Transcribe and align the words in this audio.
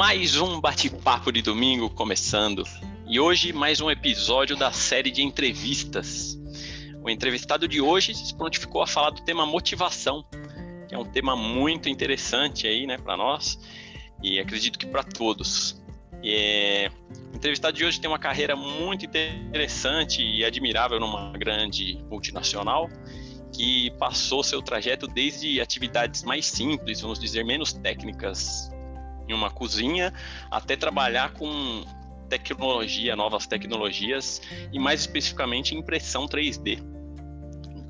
Mais 0.00 0.34
um 0.34 0.58
bate-papo 0.58 1.30
de 1.30 1.42
domingo 1.42 1.90
começando. 1.90 2.64
E 3.06 3.20
hoje 3.20 3.52
mais 3.52 3.82
um 3.82 3.90
episódio 3.90 4.56
da 4.56 4.72
série 4.72 5.10
de 5.10 5.22
entrevistas. 5.22 6.40
O 7.02 7.10
entrevistado 7.10 7.68
de 7.68 7.82
hoje 7.82 8.14
se 8.14 8.34
prontificou 8.34 8.80
a 8.80 8.86
falar 8.86 9.10
do 9.10 9.20
tema 9.20 9.44
motivação, 9.44 10.24
que 10.88 10.94
é 10.94 10.98
um 10.98 11.04
tema 11.04 11.36
muito 11.36 11.90
interessante 11.90 12.66
aí, 12.66 12.86
né, 12.86 12.96
para 12.96 13.14
nós 13.14 13.60
e 14.22 14.40
acredito 14.40 14.78
que 14.78 14.86
para 14.86 15.02
todos. 15.02 15.78
É, 16.24 16.90
o 17.34 17.36
entrevistado 17.36 17.76
de 17.76 17.84
hoje 17.84 18.00
tem 18.00 18.08
uma 18.08 18.18
carreira 18.18 18.56
muito 18.56 19.04
interessante 19.04 20.22
e 20.22 20.42
admirável 20.46 20.98
numa 20.98 21.30
grande 21.32 22.02
multinacional 22.08 22.88
que 23.52 23.90
passou 23.98 24.42
seu 24.42 24.62
trajeto 24.62 25.06
desde 25.06 25.60
atividades 25.60 26.22
mais 26.22 26.46
simples, 26.46 27.02
vamos 27.02 27.18
dizer, 27.18 27.44
menos 27.44 27.74
técnicas 27.74 28.70
em 29.28 29.34
uma 29.34 29.50
cozinha, 29.50 30.12
até 30.50 30.76
trabalhar 30.76 31.32
com 31.32 31.84
tecnologia, 32.28 33.16
novas 33.16 33.46
tecnologias 33.46 34.40
e 34.72 34.78
mais 34.78 35.00
especificamente 35.00 35.74
impressão 35.74 36.26
3D. 36.26 36.82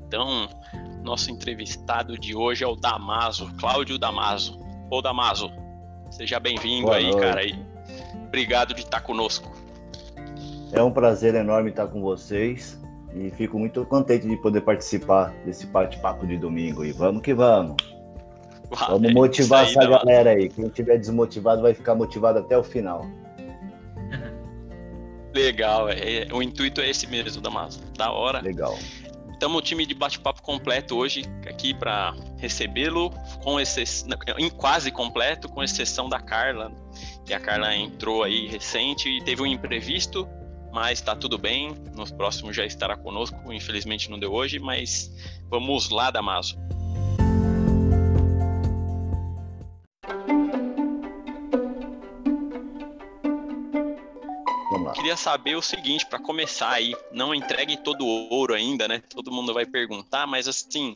Então, 0.07 0.49
nosso 1.03 1.31
entrevistado 1.31 2.17
de 2.17 2.35
hoje 2.35 2.63
é 2.63 2.67
o 2.67 2.75
Damaso, 2.75 3.51
Cláudio 3.59 3.97
Damaso. 3.97 4.59
Ô 4.89 5.01
Damaso, 5.01 5.49
seja 6.09 6.39
bem-vindo 6.39 6.91
aí, 6.91 7.11
noite. 7.11 7.19
cara. 7.19 7.45
E 7.45 7.55
obrigado 8.25 8.73
de 8.73 8.81
estar 8.81 9.01
conosco. 9.01 9.51
É 10.73 10.81
um 10.81 10.91
prazer 10.91 11.35
enorme 11.35 11.69
estar 11.69 11.87
com 11.87 12.01
vocês 12.01 12.81
e 13.13 13.29
fico 13.31 13.59
muito 13.59 13.85
contente 13.85 14.27
de 14.27 14.37
poder 14.37 14.61
participar 14.61 15.33
desse 15.45 15.67
bate-papo 15.67 16.25
de 16.25 16.37
domingo. 16.37 16.83
E 16.83 16.91
vamos 16.91 17.21
que 17.21 17.33
vamos. 17.33 17.75
Vamos 18.71 19.09
é 19.09 19.13
motivar 19.13 19.65
essa 19.65 19.85
galera 19.85 20.31
aí. 20.31 20.49
Quem 20.49 20.67
estiver 20.67 20.97
desmotivado 20.97 21.61
vai 21.61 21.73
ficar 21.73 21.95
motivado 21.95 22.39
até 22.39 22.57
o 22.57 22.63
final. 22.63 23.05
Legal, 25.33 25.89
é, 25.89 26.27
o 26.31 26.41
intuito 26.41 26.81
é 26.81 26.89
esse 26.89 27.07
mesmo, 27.07 27.41
Damaso. 27.41 27.81
Da 27.97 28.11
hora. 28.11 28.41
Legal. 28.41 28.77
Estamos 29.31 29.57
o 29.57 29.61
time 29.61 29.87
de 29.87 29.95
bate-papo 29.95 30.41
completo 30.43 30.95
hoje 30.95 31.23
aqui 31.47 31.73
para 31.73 32.13
recebê-lo, 32.37 33.11
com 33.43 33.57
em 33.59 34.49
quase 34.51 34.91
completo, 34.91 35.49
com 35.49 35.63
exceção 35.63 36.07
da 36.07 36.19
Carla, 36.19 36.71
que 37.25 37.33
a 37.33 37.39
Carla 37.39 37.75
entrou 37.75 38.23
aí 38.23 38.47
recente 38.47 39.09
e 39.09 39.23
teve 39.23 39.41
um 39.41 39.47
imprevisto, 39.47 40.27
mas 40.71 40.99
está 40.99 41.15
tudo 41.15 41.39
bem. 41.39 41.73
No 41.95 42.05
próximo 42.13 42.53
já 42.53 42.65
estará 42.65 42.95
conosco. 42.95 43.51
Infelizmente 43.51 44.11
não 44.11 44.19
deu 44.19 44.31
hoje, 44.31 44.59
mas 44.59 45.11
vamos 45.49 45.89
lá, 45.89 46.11
Damaso. 46.11 46.55
Queria 54.93 55.17
saber 55.17 55.55
o 55.55 55.61
seguinte, 55.61 56.05
para 56.05 56.19
começar 56.19 56.71
aí, 56.71 56.95
não 57.11 57.33
entregue 57.33 57.77
todo 57.77 58.05
o 58.05 58.33
ouro 58.33 58.53
ainda, 58.53 58.87
né? 58.87 59.01
Todo 59.09 59.31
mundo 59.31 59.53
vai 59.53 59.65
perguntar, 59.65 60.25
mas 60.27 60.47
assim, 60.47 60.95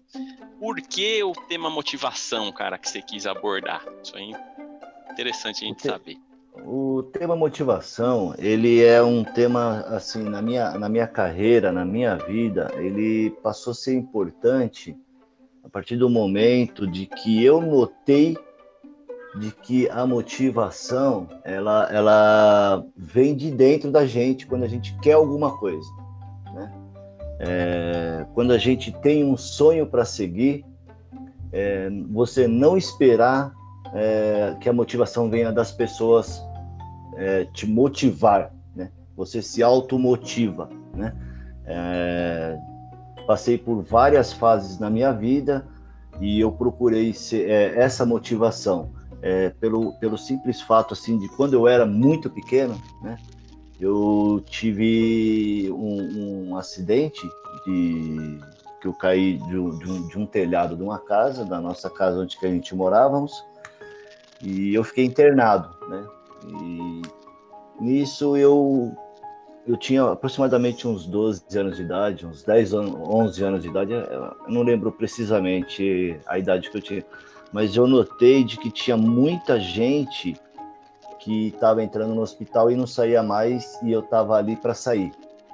por 0.60 0.80
que 0.82 1.24
o 1.24 1.34
tema 1.34 1.70
motivação, 1.70 2.52
cara, 2.52 2.78
que 2.78 2.90
você 2.90 3.02
quis 3.02 3.26
abordar? 3.26 3.84
Isso 4.04 4.16
aí 4.16 4.34
é 4.34 5.12
interessante 5.12 5.64
a 5.64 5.68
gente 5.68 5.82
saber. 5.82 6.18
O 6.64 7.04
tema 7.12 7.36
motivação, 7.36 8.34
ele 8.38 8.82
é 8.82 9.04
um 9.04 9.24
tema 9.24 9.82
assim 9.88 10.24
na 10.24 10.42
minha 10.42 10.72
na 10.72 10.88
minha 10.88 11.06
carreira, 11.06 11.72
na 11.72 11.84
minha 11.84 12.16
vida, 12.16 12.72
ele 12.78 13.32
passou 13.44 13.72
a 13.72 13.76
ser 13.76 13.94
importante 13.94 14.96
a 15.64 15.70
partir 15.70 15.98
do 15.98 16.10
momento 16.10 16.88
de 16.88 17.08
que 17.08 17.44
eu 17.44 17.60
notei 17.60 18.38
de 19.38 19.52
que 19.52 19.90
a 19.90 20.06
motivação 20.06 21.28
ela 21.44 21.90
ela 21.92 22.86
vem 22.96 23.36
de 23.36 23.52
dentro 23.52 23.92
da 23.92 24.06
gente 24.06 24.48
quando 24.48 24.64
a 24.64 24.68
gente 24.68 24.98
quer 25.00 25.14
alguma 25.14 25.58
coisa, 25.58 25.90
né? 26.54 26.74
É, 27.40 28.26
quando 28.34 28.52
a 28.52 28.58
gente 28.58 28.94
tem 29.02 29.26
um 29.26 29.36
sonho 29.36 29.86
para 29.88 30.06
seguir, 30.06 30.66
é, 31.52 31.90
você 32.10 32.48
não 32.48 32.78
esperar 32.78 33.54
é, 33.94 34.56
que 34.62 34.70
a 34.70 34.74
motivação 34.74 35.30
venha 35.30 35.52
das 35.52 35.72
pessoas 35.72 36.42
é, 37.18 37.46
te 37.46 37.68
motivar, 37.68 38.54
né? 38.74 38.90
Você 39.18 39.42
se 39.42 39.62
automotiva, 39.62 40.70
né? 40.94 41.14
É, 41.66 42.58
passei 43.28 43.58
por 43.58 43.82
várias 43.82 44.32
fases 44.32 44.80
na 44.80 44.90
minha 44.90 45.12
vida 45.12 45.68
e 46.22 46.40
eu 46.40 46.52
procurei 46.52 47.12
ser, 47.12 47.50
é, 47.50 47.80
essa 47.80 48.06
motivação 48.06 48.95
é, 49.26 49.50
pelo, 49.50 49.92
pelo 49.94 50.20
simples 50.20 50.62
fato 50.62 50.94
assim 50.94 51.18
de 51.18 51.28
quando 51.30 51.54
eu 51.54 51.68
era 51.68 51.84
muito 51.84 52.30
pequeno, 52.30 52.80
né? 53.02 53.18
Eu 53.82 54.42
tive 54.48 55.68
um, 55.72 56.52
um 56.52 56.58
acidente 56.58 57.28
de 57.66 58.40
que 58.80 58.88
eu 58.88 58.94
caí 58.94 59.38
de, 59.38 59.48
de, 59.50 59.92
um, 59.92 60.08
de 60.08 60.20
um 60.20 60.28
telhado 60.28 60.78
de 60.78 60.84
uma 60.84 61.00
casa, 61.00 61.44
da 61.44 61.60
nossa 61.60 61.90
casa 61.90 62.20
onde 62.20 62.38
que 62.38 62.46
a 62.46 62.50
gente 62.50 62.76
morávamos, 62.76 63.34
e 64.44 64.76
eu 64.76 64.84
fiquei 64.84 65.04
internado, 65.04 65.76
né? 65.90 66.06
E 66.48 67.02
nisso 67.82 68.38
eu 68.38 68.96
eu 69.68 69.76
tinha 69.76 70.04
aproximadamente 70.04 70.88
uns 70.88 71.08
12 71.08 71.44
anos 71.58 71.78
de 71.78 71.82
idade, 71.82 72.28
uns 72.28 72.44
10 72.44 72.74
anos, 72.76 72.94
11 72.94 73.44
anos 73.44 73.64
de 73.64 73.70
idade, 73.70 73.92
não 74.48 74.62
lembro 74.62 74.92
precisamente 74.92 76.16
a 76.28 76.38
idade 76.38 76.70
que 76.70 76.78
eu 76.78 76.82
tinha, 76.82 77.04
mas 77.56 77.74
eu 77.74 77.88
notei 77.88 78.44
de 78.44 78.58
que 78.58 78.70
tinha 78.70 78.98
muita 78.98 79.58
gente 79.58 80.36
que 81.20 81.48
estava 81.48 81.82
entrando 81.82 82.14
no 82.14 82.20
hospital 82.20 82.70
e 82.70 82.76
não 82.76 82.86
saía 82.86 83.24
mais 83.24 83.82
e 83.82 83.94
eu 83.94 84.02
estava 84.02 84.36
ali 84.36 84.58
para 84.58 84.74
sair. 84.74 85.14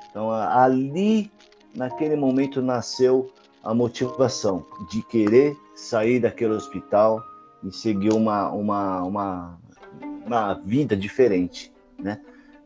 Então 0.10 0.32
ali, 0.32 1.32
naquele 1.76 2.16
momento, 2.16 2.60
nasceu 2.60 3.32
a 3.64 3.72
motivação 3.76 4.66
de 4.90 5.04
querer 5.04 5.56
sair 5.76 6.20
daquele 6.20 6.54
hospital 6.54 7.24
e 7.64 7.72
seguir 7.72 8.14
uma, 8.14 8.50
uma, 8.50 9.04
uma, 9.04 9.60
uma 10.26 10.54
vida 10.56 10.98
diferente, 10.98 11.72
né? 12.00 12.20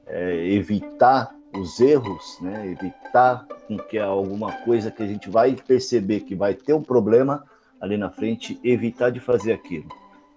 É, 0.07 0.47
evitar 0.47 1.35
os 1.53 1.81
erros, 1.81 2.38
né? 2.40 2.68
evitar 2.72 3.45
com 3.68 3.78
que 3.78 3.97
alguma 3.97 4.53
coisa 4.63 4.90
que 4.90 5.03
a 5.03 5.07
gente 5.07 5.29
vai 5.29 5.56
perceber 5.56 6.22
que 6.22 6.35
vai 6.35 6.53
ter 6.53 6.74
um 6.74 6.81
problema 6.81 7.44
ali 7.85 7.97
na 7.97 8.09
frente, 8.09 8.59
evitar 8.63 9.09
de 9.09 9.19
fazer 9.19 9.53
aquilo. 9.53 9.88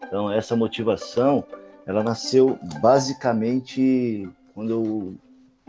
Então 0.07 0.31
essa 0.31 0.55
motivação, 0.55 1.45
ela 1.87 2.03
nasceu 2.03 2.59
basicamente 2.81 4.29
quando 4.55 4.71
eu, 4.71 5.15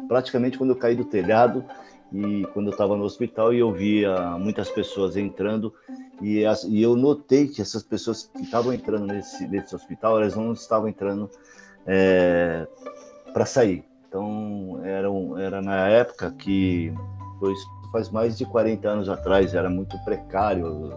praticamente 0.08 0.58
quando 0.58 0.72
eu 0.72 0.76
caí 0.76 0.96
do 0.96 1.06
telhado 1.06 1.64
e 2.12 2.46
quando 2.54 2.68
eu 2.68 2.72
estava 2.72 2.96
no 2.96 3.04
hospital 3.04 3.54
e 3.54 3.60
eu 3.60 3.72
via 3.72 4.38
muitas 4.38 4.70
pessoas 4.70 5.16
entrando 5.16 5.74
e, 6.22 6.46
as, 6.46 6.64
e 6.64 6.82
eu 6.82 6.96
notei 6.96 7.48
que 7.48 7.62
essas 7.62 7.82
pessoas 7.84 8.30
que 8.36 8.44
estavam 8.44 8.74
entrando 8.74 9.06
nesse, 9.06 9.48
nesse 9.48 9.74
hospital, 9.74 10.18
elas 10.20 10.36
não 10.36 10.52
estavam 10.54 10.88
entrando 10.90 11.30
é, 11.88 12.68
para 13.32 13.46
sair. 13.46 13.86
Então, 14.08 14.82
era, 14.84 15.08
era 15.42 15.62
na 15.62 15.88
época 15.88 16.32
que, 16.32 16.94
foi, 17.40 17.54
faz 17.92 18.10
mais 18.10 18.38
de 18.38 18.46
40 18.46 18.88
anos 18.88 19.10
atrás, 19.10 19.54
era 19.54 19.70
muito 19.70 19.98
precário, 20.04 20.92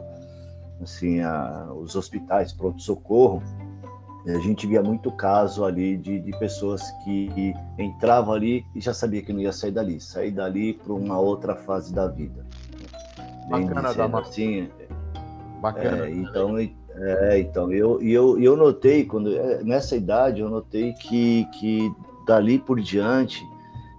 assim, 0.82 1.20
a, 1.20 1.72
os 1.74 1.96
hospitais, 1.96 2.52
pronto-socorro, 2.52 3.42
a 4.26 4.38
gente 4.38 4.66
via 4.66 4.82
muito 4.82 5.10
caso 5.10 5.64
ali 5.64 5.96
de, 5.96 6.20
de 6.20 6.30
pessoas 6.38 6.82
que 7.02 7.54
entravam 7.76 8.34
ali 8.34 8.64
e 8.74 8.80
já 8.80 8.94
sabia 8.94 9.20
que 9.20 9.32
não 9.32 9.40
ia 9.40 9.52
sair 9.52 9.72
dali, 9.72 10.00
sair 10.00 10.30
dali 10.30 10.74
para 10.74 10.92
uma 10.92 11.18
outra 11.18 11.56
fase 11.56 11.92
da 11.92 12.06
vida. 12.06 12.46
Bacana, 13.48 13.92
da 13.92 14.18
assim, 14.18 14.70
Bacana. 15.60 16.06
É, 16.06 16.10
então, 16.10 16.58
é, 16.58 17.38
então 17.38 17.72
eu, 17.72 18.00
eu, 18.00 18.40
eu 18.40 18.56
notei, 18.56 19.04
quando 19.04 19.36
é, 19.36 19.62
nessa 19.64 19.96
idade, 19.96 20.40
eu 20.40 20.48
notei 20.48 20.92
que, 20.92 21.44
que 21.46 21.92
dali 22.24 22.58
por 22.58 22.80
diante, 22.80 23.44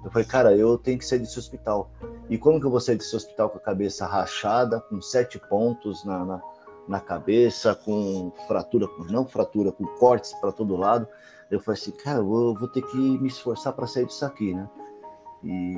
eu 0.04 0.12
falei, 0.12 0.28
cara, 0.28 0.56
eu 0.56 0.78
tenho 0.78 0.98
que 0.98 1.06
sair 1.06 1.20
desse 1.20 1.40
hospital. 1.40 1.92
E 2.30 2.38
como 2.38 2.60
que 2.60 2.66
eu 2.66 2.72
vou 2.72 2.80
sair 2.80 2.98
desse 2.98 3.16
hospital 3.16 3.50
com 3.50 3.58
a 3.58 3.62
cabeça 3.62 4.06
rachada, 4.06 4.82
com 4.82 5.02
sete 5.02 5.40
pontos 5.50 6.04
na, 6.04 6.26
na, 6.26 6.42
na 6.88 7.00
cabeça, 7.00 7.76
com 7.76 8.32
fratura, 8.48 8.88
não 9.10 9.26
fratura, 9.26 9.72
com 9.72 9.86
cortes 9.86 10.34
para 10.34 10.52
todo 10.52 10.76
lado? 10.76 11.08
Eu 11.50 11.60
falei 11.60 11.80
assim, 11.80 11.92
cara, 11.92 12.20
eu 12.20 12.26
vou, 12.26 12.56
vou 12.56 12.68
ter 12.68 12.82
que 12.82 12.98
me 12.98 13.28
esforçar 13.28 13.74
para 13.74 13.88
sair 13.88 14.06
disso 14.06 14.26
aqui, 14.26 14.54
né? 14.54 14.68
E 15.44 15.76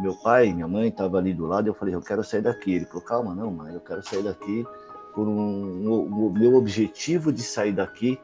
meu 0.00 0.14
pai, 0.22 0.52
minha 0.52 0.68
mãe 0.68 0.88
estavam 0.88 1.18
ali 1.18 1.32
do 1.32 1.46
lado, 1.46 1.68
eu 1.68 1.74
falei, 1.74 1.94
eu 1.94 2.02
quero 2.02 2.22
sair 2.22 2.42
daqui. 2.42 2.74
Ele 2.74 2.84
falou, 2.84 3.02
calma, 3.02 3.34
não, 3.34 3.50
mãe, 3.50 3.72
eu 3.72 3.80
quero 3.80 4.02
sair 4.06 4.22
daqui 4.22 4.66
por 5.14 5.26
um, 5.26 5.90
o, 5.90 6.30
meu 6.30 6.54
objetivo 6.54 7.32
de 7.32 7.42
sair 7.42 7.72
daqui 7.72 8.20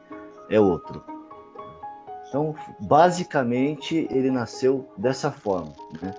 é 0.49 0.59
outro. 0.59 1.03
Então, 2.29 2.55
basicamente, 2.79 4.07
ele 4.11 4.29
nasceu 4.29 4.87
dessa 4.95 5.31
forma, 5.31 5.73
né? 5.99 6.13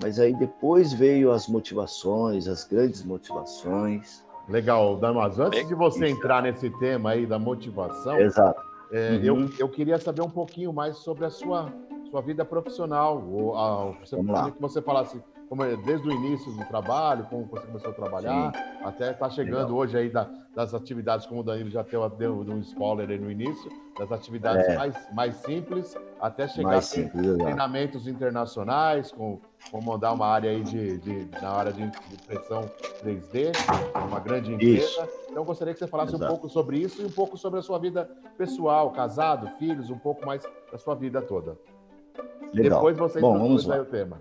Mas 0.00 0.20
aí 0.20 0.34
depois 0.34 0.92
veio 0.92 1.32
as 1.32 1.48
motivações, 1.48 2.46
as 2.46 2.64
grandes 2.64 3.02
motivações. 3.02 4.22
Legal, 4.48 4.96
Damaso. 4.96 5.42
Antes 5.42 5.68
de 5.68 5.74
você 5.74 6.08
entrar 6.08 6.42
nesse 6.42 6.70
tema 6.78 7.10
aí 7.10 7.26
da 7.26 7.38
motivação, 7.38 8.18
Exato. 8.18 8.68
É, 8.90 9.10
uhum. 9.10 9.22
eu, 9.22 9.50
eu 9.58 9.68
queria 9.68 9.98
saber 9.98 10.22
um 10.22 10.30
pouquinho 10.30 10.72
mais 10.72 10.96
sobre 10.96 11.26
a 11.26 11.30
sua, 11.30 11.72
sua 12.10 12.22
vida 12.22 12.44
profissional. 12.44 13.22
Ou, 13.30 13.56
a, 13.56 13.92
você, 14.00 14.16
Vamos 14.16 14.32
lá. 14.32 14.50
que 14.50 14.60
você 14.60 14.80
falasse 14.80 15.22
como 15.48 15.62
é, 15.64 15.76
desde 15.76 16.06
o 16.08 16.12
início 16.12 16.50
do 16.52 16.64
trabalho, 16.66 17.24
como 17.24 17.46
você 17.46 17.66
começou 17.66 17.90
a 17.90 17.94
trabalhar, 17.94 18.52
Sim. 18.52 18.84
até 18.84 19.10
está 19.10 19.30
chegando 19.30 19.68
Legal. 19.68 19.76
hoje 19.76 19.98
aí 19.98 20.10
da, 20.10 20.28
das 20.54 20.74
atividades, 20.74 21.26
como 21.26 21.40
o 21.40 21.44
Danilo 21.44 21.70
já 21.70 21.82
deu, 21.82 22.08
deu 22.10 22.34
um 22.34 22.58
spoiler 22.60 23.08
aí 23.08 23.18
no 23.18 23.30
início, 23.30 23.70
das 23.98 24.12
atividades 24.12 24.66
é. 24.66 24.76
mais, 24.76 25.14
mais 25.14 25.36
simples, 25.36 25.96
até 26.20 26.48
chegar 26.48 26.78
a 26.78 26.80
treinamentos 27.38 28.06
internacionais, 28.06 29.12
com, 29.12 29.40
com 29.70 29.80
mandar 29.80 30.12
uma 30.12 30.26
área 30.26 30.50
aí 30.50 30.62
de, 30.62 30.98
de 30.98 31.28
na 31.40 31.50
área 31.50 31.72
de 31.72 31.82
impressão 31.82 32.70
3D, 33.04 33.52
uma 34.06 34.20
grande 34.20 34.52
empresa. 34.52 34.84
Isso. 34.84 35.08
Então 35.30 35.44
gostaria 35.44 35.72
que 35.72 35.78
você 35.78 35.86
falasse 35.86 36.14
Exato. 36.14 36.24
um 36.24 36.36
pouco 36.36 36.48
sobre 36.48 36.78
isso 36.78 37.02
e 37.02 37.04
um 37.04 37.10
pouco 37.10 37.36
sobre 37.36 37.60
a 37.60 37.62
sua 37.62 37.78
vida 37.78 38.08
pessoal, 38.36 38.90
casado, 38.90 39.48
filhos, 39.58 39.90
um 39.90 39.98
pouco 39.98 40.26
mais 40.26 40.42
da 40.70 40.78
sua 40.78 40.94
vida 40.94 41.22
toda. 41.22 41.56
Legal. 42.52 42.78
Depois 42.78 42.96
você 42.96 43.20
Bom, 43.20 43.38
vamos 43.38 43.66
lá. 43.66 43.80
o 43.80 43.84
tema. 43.84 44.20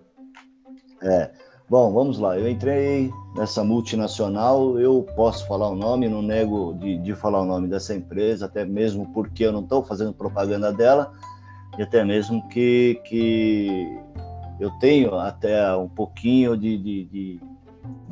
É. 1.01 1.31
Bom, 1.69 1.91
vamos 1.91 2.17
lá. 2.17 2.39
Eu 2.39 2.47
entrei 2.47 3.11
nessa 3.35 3.61
multinacional, 3.61 4.79
eu 4.79 5.05
posso 5.17 5.45
falar 5.47 5.67
o 5.69 5.75
nome, 5.75 6.07
não 6.07 6.21
nego 6.21 6.73
de, 6.75 6.97
de 6.97 7.13
falar 7.13 7.41
o 7.41 7.45
nome 7.45 7.67
dessa 7.67 7.93
empresa, 7.93 8.45
até 8.45 8.63
mesmo 8.63 9.11
porque 9.11 9.43
eu 9.43 9.51
não 9.51 9.59
estou 9.59 9.83
fazendo 9.83 10.13
propaganda 10.13 10.71
dela, 10.71 11.11
e 11.77 11.83
até 11.83 12.03
mesmo 12.03 12.47
que, 12.47 12.99
que 13.05 13.99
eu 14.59 14.71
tenho 14.79 15.15
até 15.15 15.75
um 15.75 15.87
pouquinho 15.87 16.57
de, 16.57 16.77
de, 16.77 17.05
de 17.05 17.41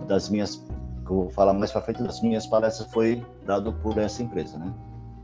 das 0.08 0.30
minhas, 0.30 0.58
que 1.06 1.12
eu 1.12 1.16
vou 1.16 1.30
falar 1.30 1.54
mais 1.54 1.72
para 1.72 1.82
frente, 1.82 2.04
das 2.04 2.22
minhas 2.22 2.46
palestras 2.46 2.92
foi 2.92 3.26
dado 3.46 3.74
por 3.74 3.98
essa 3.98 4.22
empresa, 4.22 4.58
né? 4.58 4.72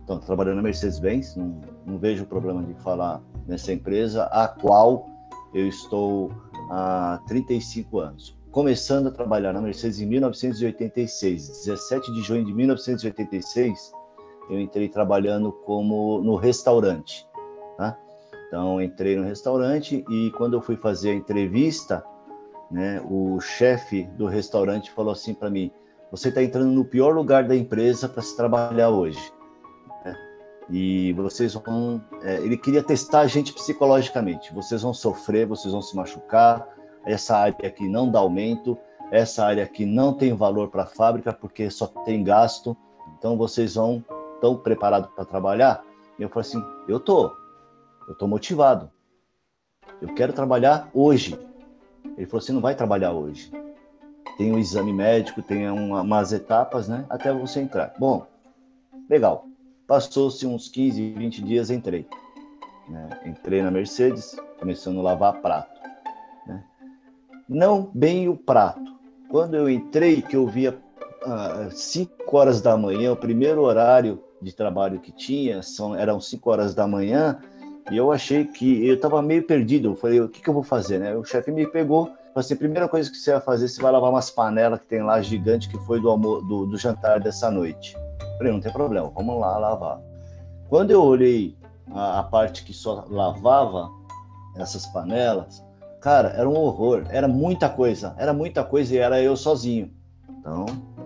Então, 0.03 0.19
trabalhando 0.19 0.57
na 0.57 0.63
Mercedes-Benz, 0.63 1.35
não, 1.35 1.61
não 1.85 1.97
vejo 1.97 2.25
problema 2.25 2.63
de 2.63 2.73
falar 2.81 3.21
nessa 3.47 3.71
empresa, 3.71 4.23
a 4.25 4.47
qual 4.47 5.07
eu 5.53 5.67
estou 5.67 6.31
há 6.69 7.21
35 7.27 7.99
anos. 7.99 8.37
Começando 8.51 9.07
a 9.07 9.11
trabalhar 9.11 9.53
na 9.53 9.61
Mercedes 9.61 10.01
em 10.01 10.05
1986, 10.07 11.47
17 11.65 12.11
de 12.13 12.21
junho 12.21 12.43
de 12.43 12.53
1986, 12.53 13.93
eu 14.49 14.59
entrei 14.59 14.89
trabalhando 14.89 15.51
como 15.51 16.21
no 16.21 16.35
restaurante, 16.35 17.25
tá? 17.77 17.97
Então 18.51 18.81
entrei 18.81 19.15
no 19.15 19.23
restaurante 19.23 20.03
e 20.09 20.29
quando 20.31 20.55
eu 20.55 20.61
fui 20.61 20.75
fazer 20.75 21.11
a 21.11 21.15
entrevista, 21.15 22.03
né, 22.69 23.01
o 23.09 23.39
chefe 23.39 24.03
do 24.17 24.25
restaurante 24.25 24.91
falou 24.91 25.13
assim 25.13 25.33
para 25.33 25.49
mim: 25.49 25.71
"Você 26.11 26.27
está 26.27 26.43
entrando 26.43 26.69
no 26.69 26.83
pior 26.83 27.15
lugar 27.15 27.47
da 27.47 27.55
empresa 27.55 28.09
para 28.09 28.21
se 28.21 28.35
trabalhar 28.35 28.89
hoje." 28.89 29.33
Né? 30.03 30.17
E 30.69 31.13
vocês 31.13 31.53
vão. 31.53 32.03
É, 32.23 32.41
ele 32.41 32.57
queria 32.57 32.83
testar 32.83 33.21
a 33.21 33.27
gente 33.27 33.53
psicologicamente. 33.53 34.53
Vocês 34.53 34.81
vão 34.81 34.93
sofrer, 34.93 35.47
vocês 35.47 35.71
vão 35.71 35.81
se 35.81 35.95
machucar. 35.95 36.67
Essa 37.05 37.37
área 37.37 37.55
aqui 37.65 37.87
não 37.87 38.11
dá 38.11 38.19
aumento. 38.19 38.77
Essa 39.13 39.45
área 39.45 39.63
aqui 39.63 39.85
não 39.85 40.13
tem 40.13 40.33
valor 40.33 40.67
para 40.67 40.83
a 40.83 40.87
fábrica 40.87 41.31
porque 41.31 41.69
só 41.69 41.87
tem 41.87 42.21
gasto. 42.21 42.75
Então 43.17 43.37
vocês 43.37 43.75
vão 43.75 44.03
tão 44.41 44.57
preparados 44.57 45.09
para 45.15 45.23
trabalhar? 45.23 45.85
E 46.19 46.23
eu 46.23 46.27
falei 46.27 46.49
assim: 46.49 46.61
eu 46.89 46.99
tô, 46.99 47.31
eu 48.11 48.15
tô 48.15 48.27
motivado. 48.27 48.91
Eu 50.01 50.13
quero 50.13 50.33
trabalhar 50.33 50.89
hoje. 50.93 51.39
Ele 52.17 52.25
falou 52.25 52.43
assim: 52.43 52.51
não 52.53 52.61
vai 52.61 52.75
trabalhar 52.75 53.13
hoje. 53.13 53.51
Tem 54.37 54.51
um 54.51 54.59
exame 54.59 54.93
médico, 54.93 55.41
tem 55.41 55.69
uma, 55.69 56.01
umas 56.01 56.33
etapas, 56.33 56.87
né? 56.87 57.05
Até 57.09 57.31
você 57.31 57.61
entrar. 57.61 57.93
Bom, 57.97 58.25
legal. 59.09 59.45
Passou-se 59.87 60.45
uns 60.45 60.67
15, 60.69 61.11
20 61.11 61.43
dias, 61.43 61.69
entrei. 61.69 62.07
Né? 62.89 63.09
Entrei 63.25 63.61
na 63.61 63.71
Mercedes, 63.71 64.35
começando 64.59 64.99
a 64.99 65.03
lavar 65.03 65.41
prato. 65.41 65.79
Né? 66.47 66.63
Não 67.47 67.91
bem 67.93 68.29
o 68.29 68.35
prato. 68.35 68.81
Quando 69.29 69.55
eu 69.55 69.69
entrei, 69.69 70.21
que 70.21 70.35
eu 70.35 70.47
via 70.47 70.77
ah, 71.25 71.69
5 71.69 72.35
horas 72.35 72.61
da 72.61 72.77
manhã, 72.77 73.11
o 73.11 73.17
primeiro 73.17 73.61
horário 73.61 74.23
de 74.41 74.53
trabalho 74.53 74.99
que 74.99 75.11
tinha, 75.11 75.61
são, 75.61 75.93
eram 75.93 76.19
5 76.19 76.49
horas 76.49 76.73
da 76.73 76.87
manhã, 76.87 77.39
e 77.91 77.97
eu 77.97 78.09
achei 78.09 78.45
que 78.45 78.87
eu 78.87 78.95
estava 78.95 79.21
meio 79.21 79.45
perdido. 79.45 79.89
Eu 79.89 79.95
falei, 79.97 80.21
o 80.21 80.29
que, 80.29 80.41
que 80.41 80.49
eu 80.49 80.53
vou 80.53 80.63
fazer? 80.63 80.97
Né? 80.97 81.13
O 81.13 81.25
chefe 81.25 81.51
me 81.51 81.67
pegou, 81.67 82.05
falou 82.05 82.17
assim: 82.37 82.55
primeira 82.55 82.87
coisa 82.87 83.11
que 83.11 83.17
você 83.17 83.33
vai 83.33 83.41
fazer, 83.41 83.67
você 83.67 83.81
vai 83.81 83.91
lavar 83.91 84.09
umas 84.09 84.31
panelas 84.31 84.79
que 84.79 84.85
tem 84.85 85.03
lá 85.03 85.21
gigante 85.21 85.67
que 85.67 85.77
foi 85.79 85.99
do, 85.99 86.15
do, 86.15 86.65
do 86.67 86.77
jantar 86.77 87.19
dessa 87.19 87.51
noite. 87.51 87.93
Falei, 88.37 88.53
não 88.53 88.61
tem 88.61 88.71
problema, 88.71 89.11
vamos 89.13 89.37
lá 89.37 89.57
lavar. 89.57 89.99
Quando 90.69 90.91
eu 90.91 91.03
olhei 91.03 91.57
a, 91.93 92.19
a 92.19 92.23
parte 92.23 92.63
que 92.63 92.73
só 92.73 93.05
lavava 93.09 93.89
essas 94.55 94.85
panelas, 94.85 95.61
cara, 95.99 96.29
era 96.29 96.47
um 96.47 96.55
horror, 96.55 97.03
era 97.09 97.27
muita 97.27 97.67
coisa, 97.67 98.15
era 98.17 98.33
muita 98.33 98.63
coisa 98.63 98.95
e 98.95 98.99
era 98.99 99.21
eu 99.21 99.35
sozinho. 99.35 99.91
Então, 100.39 100.65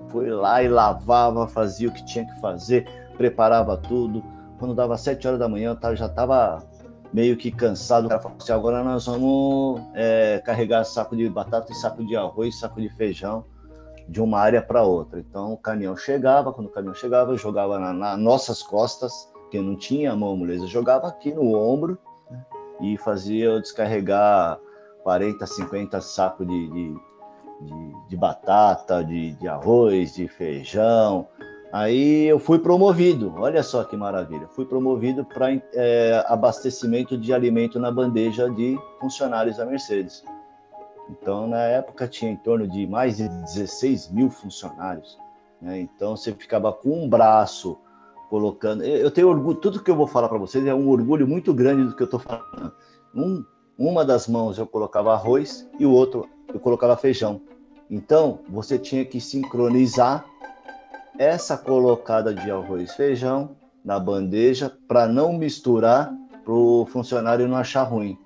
fui 0.10 0.30
lá 0.30 0.62
e 0.62 0.68
lavava, 0.68 1.48
fazia 1.48 1.90
o 1.90 1.92
que 1.92 2.06
tinha 2.06 2.28
que 2.28 2.40
fazer, 2.40 2.88
preparava 3.18 3.76
tudo. 3.76 4.24
Quando 4.60 4.76
dava 4.76 4.96
sete 4.98 5.28
horas 5.28 5.40
da 5.40 5.50
manhã, 5.50 5.76
eu 5.82 5.96
já 5.96 6.06
estava 6.06 6.64
meio 7.16 7.38
que 7.38 7.50
cansado. 7.50 8.06
O 8.06 8.10
cara 8.10 8.22
falou 8.22 8.38
assim: 8.38 8.52
agora 8.52 8.84
nós 8.84 9.06
vamos 9.06 9.82
é, 9.94 10.42
carregar 10.46 10.84
saco 10.84 11.16
de 11.16 11.30
batata 11.30 11.72
e 11.72 11.76
saco 11.76 12.06
de 12.06 12.16
arroz, 12.16 12.60
saco 12.60 12.82
de 12.82 12.90
feijão 12.90 13.46
de 14.08 14.22
uma 14.22 14.38
área 14.40 14.62
para 14.62 14.84
outra. 14.84 15.20
Então 15.20 15.54
o 15.54 15.58
caminhão 15.58 15.96
chegava, 15.96 16.52
quando 16.52 16.68
o 16.68 16.70
caminhão 16.70 16.94
chegava, 16.94 17.36
jogava 17.38 17.80
nas 17.80 17.96
na 17.96 18.18
nossas 18.18 18.62
costas, 18.62 19.32
que 19.50 19.60
não 19.60 19.78
tinha 19.78 20.14
mão 20.14 20.36
moleza, 20.36 20.68
jogava 20.68 21.08
aqui 21.08 21.34
no 21.34 21.58
ombro 21.58 21.98
né, 22.30 22.46
e 22.82 22.98
fazia 22.98 23.46
eu 23.46 23.62
descarregar 23.62 24.60
40, 25.04 25.48
50 25.48 26.02
sacos 26.02 26.46
de, 26.46 26.68
de, 26.68 26.94
de, 27.62 28.10
de 28.10 28.18
batata, 28.18 29.04
de, 29.04 29.34
de 29.36 29.48
arroz, 29.48 30.16
de 30.16 30.28
feijão. 30.28 31.28
Aí 31.76 32.24
eu 32.24 32.40
fui 32.40 32.58
promovido, 32.58 33.34
olha 33.36 33.62
só 33.62 33.84
que 33.84 33.98
maravilha, 33.98 34.48
fui 34.48 34.64
promovido 34.64 35.26
para 35.26 35.62
é, 35.74 36.24
abastecimento 36.26 37.18
de 37.18 37.34
alimento 37.34 37.78
na 37.78 37.92
bandeja 37.92 38.50
de 38.50 38.80
funcionários 38.98 39.58
da 39.58 39.66
Mercedes. 39.66 40.24
Então, 41.10 41.48
na 41.48 41.60
época, 41.64 42.08
tinha 42.08 42.32
em 42.32 42.38
torno 42.38 42.66
de 42.66 42.88
mais 42.88 43.18
de 43.18 43.28
16 43.28 44.10
mil 44.10 44.30
funcionários. 44.30 45.20
Né? 45.62 45.82
Então, 45.82 46.16
você 46.16 46.32
ficava 46.32 46.72
com 46.72 47.04
um 47.04 47.10
braço 47.10 47.78
colocando. 48.30 48.82
Eu 48.82 49.12
tenho 49.12 49.28
orgulho, 49.28 49.58
tudo 49.58 49.84
que 49.84 49.92
eu 49.92 49.98
vou 49.98 50.08
falar 50.08 50.30
para 50.30 50.38
vocês 50.38 50.66
é 50.66 50.74
um 50.74 50.88
orgulho 50.88 51.28
muito 51.28 51.54
grande 51.54 51.90
do 51.90 51.94
que 51.94 52.04
eu 52.04 52.06
estou 52.06 52.22
falando. 52.22 52.72
Um, 53.14 53.44
uma 53.78 54.06
das 54.06 54.30
mãos 54.30 54.58
eu 54.58 54.66
colocava 54.66 55.12
arroz 55.12 55.70
e 55.78 55.86
o 55.86 55.92
outro 55.92 56.26
eu 56.54 56.60
colocava 56.62 56.96
feijão. 56.96 57.42
Então, 57.92 58.40
você 58.48 58.80
tinha 58.80 59.04
que 59.04 59.20
sincronizar 59.20 60.26
essa 61.18 61.58
colocada 61.58 62.34
de 62.34 62.50
arroz 62.52 62.92
e 62.92 62.96
feijão 62.96 63.56
na 63.84 64.00
bandeja 64.00 64.72
para 64.88 65.08
não 65.08 65.34
misturar 65.34 66.14
para 66.44 66.54
o 66.54 66.86
funcionário 66.86 67.48
não 67.48 67.58
achar 67.58 67.84
ruim. 67.84 68.18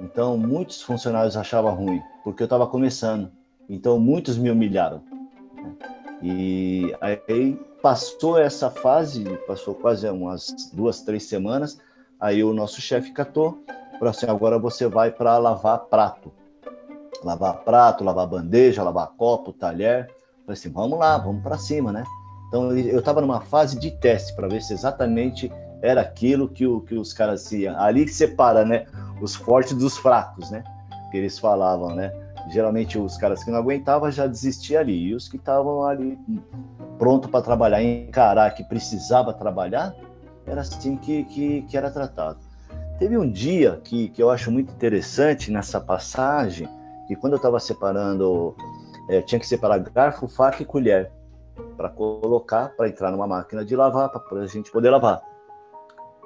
Então, 0.00 0.36
muitos 0.36 0.80
funcionários 0.80 1.36
achavam 1.36 1.74
ruim, 1.74 2.00
porque 2.24 2.42
eu 2.42 2.46
estava 2.46 2.66
começando. 2.66 3.30
Então, 3.68 3.98
muitos 3.98 4.38
me 4.38 4.50
humilharam. 4.50 5.02
E 6.22 6.94
aí 7.00 7.58
passou 7.82 8.38
essa 8.38 8.70
fase, 8.70 9.24
passou 9.46 9.74
quase 9.74 10.08
umas 10.08 10.54
duas, 10.72 11.00
três 11.02 11.24
semanas. 11.24 11.78
Aí 12.18 12.44
o 12.44 12.52
nosso 12.52 12.80
chefe 12.80 13.12
catou, 13.12 13.58
falou 13.98 14.10
assim: 14.10 14.26
agora 14.26 14.58
você 14.58 14.86
vai 14.86 15.10
para 15.10 15.36
lavar 15.38 15.80
prato. 15.86 16.32
Lavar 17.22 17.58
prato, 17.64 18.04
lavar 18.04 18.26
bandeja, 18.26 18.82
lavar 18.82 19.08
copo, 19.16 19.52
talher. 19.52 20.10
Falei 20.46 20.58
assim: 20.58 20.70
vamos 20.70 20.98
lá, 20.98 21.18
vamos 21.18 21.42
para 21.42 21.58
cima, 21.58 21.92
né? 21.92 22.04
Então 22.48 22.76
eu 22.76 22.98
estava 22.98 23.20
numa 23.20 23.40
fase 23.40 23.78
de 23.78 23.90
teste 23.92 24.34
para 24.34 24.48
ver 24.48 24.60
se 24.60 24.72
exatamente 24.72 25.50
era 25.82 26.00
aquilo 26.00 26.48
que, 26.48 26.66
o, 26.66 26.80
que 26.80 26.94
os 26.94 27.12
caras 27.12 27.50
iam. 27.52 27.78
Ali 27.80 28.04
que 28.04 28.12
separa, 28.12 28.64
né? 28.64 28.86
os 29.20 29.34
fortes 29.34 29.74
dos 29.74 29.96
fracos, 29.98 30.50
né? 30.50 30.64
Que 31.10 31.18
eles 31.18 31.38
falavam, 31.38 31.94
né? 31.94 32.12
Geralmente 32.50 32.98
os 32.98 33.16
caras 33.16 33.44
que 33.44 33.50
não 33.50 33.58
aguentavam 33.58 34.10
já 34.10 34.26
desistiam 34.26 34.80
ali. 34.80 35.08
E 35.08 35.14
os 35.14 35.28
que 35.28 35.36
estavam 35.36 35.84
ali 35.84 36.18
pronto 36.98 37.28
para 37.28 37.42
trabalhar, 37.42 37.82
encarar 37.82 38.54
que 38.54 38.64
precisava 38.64 39.32
trabalhar, 39.32 39.94
era 40.46 40.62
assim 40.62 40.96
que, 40.96 41.24
que, 41.24 41.62
que 41.62 41.76
era 41.76 41.90
tratado. 41.90 42.38
Teve 42.98 43.16
um 43.16 43.30
dia 43.30 43.80
que, 43.84 44.08
que 44.08 44.22
eu 44.22 44.30
acho 44.30 44.50
muito 44.50 44.72
interessante 44.72 45.50
nessa 45.50 45.80
passagem, 45.80 46.68
que 47.06 47.16
quando 47.16 47.34
eu 47.34 47.38
estava 47.38 47.58
separando, 47.58 48.54
é, 49.10 49.20
tinha 49.20 49.40
que 49.40 49.46
separar 49.46 49.78
garfo, 49.78 50.28
faca 50.28 50.62
e 50.62 50.64
colher 50.64 51.10
para 51.76 51.88
colocar, 51.88 52.68
para 52.76 52.88
entrar 52.88 53.10
numa 53.10 53.26
máquina 53.26 53.64
de 53.64 53.74
lavar, 53.74 54.08
para 54.08 54.40
a 54.40 54.46
gente 54.46 54.70
poder 54.70 54.90
lavar. 54.90 55.20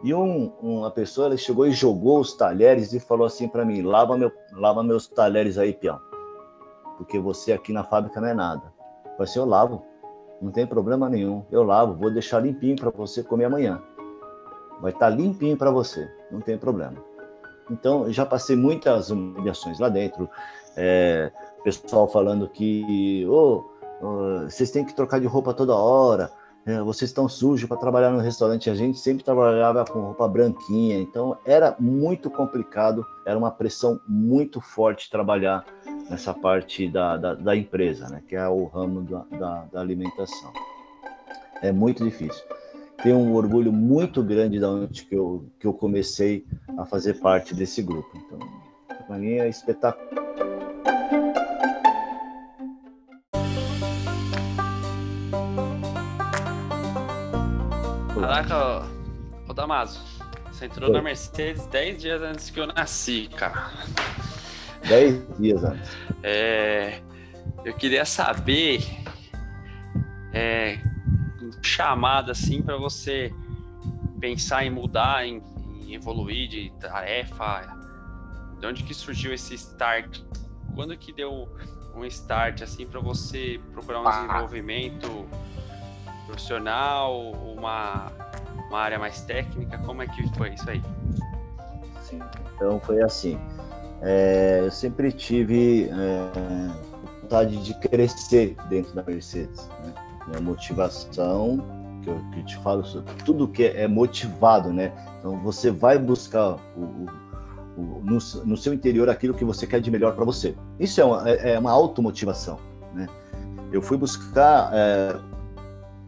E 0.03 0.13
um, 0.13 0.53
uma 0.61 0.91
pessoa 0.91 1.29
ela 1.29 1.37
chegou 1.39 1.67
e 1.67 1.73
jogou 1.73 2.21
os 2.21 2.35
talheres 2.37 2.93
e 2.93 3.01
falou 3.01 3.27
assim 3.27 3.49
para 3.49 3.65
mim: 3.65 3.81
lava, 3.81 4.19
meu, 4.19 4.31
lava 4.53 4.83
meus 4.83 5.09
talheres 5.09 5.57
aí, 5.57 5.73
peão. 5.73 5.99
Porque 6.99 7.19
você 7.19 7.55
aqui 7.55 7.73
na 7.73 7.85
fábrica 7.85 8.21
não 8.21 8.29
é 8.29 8.35
nada. 8.35 8.71
Eu 9.07 9.13
falei 9.13 9.23
assim: 9.23 9.39
eu 9.39 9.47
lavo, 9.47 9.83
não 10.43 10.53
tem 10.53 10.67
problema 10.67 11.09
nenhum. 11.09 11.43
Eu 11.51 11.63
lavo, 11.63 11.95
vou 11.95 12.11
deixar 12.11 12.41
limpinho 12.41 12.77
para 12.77 12.91
você 12.91 13.23
comer 13.23 13.47
amanhã. 13.47 13.81
vai 14.83 14.93
estar 14.93 15.11
tá 15.11 15.17
limpinho 15.17 15.57
para 15.57 15.71
você, 15.71 16.07
não 16.31 16.43
tem 16.43 16.59
problema. 16.59 17.03
Então, 17.71 18.13
já 18.13 18.27
passei 18.27 18.57
muitas 18.57 19.09
humilhações 19.09 19.79
lá 19.79 19.89
dentro, 19.89 20.29
é, 20.77 21.33
pessoal 21.65 22.07
falando 22.07 22.49
que 22.49 23.27
oh, 23.29 23.65
vocês 24.45 24.71
têm 24.71 24.85
que 24.85 24.95
trocar 24.95 25.19
de 25.19 25.27
roupa 25.27 25.55
toda 25.55 25.75
hora, 25.75 26.31
é, 26.67 26.81
vocês 26.81 27.11
estão 27.11 27.29
sujos 27.29 27.69
para 27.69 27.77
trabalhar 27.77 28.11
no 28.11 28.21
restaurante. 28.21 28.71
A 28.71 28.75
gente 28.75 28.99
sempre 28.99 29.23
trabalhava 29.23 29.85
com 29.85 30.01
roupa 30.01 30.27
branquinha, 30.27 30.99
então 30.99 31.37
era 31.45 31.75
muito 31.79 32.31
complicado, 32.31 33.05
era 33.27 33.37
uma 33.37 33.51
pressão 33.51 34.01
muito 34.09 34.61
forte 34.61 35.11
trabalhar 35.11 35.65
nessa 36.09 36.33
parte 36.33 36.89
da, 36.89 37.17
da, 37.17 37.35
da 37.35 37.57
empresa, 37.57 38.09
né, 38.09 38.23
que 38.27 38.37
é 38.37 38.49
o 38.49 38.67
ramo 38.67 39.03
da, 39.03 39.25
da, 39.39 39.65
da 39.73 39.81
alimentação. 39.81 40.53
É 41.63 41.73
muito 41.73 42.05
difícil. 42.05 42.45
Tenho 43.03 43.19
um 43.19 43.35
orgulho 43.35 43.73
muito 43.73 44.23
grande 44.23 44.59
da 44.59 44.71
onde 44.71 45.05
que 45.05 45.15
eu, 45.15 45.47
que 45.59 45.67
eu 45.67 45.75
comecei 45.75 46.47
a 46.79 46.87
fazer 46.87 47.21
parte 47.21 47.55
desse 47.55 47.83
grupo. 47.83 48.09
Então, 48.17 48.39
para 49.07 49.19
mim 49.19 49.33
é 49.33 49.49
espetacular. 49.49 50.34
Damaso, 59.65 59.99
você 60.53 60.67
entrou 60.67 60.91
Oi. 60.91 60.95
na 60.95 61.01
Mercedes 61.01 61.65
10 61.69 62.03
dias 62.03 62.21
antes 62.21 62.51
que 62.51 62.61
eu 62.61 62.67
nasci, 62.67 63.31
cara. 63.35 63.73
10 64.87 65.39
dias 65.39 65.65
antes. 65.65 65.91
É, 66.23 67.01
eu 67.65 67.73
queria 67.73 68.05
saber, 68.05 68.85
é, 70.35 70.79
chamada 71.63 72.33
assim 72.33 72.61
para 72.61 72.77
você 72.77 73.33
pensar 74.21 74.67
em 74.67 74.71
mudar, 74.71 75.27
em, 75.27 75.43
em, 75.81 75.95
evoluir 75.95 76.47
de 76.47 76.71
tarefa, 76.79 77.75
de 78.61 78.67
onde 78.67 78.83
que 78.83 78.93
surgiu 78.93 79.33
esse 79.33 79.55
start? 79.55 80.21
Quando 80.75 80.95
que 80.95 81.11
deu 81.11 81.49
um 81.95 82.05
start 82.05 82.61
assim 82.61 82.87
para 82.87 83.01
você 83.01 83.59
procurar 83.73 84.03
um 84.03 84.09
ah. 84.09 84.11
desenvolvimento 84.11 85.27
profissional, 86.27 87.31
uma 87.31 88.13
uma 88.75 88.81
área 88.81 88.99
mais 88.99 89.21
técnica? 89.21 89.79
Como 89.79 90.03
é 90.03 90.07
que 90.07 90.29
foi 90.37 90.53
isso 90.53 90.69
aí? 90.69 90.83
Sim, 92.03 92.21
então 92.57 92.81
foi 92.81 93.01
assim. 93.03 93.39
É, 94.03 94.63
eu 94.65 94.71
sempre 94.71 95.13
tive 95.13 95.89
é, 95.89 97.21
vontade 97.23 97.57
de 97.63 97.73
crescer 97.75 98.57
dentro 98.69 98.93
da 98.93 99.03
Mercedes. 99.05 99.69
Né? 99.85 99.95
Minha 100.27 100.41
motivação, 100.41 101.65
que 102.03 102.11
eu, 102.11 102.21
que 102.33 102.43
te 102.43 102.57
falo, 102.59 102.83
tudo 103.25 103.47
que 103.47 103.65
é 103.65 103.87
motivado, 103.87 104.73
né? 104.73 104.93
Então 105.21 105.39
você 105.39 105.71
vai 105.71 105.97
buscar 105.97 106.57
o, 106.77 106.81
o, 106.81 107.07
o, 107.77 108.01
no, 108.03 108.19
no, 108.45 108.57
seu 108.57 108.75
interior 108.75 109.09
aquilo 109.09 109.35
que 109.35 109.45
você 109.45 109.67
quer 109.67 109.81
de 109.81 109.91
melhor 109.91 110.15
para 110.15 110.25
você. 110.25 110.57
Isso 110.81 111.01
é 111.01 111.05
uma, 111.05 111.31
é, 111.31 111.53
é 111.53 111.59
uma 111.59 111.71
automotivação, 111.71 112.59
né? 112.93 113.07
Eu 113.71 113.81
fui 113.81 113.97
buscar 113.97 114.71
é, 114.73 115.17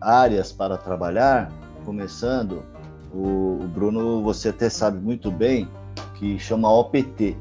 áreas 0.01 0.53
para 0.53 0.77
trabalhar 0.77 1.51
começando, 1.87 2.65
o, 3.15 3.61
o, 3.63 3.69
Bruno, 3.69 4.21
você 4.23 4.49
até 4.49 4.69
sabe 4.69 4.99
muito 4.99 5.31
bem 5.31 5.69
que 6.17 6.37
chama 6.39 6.69
OPT, 6.69 7.37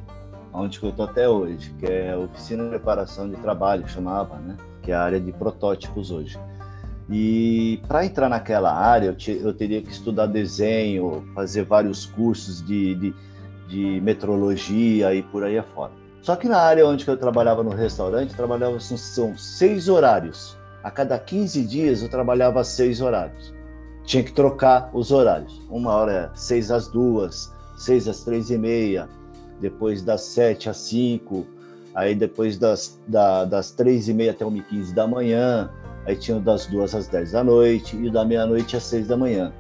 onde 0.53 0.81
eu 0.81 0.89
estou 0.89 1.05
até 1.05 1.27
hoje, 1.27 1.73
que 1.79 1.87
é 1.87 2.15
Oficina 2.15 2.63
de 2.63 2.69
Preparação 2.69 3.27
de 3.27 3.35
Trabalho, 3.37 3.87
chamava, 3.89 4.37
né? 4.37 4.55
Que 4.83 4.91
é 4.91 4.95
a 4.95 5.01
área 5.01 5.19
de 5.19 5.33
protótipos 5.33 6.11
hoje. 6.11 6.39
E 7.09 7.81
para 7.87 8.05
entrar 8.05 8.29
naquela 8.29 8.71
área, 8.71 9.07
eu, 9.07 9.15
te, 9.15 9.31
eu, 9.31 9.53
teria 9.53 9.81
que 9.81 9.91
estudar 9.91 10.27
desenho, 10.27 11.27
fazer 11.33 11.63
vários 11.63 12.05
cursos 12.05 12.65
de, 12.65 12.95
de, 12.95 13.15
de, 13.67 14.01
metrologia 14.01 15.13
e 15.13 15.21
por 15.23 15.43
aí 15.43 15.57
afora. 15.57 15.91
Só 16.21 16.35
que 16.35 16.47
na 16.47 16.59
área 16.59 16.87
onde 16.87 17.07
eu 17.07 17.17
trabalhava 17.17 17.63
no 17.63 17.69
restaurante, 17.69 18.35
trabalhava 18.35 18.79
são 18.79 19.37
seis 19.37 19.87
horários. 19.87 20.57
A 20.83 20.89
cada 20.89 21.17
15 21.19 21.63
dias 21.65 22.01
eu 22.01 22.09
trabalhava 22.09 22.63
seis 22.63 23.01
horários 23.01 23.54
tinha 24.05 24.24
que 24.24 24.31
trocar 24.31 24.89
os 24.93 25.12
horários. 25.12 25.62
Uma 25.69 25.91
hora 25.93 26.12
é 26.12 26.38
seis 26.38 26.71
às 26.71 26.88
duas, 26.88 27.53
seis 27.77 28.07
às 28.07 28.24
três 28.24 28.50
e 28.50 28.57
meia, 28.57 29.09
depois 29.59 30.01
das 30.01 30.21
sete 30.21 30.69
às 30.69 30.77
cinco, 30.77 31.45
aí 31.93 32.13
depois 32.13 32.57
das, 32.57 33.00
da, 33.07 33.45
das 33.45 33.71
três 33.71 34.07
e 34.07 34.13
meia 34.13 34.31
até 34.31 34.45
uma 34.45 34.57
e 34.57 34.62
quinze 34.62 34.93
da 34.93 35.07
manhã, 35.07 35.69
aí 36.05 36.15
tinha 36.15 36.39
das 36.39 36.67
duas 36.67 36.93
às 36.93 37.07
dez 37.07 37.31
da 37.31 37.43
noite 37.43 37.95
e 37.95 38.09
da 38.09 38.24
meia-noite 38.24 38.77
às 38.77 38.83
seis 38.83 39.07
da 39.07 39.17
manhã. 39.17 39.51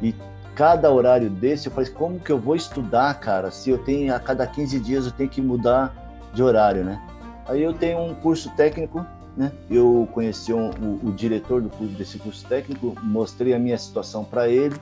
E 0.00 0.14
cada 0.54 0.90
horário 0.90 1.28
desse, 1.28 1.66
eu 1.66 1.72
falei, 1.72 1.90
como 1.90 2.18
que 2.18 2.32
eu 2.32 2.38
vou 2.38 2.56
estudar, 2.56 3.12
cara, 3.20 3.50
se 3.50 3.70
eu 3.70 3.78
tenho, 3.78 4.14
a 4.14 4.20
cada 4.20 4.46
15 4.46 4.78
dias 4.80 5.06
eu 5.06 5.12
tenho 5.12 5.28
que 5.28 5.40
mudar 5.40 5.94
de 6.32 6.42
horário, 6.42 6.84
né? 6.84 7.00
Aí 7.46 7.62
eu 7.62 7.74
tenho 7.74 7.98
um 7.98 8.14
curso 8.14 8.50
técnico 8.56 9.04
né? 9.36 9.52
Eu 9.70 10.08
conheci 10.12 10.52
um, 10.52 10.70
o, 10.70 11.08
o, 11.08 11.12
diretor 11.12 11.62
do 11.62 11.70
curso, 11.70 11.94
desse 11.94 12.18
curso 12.18 12.46
técnico, 12.46 12.94
mostrei 13.02 13.54
a 13.54 13.58
minha 13.58 13.78
situação 13.78 14.24
para 14.24 14.48
ele. 14.48 14.76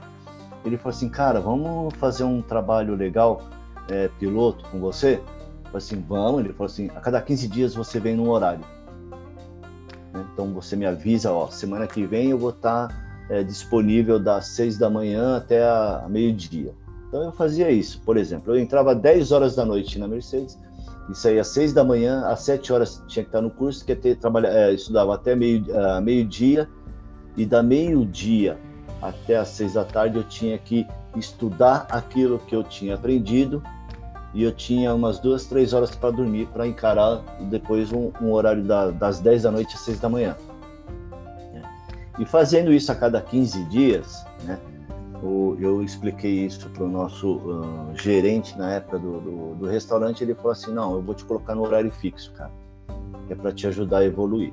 Ele 0.64 0.76
falou 0.76 0.90
assim, 0.90 1.08
cara, 1.08 1.40
vamos 1.40 1.94
fazer 1.94 2.24
um 2.24 2.42
trabalho 2.42 2.94
legal 2.94 3.42
é, 3.88 4.08
piloto 4.18 4.64
com 4.70 4.80
você? 4.80 5.14
Eu 5.14 5.64
falei 5.64 5.78
assim, 5.78 6.04
vamos. 6.06 6.40
Ele 6.40 6.52
falou 6.52 6.66
assim, 6.66 6.90
a 6.94 7.00
cada 7.00 7.20
15 7.22 7.48
dias 7.48 7.74
você 7.74 8.00
vem 8.00 8.16
num 8.16 8.28
horário. 8.28 8.64
Né? 10.12 10.26
Então 10.32 10.52
você 10.52 10.76
me 10.76 10.86
avisa, 10.86 11.32
ó, 11.32 11.48
semana 11.48 11.86
que 11.86 12.04
vem 12.04 12.30
eu 12.30 12.38
vou 12.38 12.50
estar 12.50 12.88
tá, 12.88 12.94
é, 13.30 13.42
disponível 13.42 14.18
das 14.18 14.48
6 14.48 14.78
da 14.78 14.90
manhã 14.90 15.36
até 15.36 15.62
a, 15.62 16.02
a 16.04 16.08
meio-dia. 16.08 16.74
Então 17.08 17.22
eu 17.24 17.32
fazia 17.32 17.70
isso, 17.70 18.00
por 18.02 18.16
exemplo, 18.16 18.54
eu 18.54 18.60
entrava 18.60 18.94
10 18.94 19.32
horas 19.32 19.56
da 19.56 19.64
noite 19.64 19.98
na 19.98 20.06
Mercedes, 20.06 20.56
isso 21.10 21.26
aí 21.26 21.38
às 21.38 21.48
seis 21.48 21.72
da 21.72 21.82
manhã, 21.82 22.24
às 22.26 22.40
sete 22.40 22.72
horas 22.72 23.02
tinha 23.08 23.24
que 23.24 23.28
estar 23.28 23.40
no 23.40 23.50
curso, 23.50 23.84
que 23.84 23.94
ter 23.94 24.16
trabalhar, 24.16 24.50
é, 24.50 24.72
estudava 24.72 25.14
até 25.14 25.34
meio, 25.34 25.64
uh, 25.70 26.00
meio 26.00 26.24
dia 26.24 26.68
e 27.36 27.44
da 27.44 27.62
meio 27.62 28.04
dia 28.06 28.58
até 29.02 29.36
às 29.36 29.48
seis 29.48 29.74
da 29.74 29.84
tarde 29.84 30.16
eu 30.16 30.24
tinha 30.24 30.56
que 30.58 30.86
estudar 31.16 31.86
aquilo 31.90 32.38
que 32.38 32.54
eu 32.54 32.62
tinha 32.62 32.94
aprendido 32.94 33.62
e 34.32 34.44
eu 34.44 34.52
tinha 34.52 34.94
umas 34.94 35.18
duas, 35.18 35.46
três 35.46 35.72
horas 35.72 35.94
para 35.94 36.10
dormir 36.10 36.46
para 36.52 36.66
encarar 36.66 37.22
depois 37.50 37.92
um, 37.92 38.12
um 38.20 38.30
horário 38.30 38.62
da, 38.62 38.90
das 38.90 39.18
dez 39.18 39.42
da 39.42 39.50
noite 39.50 39.74
às 39.74 39.80
seis 39.80 39.98
da 39.98 40.08
manhã. 40.08 40.36
E 42.18 42.24
fazendo 42.26 42.72
isso 42.72 42.92
a 42.92 42.94
cada 42.94 43.20
15 43.20 43.64
dias, 43.64 44.24
né, 44.44 44.58
eu 45.22 45.82
expliquei 45.82 46.46
isso 46.46 46.68
para 46.70 46.84
o 46.84 46.88
nosso 46.88 47.36
uh, 47.36 47.92
gerente 47.94 48.56
na 48.56 48.72
época 48.72 48.98
do, 48.98 49.20
do, 49.20 49.54
do, 49.56 49.66
restaurante. 49.66 50.24
Ele 50.24 50.34
falou 50.34 50.52
assim: 50.52 50.72
Não, 50.72 50.94
eu 50.94 51.02
vou 51.02 51.14
te 51.14 51.24
colocar 51.24 51.54
no 51.54 51.62
horário 51.62 51.90
fixo, 51.90 52.32
cara, 52.32 52.50
que 53.26 53.32
é 53.32 53.36
para 53.36 53.52
te 53.52 53.66
ajudar 53.66 53.98
a 53.98 54.04
evoluir. 54.04 54.52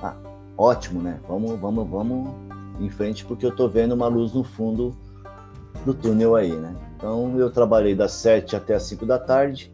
Ah, 0.00 0.14
ótimo, 0.56 1.02
né? 1.02 1.18
Vamos, 1.28 1.58
vamos, 1.58 1.88
vamos 1.88 2.28
em 2.80 2.88
frente, 2.88 3.24
porque 3.24 3.44
eu 3.44 3.54
tô 3.54 3.68
vendo 3.68 3.92
uma 3.92 4.06
luz 4.06 4.32
no 4.32 4.44
fundo 4.44 4.96
do 5.84 5.92
túnel 5.92 6.36
aí, 6.36 6.52
né? 6.52 6.74
Então 6.96 7.38
eu 7.38 7.50
trabalhei 7.50 7.94
das 7.94 8.12
7 8.12 8.56
até 8.56 8.74
as 8.74 8.84
5 8.84 9.04
da 9.04 9.18
tarde, 9.18 9.70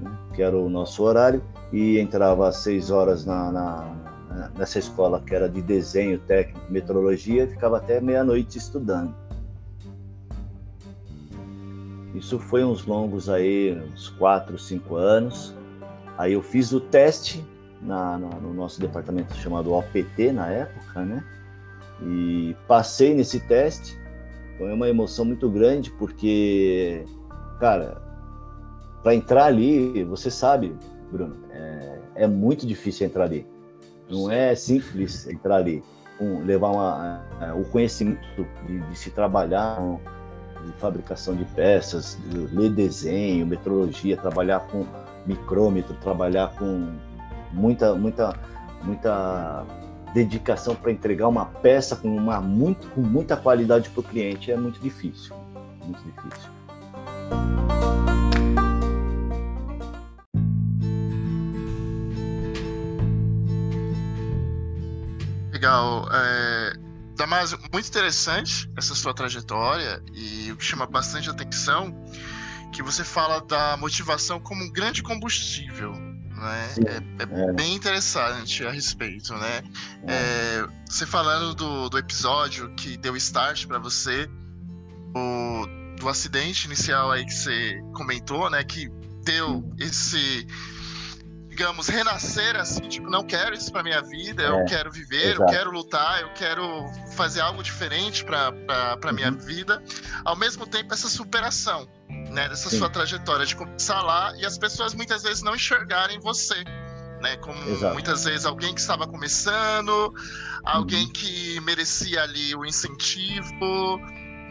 né, 0.00 0.10
que 0.34 0.42
era 0.42 0.56
o 0.56 0.68
nosso 0.68 1.02
horário, 1.02 1.42
e 1.72 1.98
entrava 1.98 2.48
às 2.48 2.56
6 2.58 2.90
horas 2.90 3.24
na, 3.24 3.50
na, 3.50 4.50
nessa 4.56 4.78
escola 4.78 5.20
que 5.20 5.34
era 5.34 5.48
de 5.48 5.62
desenho 5.62 6.18
técnico, 6.20 6.60
metrologia, 6.70 7.44
e 7.44 7.48
ficava 7.48 7.78
até 7.78 8.00
meia-noite 8.00 8.58
estudando. 8.58 9.14
Isso 12.14 12.38
foi 12.38 12.62
uns 12.64 12.84
longos 12.84 13.28
aí, 13.28 13.72
uns 13.92 14.10
4, 14.10 14.58
5 14.58 14.96
anos. 14.96 15.54
Aí 16.18 16.34
eu 16.34 16.42
fiz 16.42 16.72
o 16.72 16.80
teste 16.80 17.44
na, 17.80 18.18
na, 18.18 18.28
no 18.28 18.52
nosso 18.52 18.80
departamento 18.80 19.34
chamado 19.34 19.72
OPT 19.72 20.32
na 20.32 20.48
época, 20.48 21.04
né? 21.04 21.24
E 22.02 22.54
passei 22.68 23.14
nesse 23.14 23.40
teste. 23.40 23.98
Foi 24.58 24.72
uma 24.72 24.88
emoção 24.88 25.24
muito 25.24 25.48
grande 25.48 25.90
porque, 25.92 27.04
cara, 27.58 28.02
para 29.02 29.14
entrar 29.14 29.46
ali, 29.46 30.04
você 30.04 30.30
sabe, 30.30 30.76
Bruno, 31.10 31.36
é, 31.50 31.98
é, 32.16 32.26
muito 32.26 32.66
difícil 32.66 33.06
entrar 33.06 33.24
ali. 33.24 33.46
Não 34.08 34.30
é 34.30 34.54
simples 34.54 35.26
entrar 35.26 35.56
ali. 35.56 35.82
Um, 36.20 36.44
levar 36.44 36.68
uma, 36.68 37.24
é, 37.40 37.52
o 37.52 37.64
conhecimento 37.64 38.46
de, 38.66 38.78
de 38.78 38.98
se 38.98 39.10
trabalhar 39.10 39.80
de 40.66 40.72
fabricação 40.72 41.34
de 41.34 41.44
peças, 41.44 42.18
ler 42.52 42.70
desenho, 42.70 43.46
metrologia, 43.46 44.16
trabalhar 44.16 44.60
com 44.60 44.86
micrômetro, 45.26 45.94
trabalhar 45.96 46.52
com 46.58 46.92
muita, 47.52 47.94
muita, 47.94 48.34
muita 48.82 49.64
dedicação 50.14 50.74
para 50.74 50.92
entregar 50.92 51.28
uma 51.28 51.46
peça 51.46 51.96
com, 51.96 52.08
uma, 52.08 52.40
muito, 52.40 52.88
com 52.88 53.00
muita 53.00 53.36
qualidade 53.36 53.90
para 53.90 54.00
o 54.00 54.02
cliente 54.02 54.50
é 54.50 54.56
muito 54.56 54.80
difícil. 54.80 55.34
Muito 55.84 56.02
difícil. 56.04 56.50
Legal. 65.52 66.08
É, 66.12 66.51
Damásio, 67.22 67.56
muito 67.72 67.88
interessante 67.88 68.68
essa 68.76 68.96
sua 68.96 69.14
trajetória 69.14 70.02
e 70.12 70.50
o 70.50 70.56
que 70.56 70.64
chama 70.64 70.86
bastante 70.86 71.30
atenção 71.30 71.94
que 72.72 72.82
você 72.82 73.04
fala 73.04 73.40
da 73.40 73.76
motivação 73.76 74.40
como 74.40 74.64
um 74.64 74.72
grande 74.72 75.04
combustível, 75.04 75.92
né? 75.92 76.74
É, 76.84 77.22
é, 77.22 77.50
é, 77.50 77.52
bem 77.52 77.74
interessante 77.74 78.66
a 78.66 78.72
respeito, 78.72 79.34
né? 79.34 79.62
É. 80.08 80.12
é 80.12 80.66
você 80.84 81.06
falando 81.06 81.54
do, 81.54 81.88
do 81.88 81.96
episódio 81.96 82.74
que 82.74 82.96
deu 82.96 83.16
start 83.16 83.66
para 83.66 83.78
você, 83.78 84.28
o, 85.14 85.96
do 86.00 86.08
acidente 86.08 86.66
inicial 86.66 87.12
aí 87.12 87.24
que 87.24 87.34
você 87.34 87.80
comentou, 87.94 88.50
né? 88.50 88.64
Que 88.64 88.88
deu 89.22 89.64
esse 89.78 90.44
digamos, 91.52 91.86
renascer 91.86 92.56
assim, 92.56 92.88
tipo, 92.88 93.10
não 93.10 93.22
quero 93.24 93.54
isso 93.54 93.70
para 93.70 93.82
minha 93.82 94.00
vida, 94.00 94.42
eu 94.42 94.60
é, 94.60 94.64
quero 94.64 94.90
viver, 94.90 95.34
exato. 95.34 95.42
eu 95.42 95.46
quero 95.46 95.70
lutar, 95.70 96.22
eu 96.22 96.32
quero 96.32 96.86
fazer 97.14 97.42
algo 97.42 97.62
diferente 97.62 98.24
para 98.24 99.12
minha 99.12 99.30
uhum. 99.30 99.38
vida. 99.38 99.82
Ao 100.24 100.34
mesmo 100.34 100.66
tempo, 100.66 100.94
essa 100.94 101.10
superação, 101.10 101.86
né, 102.08 102.48
dessa 102.48 102.70
Sim. 102.70 102.78
sua 102.78 102.88
trajetória 102.88 103.44
de 103.44 103.54
começar 103.54 104.00
lá 104.00 104.34
e 104.38 104.46
as 104.46 104.56
pessoas 104.56 104.94
muitas 104.94 105.22
vezes 105.22 105.42
não 105.42 105.54
enxergarem 105.54 106.18
você. 106.20 106.64
Né, 107.20 107.36
como 107.36 107.62
Exato. 107.68 107.92
muitas 107.92 108.24
vezes 108.24 108.46
alguém 108.46 108.74
que 108.74 108.80
estava 108.80 109.06
começando, 109.06 110.12
alguém 110.64 111.04
uhum. 111.04 111.12
que 111.12 111.60
merecia 111.60 112.22
ali 112.22 112.52
o 112.56 112.64
incentivo, 112.64 114.00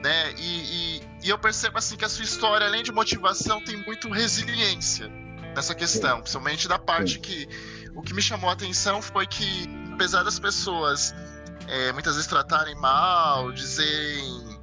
né? 0.01 0.33
E, 0.37 0.99
e, 0.99 1.01
e, 1.23 1.29
eu 1.29 1.37
percebo 1.37 1.79
assim 1.79 1.97
que 1.97 2.05
a 2.05 2.09
sua 2.09 2.23
história, 2.23 2.65
além 2.65 2.81
de 2.81 2.91
motivação, 2.93 3.61
tem 3.61 3.75
muito 3.85 4.09
resiliência 4.09 5.11
nessa 5.55 5.75
questão, 5.75 6.21
principalmente 6.21 6.67
da 6.67 6.79
parte 6.79 7.19
que 7.19 7.47
o 7.95 8.01
que 8.01 8.13
me 8.13 8.21
chamou 8.21 8.49
a 8.49 8.53
atenção 8.53 9.01
foi 9.01 9.27
que, 9.27 9.69
apesar 9.93 10.23
das 10.23 10.39
pessoas 10.39 11.13
é, 11.67 11.91
muitas 11.93 12.15
vezes 12.15 12.27
tratarem 12.27 12.75
mal, 12.75 13.51
dizerem 13.51 14.59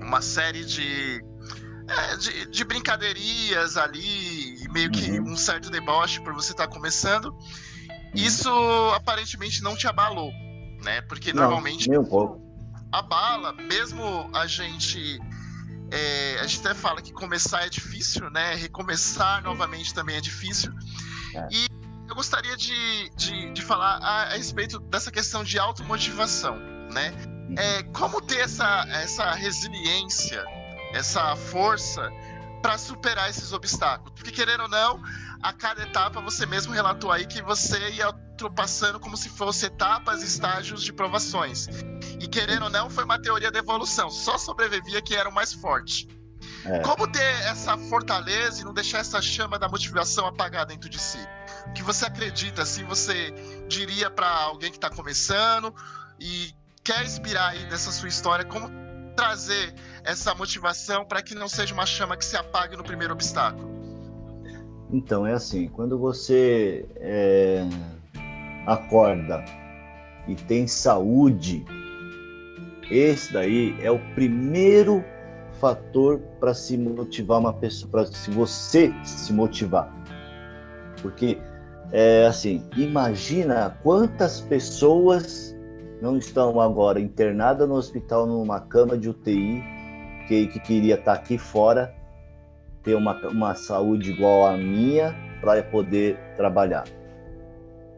uma 0.00 0.20
série 0.20 0.64
de, 0.64 1.24
é, 1.88 2.16
de, 2.16 2.46
de, 2.46 2.64
brincaderias 2.64 3.76
ali, 3.76 4.66
meio 4.70 4.90
que 4.90 5.18
uhum. 5.18 5.32
um 5.32 5.36
certo 5.36 5.70
deboche 5.70 6.20
por 6.20 6.32
você 6.32 6.52
estar 6.52 6.66
tá 6.66 6.72
começando, 6.72 7.36
isso 8.14 8.50
aparentemente 8.94 9.62
não 9.62 9.76
te 9.76 9.86
abalou, 9.86 10.32
né? 10.82 11.00
Porque 11.02 11.32
não, 11.32 11.42
normalmente 11.42 11.90
um 11.90 12.48
abala, 12.90 13.52
mesmo 13.52 14.30
a 14.34 14.46
gente 14.46 15.18
é, 15.90 16.38
a 16.40 16.46
gente 16.46 16.60
até 16.66 16.74
fala 16.74 17.00
que 17.00 17.12
começar 17.12 17.64
é 17.64 17.68
difícil, 17.68 18.30
né? 18.30 18.54
Recomeçar 18.54 19.42
novamente 19.42 19.94
também 19.94 20.16
é 20.16 20.20
difícil. 20.20 20.72
É. 21.34 21.48
E 21.50 21.66
eu 22.08 22.14
gostaria 22.14 22.56
de, 22.56 23.10
de, 23.16 23.52
de 23.52 23.62
falar 23.62 23.98
a, 23.98 24.22
a, 24.22 24.36
respeito 24.36 24.78
dessa 24.78 25.10
questão 25.10 25.42
de 25.42 25.58
automotivação, 25.58 26.56
né? 26.92 27.12
Uhum. 27.26 27.54
É, 27.56 27.82
como 27.94 28.20
ter 28.20 28.40
essa, 28.40 28.86
essa 28.90 29.30
resiliência, 29.32 30.44
essa 30.92 31.34
força 31.36 32.10
para 32.62 32.76
superar 32.76 33.30
esses 33.30 33.52
obstáculos? 33.52 34.12
Porque, 34.14 34.30
querendo 34.30 34.62
ou 34.62 34.68
não, 34.68 35.02
a 35.42 35.52
cada 35.52 35.82
etapa 35.82 36.20
você 36.20 36.46
mesmo 36.46 36.72
relatou 36.72 37.12
aí 37.12 37.26
que 37.26 37.42
você 37.42 37.90
ia 37.90 38.08
ultrapassando 38.08 39.00
como 39.00 39.16
se 39.16 39.28
fosse 39.28 39.66
etapas 39.66 40.22
e 40.22 40.26
estágios 40.26 40.82
de 40.82 40.92
provações. 40.92 41.68
E 42.20 42.26
querendo 42.28 42.64
ou 42.64 42.70
não, 42.70 42.88
foi 42.88 43.04
uma 43.04 43.20
teoria 43.20 43.50
da 43.50 43.58
evolução. 43.58 44.10
Só 44.10 44.38
sobrevivia 44.38 45.02
que 45.02 45.14
era 45.14 45.28
o 45.28 45.32
mais 45.32 45.52
forte. 45.52 46.08
É. 46.64 46.80
Como 46.80 47.10
ter 47.10 47.20
essa 47.46 47.76
fortaleza 47.76 48.60
e 48.60 48.64
não 48.64 48.72
deixar 48.72 48.98
essa 48.98 49.20
chama 49.20 49.58
da 49.58 49.68
motivação 49.68 50.26
apagar 50.26 50.66
dentro 50.66 50.88
de 50.88 50.98
si? 50.98 51.18
O 51.66 51.72
que 51.72 51.82
você 51.82 52.06
acredita, 52.06 52.62
assim, 52.62 52.84
você 52.84 53.32
diria 53.68 54.10
para 54.10 54.28
alguém 54.28 54.70
que 54.70 54.76
está 54.76 54.90
começando 54.90 55.74
e 56.18 56.52
quer 56.84 57.04
inspirar 57.04 57.50
aí 57.50 57.64
nessa 57.66 57.90
sua 57.90 58.08
história, 58.08 58.44
como 58.44 58.70
trazer 59.16 59.74
essa 60.04 60.34
motivação 60.34 61.04
para 61.04 61.20
que 61.22 61.34
não 61.34 61.48
seja 61.48 61.74
uma 61.74 61.86
chama 61.86 62.16
que 62.16 62.24
se 62.24 62.36
apague 62.36 62.76
no 62.76 62.84
primeiro 62.84 63.12
obstáculo? 63.12 63.77
Então, 64.90 65.26
é 65.26 65.34
assim, 65.34 65.68
quando 65.68 65.98
você 65.98 66.86
é, 66.96 67.62
acorda 68.66 69.44
e 70.26 70.34
tem 70.34 70.66
saúde, 70.66 71.64
esse 72.90 73.32
daí 73.32 73.76
é 73.82 73.90
o 73.90 73.98
primeiro 74.14 75.04
fator 75.60 76.20
para 76.40 76.54
se 76.54 76.76
motivar 76.78 77.38
uma 77.38 77.52
pessoa, 77.52 77.90
para 77.90 78.06
se 78.06 78.30
você 78.30 78.92
se 79.04 79.32
motivar. 79.32 79.92
Porque 81.02 81.38
é 81.92 82.26
assim, 82.26 82.62
imagina 82.76 83.76
quantas 83.82 84.40
pessoas 84.40 85.54
não 86.00 86.16
estão 86.16 86.60
agora 86.60 87.00
internadas 87.00 87.68
no 87.68 87.74
hospital 87.74 88.26
numa 88.26 88.60
cama 88.60 88.96
de 88.96 89.08
UTI 89.08 89.62
que, 90.28 90.46
que 90.46 90.60
queria 90.60 90.94
estar 90.94 91.14
tá 91.16 91.20
aqui 91.20 91.36
fora, 91.36 91.94
ter 92.82 92.94
uma, 92.94 93.14
uma 93.28 93.54
saúde 93.54 94.10
igual 94.10 94.46
à 94.46 94.56
minha 94.56 95.14
para 95.40 95.62
poder 95.62 96.18
trabalhar. 96.36 96.84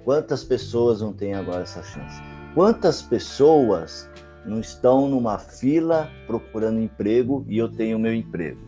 Quantas 0.04 0.42
pessoas 0.42 1.00
não 1.00 1.12
têm 1.12 1.34
agora 1.34 1.62
essa 1.62 1.82
chance? 1.82 2.20
Quantas 2.54 3.02
pessoas 3.02 4.08
não 4.44 4.60
estão 4.60 5.08
numa 5.08 5.38
fila 5.38 6.10
procurando 6.26 6.80
emprego 6.80 7.44
e 7.48 7.58
eu 7.58 7.68
tenho 7.68 7.98
meu 7.98 8.14
emprego? 8.14 8.60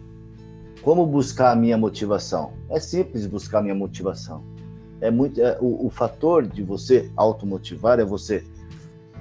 Como 0.83 1.07
buscar 1.07 1.53
a 1.53 1.57
minha 1.57 1.79
motivação? 1.79 2.53
É 2.69 2.79
simples 2.79 3.27
buscar 3.27 3.61
a 3.61 3.63
minha 3.63 3.75
motivação. 3.75 4.45
É 5.01 5.11
muito 5.11 5.41
é, 5.41 5.59
o, 5.61 5.87
o 5.87 5.91
fator 5.91 6.47
de 6.47 6.63
você 6.63 7.11
automotivar 7.17 7.99
é 7.99 8.05
você 8.05 8.45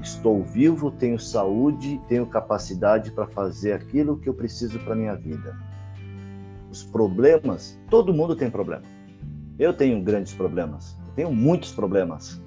estou 0.01 0.43
vivo, 0.43 0.91
tenho 0.91 1.19
saúde, 1.19 1.99
tenho 2.08 2.25
capacidade 2.25 3.12
para 3.12 3.27
fazer 3.27 3.73
aquilo 3.73 4.17
que 4.17 4.27
eu 4.27 4.34
preciso 4.34 4.80
para 4.80 4.95
minha 4.95 5.15
vida. 5.15 5.56
Os 6.72 6.84
problemas, 6.84 7.78
todo 7.90 8.14
mundo 8.14 8.36
tem 8.36 8.50
problema. 8.50 8.84
Eu 9.60 9.74
tenho 9.74 10.02
grandes 10.02 10.34
problemas. 10.34 10.98
Tenho 11.16 11.32
muitos 11.32 11.74
problemas. 11.74 12.42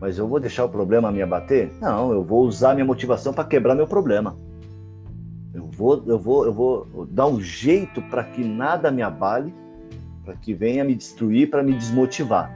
Mas 0.00 0.18
eu 0.18 0.26
vou 0.26 0.40
deixar 0.40 0.64
o 0.64 0.68
problema 0.68 1.12
me 1.12 1.22
abater? 1.22 1.70
Não, 1.80 2.12
eu 2.12 2.24
vou 2.24 2.44
usar 2.44 2.74
minha 2.74 2.84
motivação 2.84 3.32
para 3.32 3.44
quebrar 3.44 3.76
meu 3.76 3.86
problema. 3.86 4.36
Eu 5.54 5.66
vou, 5.66 6.02
eu 6.06 6.18
vou, 6.18 6.44
eu 6.44 6.52
vou 6.52 7.06
dar 7.10 7.26
um 7.26 7.40
jeito 7.40 8.02
para 8.02 8.24
que 8.24 8.42
nada 8.42 8.90
me 8.90 9.02
abale, 9.02 9.54
para 10.24 10.34
que 10.34 10.52
venha 10.52 10.84
me 10.84 10.94
destruir, 10.94 11.50
para 11.50 11.62
me 11.62 11.72
desmotivar. 11.74 12.52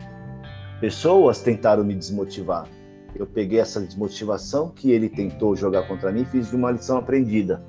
Pessoas 0.81 1.41
tentaram 1.41 1.85
me 1.85 1.95
desmotivar. 1.95 2.67
Eu 3.15 3.27
peguei 3.27 3.61
essa 3.61 3.81
desmotivação 3.81 4.71
que 4.71 4.91
ele 4.91 5.09
tentou 5.09 5.55
jogar 5.55 5.87
contra 5.87 6.11
mim 6.11 6.23
e 6.23 6.25
fiz 6.25 6.51
de 6.51 6.57
uma 6.57 6.73
lição 6.73 6.99
aprendida. 6.99 7.63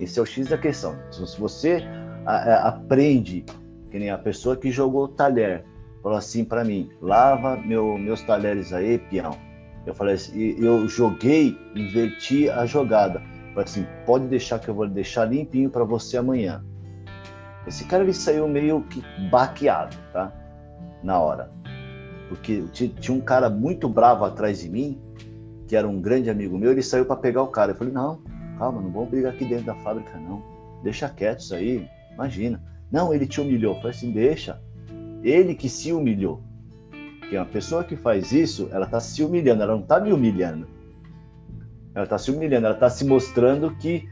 Esse 0.00 0.18
é 0.18 0.22
o 0.22 0.26
X 0.26 0.48
da 0.48 0.56
questão. 0.56 0.96
Se 1.12 1.38
você 1.38 1.84
aprende, 2.26 3.44
que 3.90 3.98
nem 3.98 4.10
a 4.10 4.18
pessoa 4.18 4.56
que 4.56 4.70
jogou 4.70 5.04
o 5.04 5.08
talher, 5.08 5.64
falou 6.02 6.16
assim 6.16 6.44
para 6.44 6.64
mim: 6.64 6.88
lava 7.00 7.56
meu, 7.56 7.98
meus 7.98 8.22
talheres 8.22 8.72
aí, 8.72 8.98
peão. 8.98 9.36
Eu 9.86 9.94
falei 9.94 10.14
assim, 10.14 10.56
eu 10.58 10.88
joguei, 10.88 11.56
inverti 11.74 12.48
a 12.48 12.66
jogada. 12.66 13.20
Falei 13.50 13.64
assim, 13.64 13.86
pode 14.06 14.26
deixar 14.26 14.58
que 14.58 14.68
eu 14.68 14.74
vou 14.74 14.88
deixar 14.88 15.24
limpinho 15.26 15.70
para 15.70 15.84
você 15.84 16.16
amanhã. 16.16 16.64
Esse 17.66 17.84
cara 17.84 18.02
ele 18.02 18.14
saiu 18.14 18.48
meio 18.48 18.82
que 18.84 19.02
baqueado, 19.30 19.96
tá? 20.12 20.32
Na 21.02 21.18
hora. 21.18 21.50
Porque 22.28 22.62
tinha 22.72 23.16
um 23.16 23.20
cara 23.20 23.50
muito 23.50 23.88
bravo 23.88 24.24
atrás 24.24 24.60
de 24.60 24.68
mim, 24.68 25.00
que 25.66 25.74
era 25.74 25.88
um 25.88 26.00
grande 26.00 26.30
amigo 26.30 26.56
meu, 26.56 26.70
ele 26.70 26.82
saiu 26.82 27.04
para 27.04 27.16
pegar 27.16 27.42
o 27.42 27.48
cara. 27.48 27.72
Eu 27.72 27.76
falei, 27.76 27.92
não, 27.92 28.20
calma, 28.60 28.82
não 28.82 28.90
vamos 28.90 29.08
brigar 29.08 29.32
aqui 29.32 29.46
dentro 29.46 29.64
da 29.64 29.74
fábrica, 29.76 30.18
não. 30.18 30.42
Deixa 30.82 31.08
quieto 31.08 31.40
isso 31.40 31.54
aí, 31.54 31.88
imagina. 32.12 32.62
Não, 32.92 33.12
ele 33.14 33.26
te 33.26 33.40
humilhou. 33.40 33.80
Eu 33.82 33.88
assim, 33.88 34.12
deixa, 34.12 34.60
ele 35.24 35.54
que 35.54 35.68
se 35.68 35.92
humilhou. 35.92 36.42
Porque 37.20 37.36
uma 37.36 37.46
pessoa 37.46 37.82
que 37.82 37.96
faz 37.96 38.32
isso, 38.32 38.68
ela 38.70 38.84
está 38.84 39.00
se 39.00 39.24
humilhando, 39.24 39.62
ela 39.62 39.72
não 39.74 39.82
está 39.82 39.98
me 39.98 40.12
humilhando. 40.12 40.68
Ela 41.94 42.04
está 42.04 42.18
se 42.18 42.30
humilhando, 42.30 42.66
ela 42.66 42.74
está 42.74 42.90
se 42.90 43.04
mostrando 43.04 43.74
que 43.76 44.06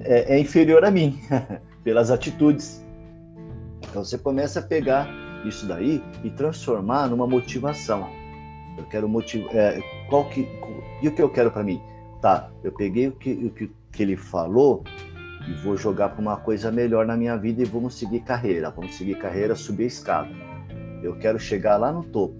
é, 0.00 0.36
é 0.36 0.38
inferior 0.38 0.84
a 0.84 0.90
mim, 0.90 1.18
pelas 1.82 2.12
atitudes. 2.12 2.84
Então 3.90 4.04
você 4.04 4.16
começa 4.16 4.60
a 4.60 4.62
pegar 4.62 5.08
isso 5.44 5.66
daí 5.66 6.00
e 6.22 6.30
transformar 6.30 7.08
numa 7.08 7.26
motivação. 7.26 8.08
Eu 8.76 8.84
quero 8.84 9.08
motivar. 9.08 9.54
É, 9.56 9.80
qual 10.08 10.28
que, 10.28 10.48
e 11.02 11.08
o 11.08 11.12
que 11.12 11.20
eu 11.20 11.28
quero 11.28 11.50
para 11.50 11.64
mim? 11.64 11.80
Tá, 12.20 12.50
eu 12.62 12.72
peguei 12.72 13.08
o 13.08 13.12
que, 13.12 13.32
o 13.32 13.50
que, 13.50 13.70
que 13.92 14.02
ele 14.02 14.16
falou 14.16 14.84
e 15.48 15.52
vou 15.62 15.76
jogar 15.76 16.10
para 16.10 16.20
uma 16.20 16.36
coisa 16.36 16.70
melhor 16.70 17.06
na 17.06 17.16
minha 17.16 17.36
vida 17.36 17.62
e 17.62 17.64
vamos 17.64 17.94
seguir 17.94 18.20
carreira. 18.20 18.70
Vamos 18.70 18.94
seguir 18.94 19.18
carreira, 19.18 19.54
subir 19.54 19.84
a 19.84 19.86
escada. 19.86 20.28
Eu 21.02 21.16
quero 21.18 21.38
chegar 21.38 21.76
lá 21.76 21.92
no 21.92 22.02
topo, 22.04 22.36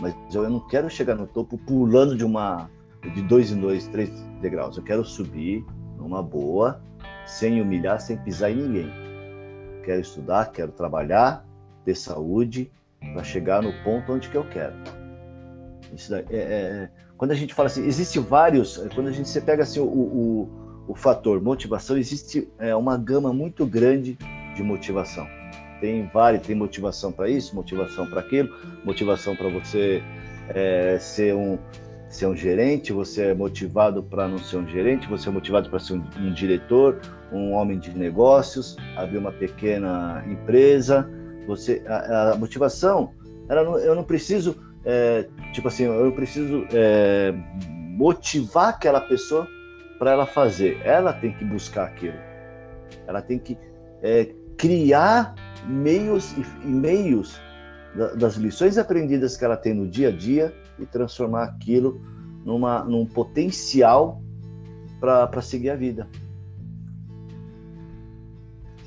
mas 0.00 0.14
eu 0.34 0.48
não 0.50 0.60
quero 0.60 0.90
chegar 0.90 1.14
no 1.14 1.26
topo 1.26 1.56
pulando 1.58 2.16
de 2.16 2.24
uma 2.24 2.68
de 3.14 3.22
dois 3.22 3.50
em 3.50 3.60
dois, 3.60 3.86
três 3.88 4.10
degraus. 4.40 4.76
Eu 4.76 4.82
quero 4.82 5.04
subir 5.04 5.64
numa 5.96 6.22
boa, 6.22 6.80
sem 7.26 7.60
humilhar, 7.60 8.00
sem 8.00 8.16
pisar 8.16 8.50
em 8.50 8.56
ninguém. 8.56 8.92
Quero 9.84 10.00
estudar, 10.00 10.52
quero 10.52 10.72
trabalhar, 10.72 11.44
ter 11.84 11.94
saúde 11.94 12.70
para 13.12 13.24
chegar 13.24 13.62
no 13.62 13.72
ponto 13.82 14.12
onde 14.12 14.28
que 14.28 14.36
eu 14.36 14.48
quero. 14.48 14.74
Daí, 16.08 16.24
é, 16.30 16.36
é, 16.36 16.90
quando 17.16 17.32
a 17.32 17.34
gente 17.34 17.54
fala 17.54 17.66
assim, 17.66 17.84
existe 17.84 18.18
vários, 18.18 18.78
quando 18.94 19.08
a 19.08 19.12
gente 19.12 19.28
você 19.28 19.40
pega 19.40 19.62
assim 19.62 19.80
o, 19.80 19.84
o, 19.84 20.61
o 20.86 20.94
fator 20.94 21.40
motivação, 21.40 21.96
existe 21.96 22.48
é, 22.58 22.74
uma 22.74 22.96
gama 22.96 23.32
muito 23.32 23.64
grande 23.66 24.18
de 24.54 24.62
motivação. 24.62 25.26
Tem 25.80 26.08
vários, 26.12 26.46
tem 26.46 26.54
motivação 26.54 27.10
para 27.10 27.28
isso, 27.28 27.54
motivação 27.54 28.06
para 28.06 28.20
aquilo, 28.20 28.48
motivação 28.84 29.34
para 29.34 29.48
você 29.48 30.02
é, 30.48 30.98
ser 31.00 31.34
um 31.34 31.58
ser 32.08 32.26
um 32.26 32.36
gerente, 32.36 32.92
você 32.92 33.28
é 33.28 33.34
motivado 33.34 34.02
para 34.02 34.28
não 34.28 34.36
ser 34.36 34.58
um 34.58 34.68
gerente, 34.68 35.08
você 35.08 35.30
é 35.30 35.32
motivado 35.32 35.70
para 35.70 35.78
ser 35.78 35.94
um, 35.94 36.04
um, 36.18 36.34
diretor, 36.34 37.00
um 37.32 37.52
homem 37.52 37.78
de 37.78 37.90
negócios, 37.96 38.76
abrir 38.96 39.16
uma 39.16 39.32
pequena 39.32 40.22
empresa. 40.28 41.10
Você, 41.46 41.82
a, 41.86 42.32
a 42.32 42.36
motivação, 42.36 43.14
não, 43.48 43.78
eu 43.78 43.94
não 43.94 44.04
preciso, 44.04 44.62
é, 44.84 45.26
tipo 45.54 45.68
assim, 45.68 45.84
eu 45.84 46.12
preciso 46.12 46.66
é, 46.74 47.32
motivar 47.96 48.68
aquela 48.68 49.00
pessoa 49.00 49.48
para 50.02 50.10
ela 50.10 50.26
fazer. 50.26 50.80
Ela 50.84 51.12
tem 51.12 51.32
que 51.32 51.44
buscar 51.44 51.84
aquilo. 51.84 52.18
Ela 53.06 53.22
tem 53.22 53.38
que 53.38 53.56
é, 54.02 54.34
criar 54.58 55.32
meios 55.64 56.32
e 56.32 56.66
meios 56.66 57.40
das 58.18 58.34
lições 58.34 58.78
aprendidas 58.78 59.36
que 59.36 59.44
ela 59.44 59.56
tem 59.56 59.72
no 59.72 59.88
dia 59.88 60.08
a 60.08 60.10
dia 60.10 60.52
e 60.76 60.84
transformar 60.86 61.44
aquilo 61.44 62.02
numa, 62.44 62.82
num 62.82 63.06
potencial 63.06 64.20
para 64.98 65.40
seguir 65.40 65.70
a 65.70 65.76
vida. 65.76 66.08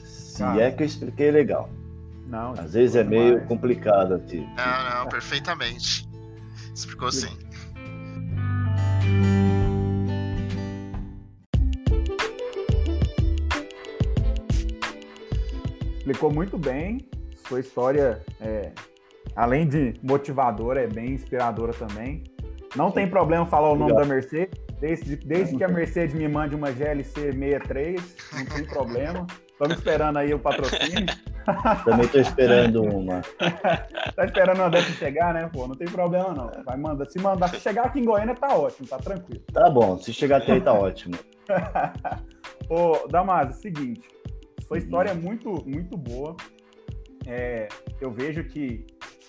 Se 0.03 0.43
ah, 0.43 0.57
é 0.59 0.69
que 0.69 0.83
eu 0.83 0.87
expliquei 0.87 1.31
legal. 1.31 1.69
Não, 2.27 2.51
Às 2.57 2.73
vezes 2.73 2.97
é 2.97 3.05
meio 3.05 3.35
demais. 3.35 3.47
complicado. 3.47 4.19
Tipo. 4.27 4.45
Não, 4.57 5.03
não, 5.03 5.07
perfeitamente. 5.07 6.09
Explicou 6.73 7.09
sim. 7.09 7.37
Explicou 16.15 16.33
muito 16.33 16.57
bem. 16.57 17.05
Sua 17.45 17.59
história 17.59 18.23
é, 18.39 18.71
além 19.35 19.67
de 19.67 19.95
motivadora, 20.01 20.81
é 20.81 20.87
bem 20.87 21.11
inspiradora 21.11 21.73
também. 21.73 22.23
Não 22.73 22.89
tem 22.89 23.05
problema 23.05 23.45
falar 23.45 23.69
o 23.69 23.75
nome 23.75 23.93
da 23.93 24.05
Mercedes, 24.05 24.57
desde, 24.79 25.17
desde 25.17 25.57
que 25.57 25.63
a 25.65 25.67
Mercedes 25.67 26.15
me 26.15 26.25
mande 26.29 26.55
uma 26.55 26.71
GLC 26.71 27.33
63, 27.33 28.15
não 28.31 28.45
tem 28.45 28.65
problema. 28.65 29.27
Estamos 29.51 29.75
esperando 29.75 30.17
aí 30.17 30.33
o 30.33 30.39
patrocínio. 30.39 31.05
Também 31.83 32.05
estou 32.05 32.21
esperando 32.21 32.83
uma. 32.83 33.21
tá 34.15 34.23
esperando 34.23 34.59
uma 34.59 34.69
dessa 34.69 34.91
chegar, 34.93 35.33
né? 35.33 35.49
Pô, 35.51 35.67
não 35.67 35.75
tem 35.75 35.87
problema 35.87 36.33
não. 36.33 36.63
Vai 36.63 36.77
mandar. 36.77 37.09
Se 37.09 37.19
mandar, 37.19 37.49
se 37.49 37.59
chegar 37.59 37.87
aqui 37.87 37.99
em 37.99 38.05
Goiânia, 38.05 38.35
tá 38.35 38.55
ótimo, 38.55 38.87
tá 38.87 38.97
tranquilo. 38.97 39.41
Tá 39.51 39.69
bom, 39.69 39.97
se 39.97 40.13
chegar 40.13 40.37
até 40.37 40.53
aí, 40.53 40.61
tá 40.61 40.71
ótimo. 40.71 41.15
Ô, 42.69 43.05
Damaso, 43.09 43.59
seguinte. 43.59 44.15
Sua 44.67 44.77
história 44.77 45.11
é 45.11 45.13
muito, 45.13 45.63
muito 45.65 45.97
boa. 45.97 46.35
É, 47.25 47.67
eu 47.99 48.11
vejo 48.11 48.43
que 48.43 48.85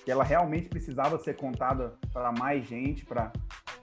que 0.07 0.13
ela 0.13 0.23
realmente 0.23 0.69
precisava 0.69 1.19
ser 1.19 1.35
contada 1.35 1.95
para 2.13 2.31
mais 2.31 2.65
gente, 2.65 3.05
para 3.05 3.33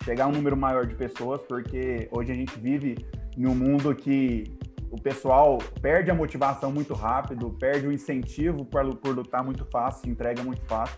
chegar 0.06 0.24
a 0.24 0.28
um 0.30 0.32
número 0.32 0.56
maior 0.56 0.88
de 0.88 0.96
pessoas, 0.96 1.42
porque 1.42 2.08
hoje 2.10 2.32
a 2.32 2.36
gente 2.36 2.58
vive 2.58 2.96
em 3.38 3.46
um 3.46 3.54
mundo 3.54 3.94
que 3.94 4.46
o 4.90 4.96
pessoal 4.96 5.58
perde 5.82 6.10
a 6.10 6.16
motivação 6.16 6.72
muito 6.72 6.94
rápido, 6.94 7.52
perde 7.60 7.88
o 7.88 7.92
incentivo 7.92 8.64
por, 8.64 8.96
por 8.96 9.14
lutar 9.14 9.44
muito 9.44 9.66
fácil, 9.66 10.04
se 10.04 10.10
entrega 10.10 10.42
muito 10.42 10.62
fácil. 10.62 10.98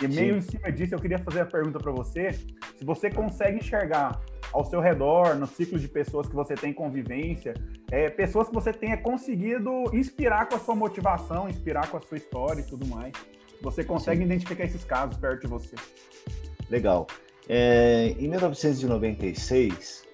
E 0.00 0.06
meio 0.06 0.34
Sim. 0.34 0.38
em 0.38 0.42
cima 0.42 0.70
disso, 0.70 0.94
eu 0.94 1.00
queria 1.00 1.18
fazer 1.18 1.40
a 1.40 1.46
pergunta 1.46 1.80
para 1.80 1.90
você: 1.90 2.30
se 2.76 2.84
você 2.84 3.10
consegue 3.10 3.58
enxergar 3.58 4.20
ao 4.54 4.64
seu 4.64 4.80
redor, 4.80 5.34
no 5.34 5.48
ciclo 5.48 5.80
de 5.80 5.88
pessoas 5.88 6.28
que 6.28 6.34
você 6.34 6.54
tem 6.54 6.72
convivência, 6.72 7.54
é, 7.90 8.08
pessoas 8.08 8.48
que 8.48 8.54
você 8.54 8.72
tenha 8.72 8.96
conseguido 8.96 9.84
inspirar 9.92 10.48
com 10.48 10.54
a 10.54 10.60
sua 10.60 10.76
motivação, 10.76 11.48
inspirar 11.48 11.90
com 11.90 11.96
a 11.96 12.00
sua 12.00 12.16
história 12.16 12.60
e 12.60 12.64
tudo 12.64 12.86
mais. 12.86 13.12
Você 13.60 13.82
consegue 13.82 14.18
Sim. 14.20 14.26
identificar 14.26 14.64
esses 14.64 14.84
casos 14.84 15.16
perto 15.16 15.40
de 15.40 15.46
você. 15.48 15.74
Legal. 16.70 17.08
É, 17.48 18.14
em 18.16 18.28
1996, 18.28 20.04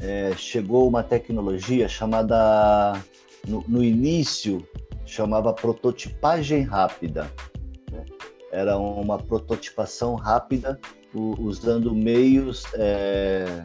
é, 0.00 0.32
chegou 0.34 0.88
uma 0.88 1.02
tecnologia 1.02 1.86
chamada, 1.86 2.94
no, 3.46 3.62
no, 3.68 3.84
início, 3.84 4.66
chamava 5.04 5.52
prototipagem 5.52 6.62
rápida. 6.62 7.30
Né? 7.92 8.02
Era 8.50 8.78
uma 8.78 9.18
prototipação 9.18 10.14
rápida 10.14 10.80
usando 11.14 11.94
meios 11.94 12.64
é, 12.74 13.64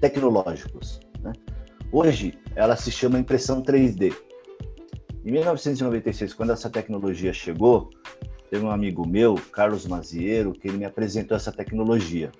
tecnológicos. 0.00 1.00
Né? 1.20 1.32
Hoje, 1.90 2.38
ela 2.54 2.76
se 2.76 2.90
chama 2.90 3.18
impressão 3.18 3.62
3D. 3.62 4.14
Em 5.24 5.30
1996, 5.30 6.34
quando 6.34 6.52
essa 6.52 6.68
tecnologia 6.68 7.32
chegou, 7.32 7.90
teve 8.50 8.64
um 8.64 8.70
amigo 8.70 9.06
meu, 9.06 9.36
Carlos 9.52 9.86
Maziero, 9.86 10.52
que 10.52 10.68
ele 10.68 10.78
me 10.78 10.84
apresentou 10.84 11.36
essa 11.36 11.52
tecnologia. 11.52 12.30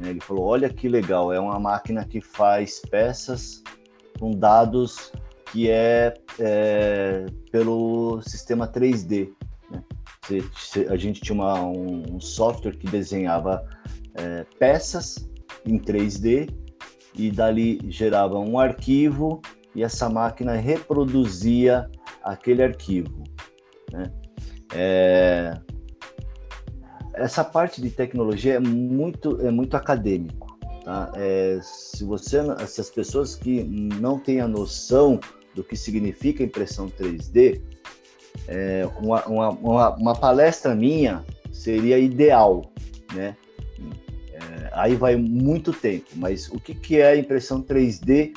Ele 0.00 0.20
falou: 0.20 0.44
Olha 0.44 0.68
que 0.68 0.88
legal, 0.88 1.32
é 1.32 1.38
uma 1.38 1.58
máquina 1.60 2.04
que 2.04 2.20
faz 2.20 2.80
peças 2.80 3.62
com 4.18 4.32
dados 4.32 5.12
que 5.52 5.70
é, 5.70 6.14
é 6.38 7.26
pelo 7.50 8.20
sistema 8.22 8.66
3D. 8.66 9.30
A 10.88 10.96
gente 10.96 11.20
tinha 11.20 11.34
uma, 11.34 11.60
um 11.60 12.20
software 12.20 12.76
que 12.76 12.86
desenhava 12.86 13.68
é, 14.14 14.46
peças 14.58 15.28
em 15.66 15.78
3D 15.78 16.48
e 17.14 17.30
dali 17.30 17.80
gerava 17.88 18.38
um 18.38 18.58
arquivo 18.58 19.40
e 19.74 19.82
essa 19.82 20.08
máquina 20.08 20.54
reproduzia 20.54 21.90
aquele 22.22 22.62
arquivo. 22.62 23.24
Né? 23.92 24.12
É... 24.74 25.58
Essa 27.14 27.44
parte 27.44 27.80
de 27.82 27.90
tecnologia 27.90 28.54
é 28.54 28.60
muito, 28.60 29.40
é 29.40 29.50
muito 29.50 29.76
acadêmico. 29.76 30.56
Tá? 30.84 31.12
É, 31.14 31.58
se 31.62 32.04
você, 32.04 32.38
essas 32.58 32.90
pessoas 32.90 33.34
que 33.36 33.62
não 33.62 34.18
têm 34.18 34.40
a 34.40 34.48
noção 34.48 35.20
do 35.54 35.62
que 35.62 35.76
significa 35.76 36.42
impressão 36.42 36.88
3D, 36.88 37.60
é, 38.48 38.88
uma, 39.00 39.24
uma, 39.26 39.48
uma, 39.50 39.96
uma, 39.96 40.14
palestra 40.14 40.74
minha 40.74 41.24
seria 41.52 41.98
ideal, 41.98 42.72
né? 43.14 43.36
É, 44.32 44.70
aí 44.72 44.94
vai 44.94 45.16
muito 45.16 45.72
tempo, 45.72 46.06
mas 46.16 46.48
o 46.48 46.58
que, 46.58 46.74
que 46.74 47.00
é 47.00 47.16
impressão 47.16 47.62
3D 47.62 48.32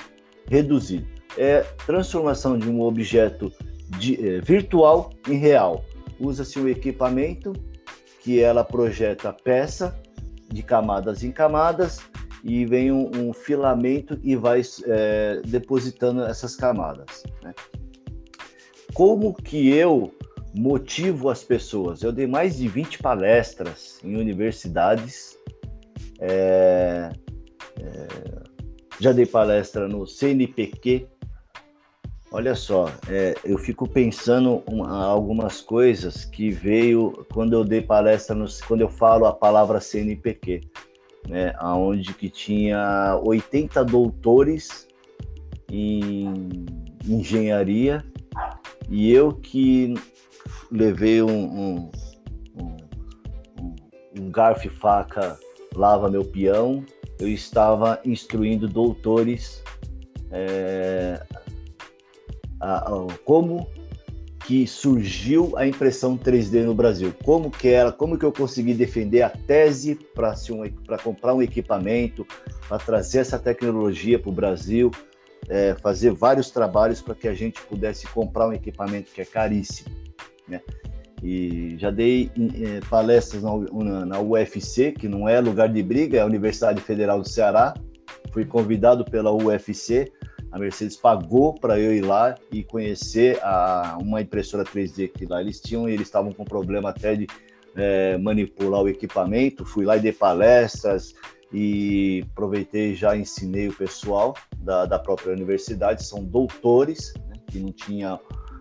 reduzida? 0.47 1.15
é 1.37 1.61
transformação 1.85 2.57
de 2.57 2.69
um 2.69 2.81
objeto 2.81 3.51
de, 3.99 4.27
é, 4.27 4.41
virtual 4.41 5.11
em 5.27 5.35
real. 5.35 5.83
Usa-se 6.19 6.59
um 6.59 6.67
equipamento 6.67 7.53
que 8.21 8.41
ela 8.41 8.63
projeta 8.63 9.31
peça 9.31 9.97
de 10.49 10.63
camadas 10.63 11.23
em 11.23 11.31
camadas 11.31 11.99
e 12.43 12.65
vem 12.65 12.91
um, 12.91 13.11
um 13.15 13.33
filamento 13.33 14.19
e 14.23 14.35
vai 14.35 14.61
é, 14.85 15.41
depositando 15.45 16.23
essas 16.23 16.55
camadas. 16.55 17.23
Né? 17.43 17.53
Como 18.95 19.33
que 19.33 19.73
eu 19.73 20.15
motivo 20.53 21.29
as 21.29 21.43
pessoas? 21.43 22.01
Eu 22.01 22.13
dei 22.13 22.25
mais 22.25 22.55
de 22.55 22.69
20 22.69 22.99
palestras 22.99 23.99
em 24.01 24.15
universidades. 24.15 25.37
É, 26.17 27.11
é, 27.77 28.07
já 28.97 29.11
dei 29.11 29.25
palestra 29.25 29.85
no 29.85 30.07
CNPq, 30.07 31.09
Olha 32.31 32.53
só, 32.53 32.91
é, 33.09 33.33
eu 33.45 33.57
fico 33.57 33.87
pensando 33.87 34.61
uma, 34.67 35.05
algumas 35.05 35.61
coisas 35.61 36.25
que 36.25 36.49
veio 36.49 37.25
quando 37.33 37.53
eu 37.53 37.63
dei 37.63 37.81
palestra, 37.81 38.35
no, 38.35 38.45
quando 38.67 38.81
eu 38.81 38.89
falo 38.89 39.25
a 39.25 39.31
palavra 39.31 39.79
CNPq, 39.79 40.59
né, 41.29 41.53
aonde 41.59 42.13
que 42.13 42.29
tinha 42.29 43.17
80 43.23 43.85
doutores 43.85 44.85
em 45.71 46.65
engenharia 47.07 48.03
e 48.89 49.11
eu 49.11 49.31
que 49.31 49.93
levei 50.71 51.21
um, 51.21 51.29
um, 51.29 51.91
um, 52.59 53.75
um 54.19 54.31
garfo 54.31 54.67
e 54.67 54.69
faca 54.69 55.37
lava 55.75 56.09
meu 56.09 56.23
peão, 56.23 56.85
eu 57.19 57.27
estava 57.27 57.99
instruindo 58.05 58.67
doutores 58.67 59.61
é, 60.31 61.21
a, 62.59 62.77
a, 62.77 63.07
como 63.23 63.67
que 64.45 64.67
surgiu 64.67 65.57
a 65.57 65.65
impressão 65.65 66.15
3D 66.15 66.63
no 66.63 66.75
Brasil, 66.75 67.13
como 67.23 67.49
que 67.49 67.69
era, 67.69 67.91
como 67.91 68.17
que 68.17 68.23
eu 68.23 68.31
consegui 68.31 68.75
defender 68.75 69.23
a 69.23 69.29
tese 69.29 69.95
para 70.13 70.35
um, 70.51 70.97
comprar 70.99 71.33
um 71.33 71.41
equipamento, 71.41 72.25
para 72.67 72.77
trazer 72.77 73.19
essa 73.19 73.39
tecnologia 73.39 74.19
para 74.19 74.29
o 74.29 74.33
Brasil, 74.33 74.91
é, 75.49 75.75
fazer 75.75 76.11
vários 76.11 76.49
trabalhos 76.49 77.01
para 77.01 77.15
que 77.15 77.27
a 77.27 77.33
gente 77.33 77.61
pudesse 77.61 78.07
comprar 78.07 78.47
um 78.47 78.53
equipamento 78.53 79.11
que 79.11 79.21
é 79.21 79.25
caríssimo, 79.25 79.89
né? 80.47 80.61
E 81.23 81.75
já 81.77 81.89
dei 81.89 82.29
é, 82.37 82.79
palestras 82.87 83.41
na, 83.41 84.05
na, 84.05 84.19
UFC, 84.19 84.91
que 84.91 85.07
não 85.07 85.27
é 85.27 85.39
lugar 85.39 85.69
de 85.69 85.81
briga, 85.81 86.17
é 86.17 86.21
a 86.21 86.25
Universidade 86.25 86.81
Federal 86.81 87.21
do 87.21 87.27
Ceará. 87.27 87.73
Fui 88.31 88.45
convidado 88.45 89.03
pela 89.05 89.31
UFC. 89.31 90.11
A 90.51 90.59
Mercedes 90.59 90.95
pagou 90.95 91.53
para 91.55 91.79
eu 91.79 91.93
ir 91.93 92.01
lá 92.01 92.35
e 92.51 92.63
conhecer 92.63 93.39
a, 93.41 93.97
uma 93.99 94.21
impressora 94.21 94.63
3D 94.63 95.11
que 95.11 95.25
lá 95.25 95.41
eles 95.41 95.59
tinham. 95.59 95.89
E 95.89 95.93
eles 95.93 96.07
estavam 96.07 96.31
com 96.31 96.43
problema 96.43 96.89
até 96.89 97.15
de 97.15 97.27
é, 97.75 98.17
manipular 98.17 98.83
o 98.83 98.89
equipamento. 98.89 99.65
Fui 99.65 99.85
lá 99.85 99.97
e 99.97 100.01
dei 100.01 100.13
palestras 100.13 101.15
e 101.57 102.25
aproveitei 102.33 102.93
já 102.93 103.15
ensinei 103.15 103.69
o 103.69 103.73
pessoal 103.73 104.35
da, 104.57 104.85
da 104.85 104.99
própria 104.99 105.31
universidade. 105.31 106.05
São 106.05 106.21
doutores 106.21 107.13
né, 107.29 107.35
que 107.47 107.59
não 107.59 107.71
tinha 107.71 108.19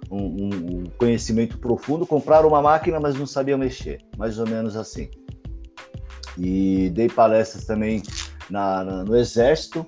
um, 0.08 0.24
um, 0.24 0.84
conhecimento 0.96 1.58
profundo, 1.58 2.06
compraram 2.06 2.46
uma 2.46 2.62
máquina, 2.62 3.00
mas 3.00 3.16
não 3.16 3.26
sabiam 3.26 3.58
mexer, 3.58 3.98
mais 4.16 4.38
ou 4.38 4.46
menos 4.46 4.76
assim. 4.76 5.10
E 6.38 6.88
dei 6.90 7.08
palestras 7.08 7.64
também 7.64 8.00
na, 8.48 8.84
na, 8.84 9.04
no 9.04 9.16
Exército, 9.16 9.84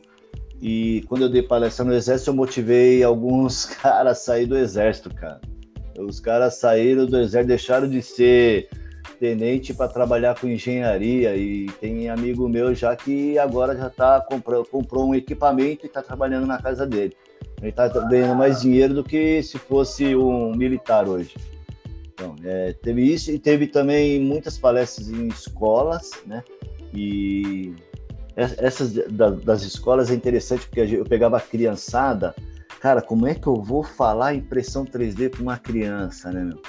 e 0.60 1.04
quando 1.06 1.22
eu 1.22 1.28
dei 1.28 1.42
palestra 1.42 1.84
no 1.84 1.94
Exército, 1.94 2.30
eu 2.30 2.34
motivei 2.34 3.04
alguns 3.04 3.66
caras 3.82 4.18
a 4.18 4.20
sair 4.20 4.46
do 4.46 4.58
Exército, 4.58 5.14
cara. 5.14 5.40
Os 5.96 6.18
caras 6.18 6.56
saíram 6.56 7.06
do 7.06 7.18
Exército, 7.18 7.46
deixaram 7.46 7.88
de 7.88 8.02
ser 8.02 8.68
tenente 9.18 9.72
para 9.72 9.88
trabalhar 9.88 10.38
com 10.38 10.46
engenharia 10.46 11.36
e 11.36 11.66
tem 11.80 12.08
amigo 12.08 12.48
meu 12.48 12.74
já 12.74 12.94
que 12.94 13.38
agora 13.38 13.76
já 13.76 13.88
tá 13.90 14.20
comprou, 14.20 14.64
comprou 14.64 15.08
um 15.08 15.14
equipamento 15.14 15.84
e 15.84 15.88
está 15.88 16.02
trabalhando 16.02 16.46
na 16.46 16.60
casa 16.60 16.86
dele. 16.86 17.16
Ele 17.60 17.70
está 17.70 17.88
ganhando 17.88 18.36
mais 18.36 18.60
dinheiro 18.60 18.94
do 18.94 19.04
que 19.04 19.42
se 19.42 19.58
fosse 19.58 20.14
um 20.14 20.54
militar 20.54 21.08
hoje. 21.08 21.34
Então, 22.12 22.34
é, 22.44 22.72
teve 22.82 23.02
isso 23.02 23.30
e 23.30 23.38
teve 23.38 23.66
também 23.66 24.20
muitas 24.20 24.58
palestras 24.58 25.08
em 25.08 25.28
escolas, 25.28 26.10
né? 26.26 26.42
E 26.94 27.74
essas 28.36 28.92
das 28.92 29.62
escolas 29.62 30.10
é 30.10 30.14
interessante 30.14 30.66
porque 30.66 30.80
eu 30.80 31.04
pegava 31.04 31.38
a 31.38 31.40
criançada, 31.40 32.34
cara, 32.80 33.00
como 33.00 33.26
é 33.26 33.34
que 33.34 33.46
eu 33.46 33.56
vou 33.56 33.82
falar 33.82 34.34
impressão 34.34 34.84
3D 34.84 35.30
para 35.30 35.42
uma 35.42 35.58
criança, 35.58 36.30
né? 36.30 36.44
Meu? 36.44 36.60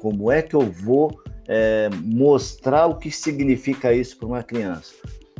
Como 0.00 0.30
é 0.30 0.40
que 0.40 0.54
eu 0.54 0.62
vou 0.62 1.22
é, 1.52 1.90
mostrar 2.04 2.86
o 2.86 2.94
que 2.94 3.10
significa 3.10 3.92
isso 3.92 4.16
para 4.16 4.28
uma 4.28 4.42
criança? 4.42 4.94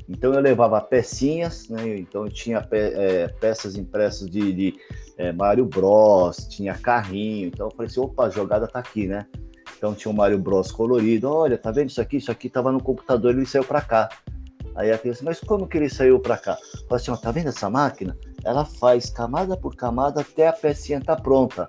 Então 0.09 0.35
eu 0.35 0.41
levava 0.41 0.81
pecinhas, 0.81 1.69
né? 1.69 1.99
Então 1.99 2.25
eu 2.25 2.33
tinha 2.33 2.61
pe 2.61 2.77
é, 2.77 3.29
peças 3.29 3.77
impressas 3.77 4.29
de, 4.29 4.53
de 4.53 4.75
é, 5.17 5.31
Mario 5.31 5.65
Bros, 5.67 6.49
tinha 6.49 6.75
carrinho. 6.75 7.47
Então 7.47 7.69
eu 7.69 7.71
falei 7.71 7.87
assim, 7.87 8.01
opa, 8.01 8.25
a 8.25 8.31
jogada 8.31 8.67
tá 8.67 8.81
aqui, 8.81 9.07
né? 9.07 9.25
Então 9.79 9.95
tinha 9.95 10.11
o 10.11 10.15
Mario 10.15 10.39
Bros 10.41 10.73
colorido. 10.73 11.31
Olha, 11.31 11.57
tá 11.57 11.71
vendo 11.71 11.91
isso 11.91 12.01
aqui? 12.01 12.17
Isso 12.17 12.33
aqui 12.33 12.49
tava 12.51 12.73
no 12.73 12.83
computador, 12.83 13.33
ele 13.33 13.47
saiu 13.47 13.63
para 13.63 13.81
cá. 13.81 14.09
Aí 14.75 14.91
a 14.91 14.99
criança, 14.99 15.23
mas 15.25 15.39
como 15.39 15.69
que 15.69 15.79
ele 15.79 15.89
saiu 15.89 16.19
para 16.19 16.37
cá? 16.37 16.59
Eu 16.75 16.89
falei 16.89 17.03
assim, 17.03 17.11
ó, 17.13 17.17
tá 17.17 17.31
vendo 17.31 17.49
essa 17.49 17.71
máquina? 17.71 18.17
Ela 18.45 18.65
faz 18.65 19.11
camada 19.11 19.57
por 19.57 19.77
camada 19.77 20.23
até 20.23 20.49
a 20.49 20.53
pecinha 20.53 21.01
tá 21.01 21.15
pronta. 21.15 21.69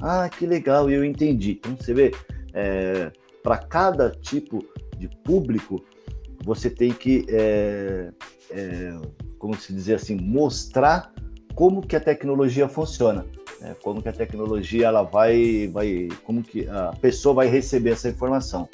Ah, 0.00 0.30
que 0.30 0.46
legal, 0.46 0.90
eu 0.90 1.04
entendi. 1.04 1.60
Então 1.60 1.76
você 1.76 1.92
vê, 1.92 2.10
é, 2.54 3.12
para 3.42 3.58
cada 3.58 4.10
tipo 4.10 4.64
de 4.98 5.08
público, 5.08 5.82
você 6.44 6.70
tem 6.70 6.92
que, 6.92 7.26
é, 7.28 8.10
é, 8.50 8.98
como 9.38 9.54
se 9.56 9.72
dizer 9.72 9.94
assim, 9.94 10.16
mostrar 10.16 11.12
como 11.54 11.82
que 11.82 11.96
a 11.96 12.00
tecnologia 12.00 12.68
funciona, 12.68 13.26
né? 13.60 13.74
como 13.82 14.02
que 14.02 14.08
a 14.08 14.12
tecnologia 14.12 14.86
ela 14.86 15.02
vai, 15.02 15.68
vai, 15.68 16.08
como 16.24 16.42
que 16.42 16.68
a 16.68 16.92
pessoa 17.00 17.34
vai 17.34 17.48
receber 17.48 17.90
essa 17.90 18.08
informação. 18.08 18.68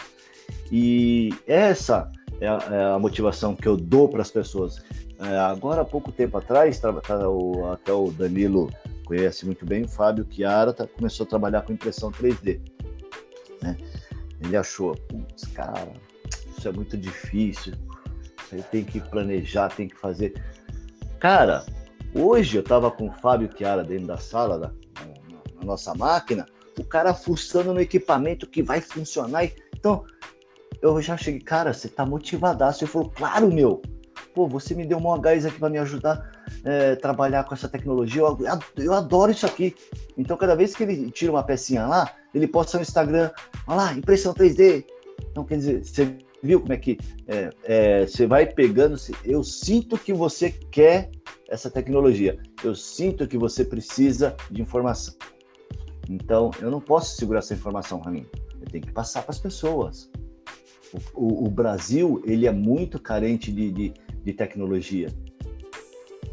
E 0.70 1.30
essa 1.46 2.10
é 2.40 2.48
a, 2.48 2.58
é 2.70 2.84
a 2.94 2.98
motivação 2.98 3.54
que 3.54 3.66
eu 3.66 3.76
dou 3.76 4.08
para 4.08 4.22
as 4.22 4.30
pessoas. 4.30 4.82
É, 5.18 5.38
agora, 5.38 5.82
há 5.82 5.84
pouco 5.84 6.12
tempo 6.12 6.36
atrás, 6.36 6.78
tá, 6.78 6.90
o, 7.28 7.72
até 7.72 7.92
o 7.92 8.10
Danilo 8.10 8.70
conhece 9.04 9.46
muito 9.46 9.64
bem, 9.64 9.84
o 9.84 9.88
Fábio 9.88 10.26
Chiara 10.30 10.72
tá, 10.72 10.86
começou 10.86 11.24
a 11.24 11.28
trabalhar 11.28 11.62
com 11.62 11.72
impressão 11.72 12.10
3D. 12.10 12.60
Né? 13.62 13.76
Ele 14.40 14.56
achou, 14.56 14.94
putz, 14.94 15.44
cara, 15.54 15.92
isso 16.56 16.68
é 16.68 16.72
muito 16.72 16.96
difícil. 16.96 17.74
Você 18.38 18.62
tem 18.62 18.84
que 18.84 19.00
planejar, 19.00 19.68
tem 19.70 19.88
que 19.88 19.96
fazer. 19.96 20.34
Cara, 21.18 21.64
hoje 22.14 22.58
eu 22.58 22.62
tava 22.62 22.90
com 22.90 23.08
o 23.08 23.12
Fábio 23.12 23.50
Chiara 23.56 23.82
dentro 23.82 24.06
da 24.06 24.18
sala, 24.18 24.58
da, 24.58 24.68
na, 24.68 25.64
nossa 25.64 25.94
máquina, 25.94 26.46
o 26.78 26.84
cara 26.84 27.14
fuçando 27.14 27.72
no 27.72 27.80
equipamento 27.80 28.46
que 28.46 28.62
vai 28.62 28.80
funcionar. 28.80 29.50
Então, 29.74 30.04
eu 30.82 31.00
já 31.00 31.16
cheguei, 31.16 31.40
cara, 31.40 31.72
você 31.72 31.88
tá 31.88 32.04
motivadaço. 32.04 32.84
Ele 32.84 32.90
falou, 32.90 33.10
claro, 33.10 33.52
meu. 33.52 33.82
Pô, 34.34 34.46
você 34.48 34.74
me 34.74 34.84
deu 34.84 34.98
um 34.98 35.20
gás 35.20 35.46
aqui 35.46 35.58
para 35.58 35.70
me 35.70 35.78
ajudar 35.78 36.30
a 36.64 36.70
é, 36.70 36.96
trabalhar 36.96 37.44
com 37.44 37.54
essa 37.54 37.68
tecnologia. 37.68 38.22
Eu, 38.22 38.38
eu, 38.76 38.92
adoro 38.92 39.30
isso 39.30 39.46
aqui. 39.46 39.74
Então, 40.16 40.36
cada 40.36 40.54
vez 40.54 40.74
que 40.74 40.82
ele 40.82 41.10
tira 41.10 41.32
uma 41.32 41.42
pecinha 41.42 41.86
lá, 41.86 42.14
ele 42.34 42.46
posta 42.46 42.76
no 42.76 42.82
Instagram, 42.82 43.30
olha 43.66 43.76
lá, 43.76 43.92
impressão 43.94 44.34
3D. 44.34 44.84
Então, 45.30 45.44
quer 45.44 45.56
dizer, 45.56 45.84
você 45.84 46.16
viu 46.42 46.60
como 46.60 46.72
é 46.72 46.76
que 46.76 46.98
é, 47.26 47.50
é, 47.64 48.06
você 48.06 48.26
vai 48.26 48.46
pegando? 48.46 48.96
Eu 49.24 49.42
sinto 49.42 49.98
que 49.98 50.12
você 50.12 50.50
quer 50.50 51.10
essa 51.48 51.70
tecnologia. 51.70 52.38
Eu 52.62 52.74
sinto 52.74 53.26
que 53.26 53.38
você 53.38 53.64
precisa 53.64 54.36
de 54.50 54.60
informação. 54.60 55.14
Então, 56.08 56.50
eu 56.60 56.70
não 56.70 56.80
posso 56.80 57.16
segurar 57.16 57.40
essa 57.40 57.54
informação 57.54 58.00
para 58.00 58.12
mim. 58.12 58.26
Eu 58.60 58.66
tenho 58.70 58.84
que 58.84 58.92
passar 58.92 59.22
para 59.22 59.32
as 59.32 59.38
pessoas. 59.38 60.10
O, 61.14 61.24
o, 61.24 61.46
o, 61.46 61.50
Brasil, 61.50 62.22
ele 62.24 62.46
é 62.46 62.52
muito 62.52 63.00
carente 63.00 63.52
de, 63.52 63.70
de, 63.72 63.94
de 64.26 64.32
tecnologia. 64.32 65.08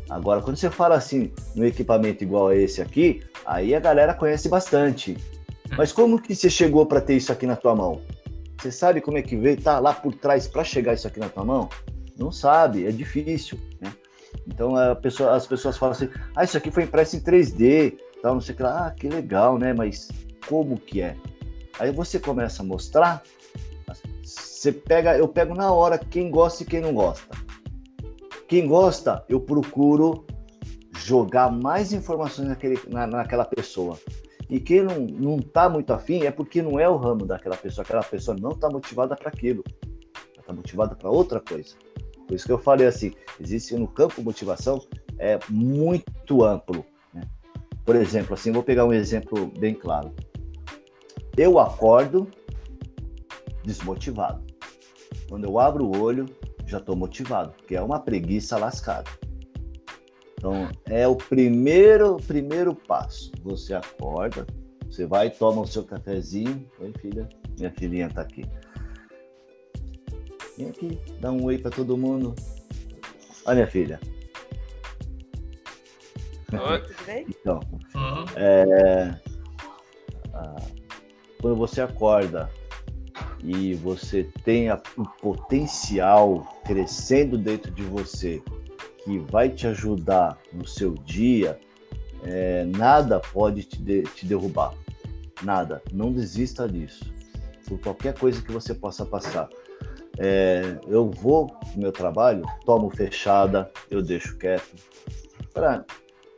Agora, 0.09 0.41
quando 0.41 0.57
você 0.57 0.69
fala 0.69 0.95
assim, 0.95 1.31
no 1.55 1.65
equipamento 1.65 2.23
igual 2.23 2.47
a 2.47 2.55
esse 2.55 2.81
aqui, 2.81 3.21
aí 3.45 3.73
a 3.73 3.79
galera 3.79 4.13
conhece 4.13 4.49
bastante. 4.49 5.15
Mas 5.77 5.91
como 5.91 6.21
que 6.21 6.35
você 6.35 6.49
chegou 6.49 6.85
para 6.85 6.99
ter 6.99 7.15
isso 7.15 7.31
aqui 7.31 7.45
na 7.45 7.55
tua 7.55 7.75
mão? 7.75 8.01
Você 8.59 8.71
sabe 8.71 8.99
como 8.99 9.17
é 9.17 9.21
que 9.21 9.35
veio, 9.35 9.61
tá 9.61 9.79
lá 9.79 9.93
por 9.93 10.13
trás 10.15 10.47
para 10.47 10.63
chegar 10.63 10.93
isso 10.93 11.07
aqui 11.07 11.19
na 11.19 11.29
tua 11.29 11.45
mão? 11.45 11.69
Não 12.17 12.31
sabe, 12.31 12.85
é 12.85 12.91
difícil, 12.91 13.59
né? 13.79 13.93
Então 14.47 14.73
pessoa, 15.01 15.35
as 15.35 15.45
pessoas 15.45 15.77
falam 15.77 15.93
assim, 15.93 16.09
ah, 16.35 16.43
isso 16.43 16.57
aqui 16.57 16.71
foi 16.71 16.83
impresso 16.83 17.15
em 17.15 17.19
3D, 17.19 17.97
tal, 18.21 18.33
não 18.33 18.41
sei 18.41 18.53
o 18.53 18.57
que 18.57 18.63
lá, 18.63 18.87
ah, 18.87 18.91
que 18.91 19.07
legal, 19.07 19.57
né? 19.57 19.73
Mas 19.73 20.09
como 20.47 20.77
que 20.77 21.01
é? 21.01 21.15
Aí 21.79 21.91
você 21.91 22.19
começa 22.19 22.61
a 22.61 22.65
mostrar, 22.65 23.23
você 24.23 24.71
pega, 24.71 25.17
eu 25.17 25.27
pego 25.27 25.53
na 25.53 25.71
hora 25.71 25.97
quem 25.97 26.29
gosta 26.29 26.63
e 26.63 26.65
quem 26.65 26.81
não 26.81 26.93
gosta. 26.93 27.42
Quem 28.53 28.67
gosta, 28.67 29.25
eu 29.27 29.41
procuro 29.41 30.27
jogar 30.99 31.49
mais 31.49 31.91
informações 31.91 32.47
naquele, 32.47 32.79
na, 32.87 33.07
naquela 33.07 33.45
pessoa. 33.45 33.97
E 34.47 34.59
quem 34.59 34.83
não, 34.83 34.99
não 35.07 35.39
tá 35.39 35.67
muito 35.67 35.91
afim 35.91 36.21
é 36.21 36.29
porque 36.29 36.61
não 36.61 36.79
é 36.79 36.87
o 36.87 36.95
ramo 36.95 37.25
daquela 37.25 37.57
pessoa, 37.57 37.83
aquela 37.83 38.03
pessoa 38.03 38.37
não 38.39 38.51
está 38.51 38.69
motivada 38.69 39.15
para 39.15 39.29
aquilo, 39.29 39.63
ela 40.13 40.39
está 40.39 40.53
motivada 40.53 40.95
para 40.95 41.09
outra 41.09 41.39
coisa. 41.39 41.75
Por 42.27 42.35
isso 42.35 42.45
que 42.45 42.51
eu 42.51 42.59
falei 42.59 42.85
assim, 42.85 43.15
existe 43.39 43.75
no 43.75 43.87
campo 43.87 44.21
motivação 44.21 44.79
é 45.17 45.39
muito 45.49 46.43
amplo. 46.43 46.85
Né? 47.11 47.23
Por 47.83 47.95
exemplo, 47.95 48.35
assim, 48.35 48.51
vou 48.51 48.61
pegar 48.61 48.85
um 48.85 48.93
exemplo 48.93 49.51
bem 49.57 49.73
claro. 49.73 50.13
Eu 51.35 51.57
acordo 51.57 52.27
desmotivado. 53.63 54.43
Quando 55.27 55.45
eu 55.45 55.57
abro 55.57 55.87
o 55.87 55.99
olho, 55.99 56.27
já 56.73 56.79
estou 56.79 56.95
motivado, 56.95 57.51
porque 57.51 57.75
é 57.75 57.81
uma 57.81 57.99
preguiça 57.99 58.57
lascada. 58.57 59.09
Então, 60.33 60.69
é 60.85 61.07
o 61.07 61.15
primeiro, 61.15 62.17
primeiro 62.17 62.75
passo. 62.75 63.31
Você 63.43 63.73
acorda, 63.73 64.45
você 64.87 65.05
vai, 65.05 65.29
toma 65.29 65.61
o 65.61 65.67
seu 65.67 65.83
cafezinho. 65.83 66.67
Oi, 66.79 66.91
filha. 66.99 67.29
Minha 67.57 67.71
filhinha 67.71 68.09
tá 68.09 68.21
aqui. 68.21 68.43
Vem 70.57 70.69
aqui, 70.69 70.99
dá 71.19 71.31
um 71.31 71.43
oi 71.45 71.57
para 71.57 71.71
todo 71.71 71.95
mundo. 71.95 72.35
Olha, 73.45 73.55
minha 73.55 73.67
filha. 73.67 73.99
Oi. 76.51 76.81
Tudo 76.81 77.05
bem? 77.05 77.25
Então, 77.29 77.59
uhum. 77.95 78.25
é, 78.35 79.19
quando 81.39 81.55
você 81.55 81.81
acorda 81.81 82.49
e 83.43 83.73
você 83.75 84.27
tem 84.43 84.71
o 84.71 85.03
potencial 85.21 86.61
crescendo 86.65 87.37
dentro 87.37 87.71
de 87.71 87.83
você 87.83 88.41
que 89.03 89.19
vai 89.19 89.49
te 89.49 89.67
ajudar 89.67 90.37
no 90.53 90.65
seu 90.65 90.93
dia, 90.93 91.59
é, 92.23 92.63
nada 92.63 93.19
pode 93.19 93.63
te, 93.63 93.81
de, 93.81 94.03
te 94.03 94.25
derrubar. 94.25 94.73
Nada. 95.43 95.81
Não 95.91 96.11
desista 96.11 96.67
disso. 96.67 97.03
Por 97.67 97.79
qualquer 97.79 98.17
coisa 98.17 98.41
que 98.41 98.51
você 98.51 98.73
possa 98.73 99.05
passar. 99.05 99.49
É, 100.17 100.77
eu 100.87 101.09
vou 101.09 101.53
no 101.75 101.81
meu 101.81 101.91
trabalho, 101.91 102.43
tomo 102.65 102.89
fechada, 102.89 103.69
eu 103.89 104.01
deixo 104.01 104.37
quieto. 104.37 104.75
Pra, 105.53 105.83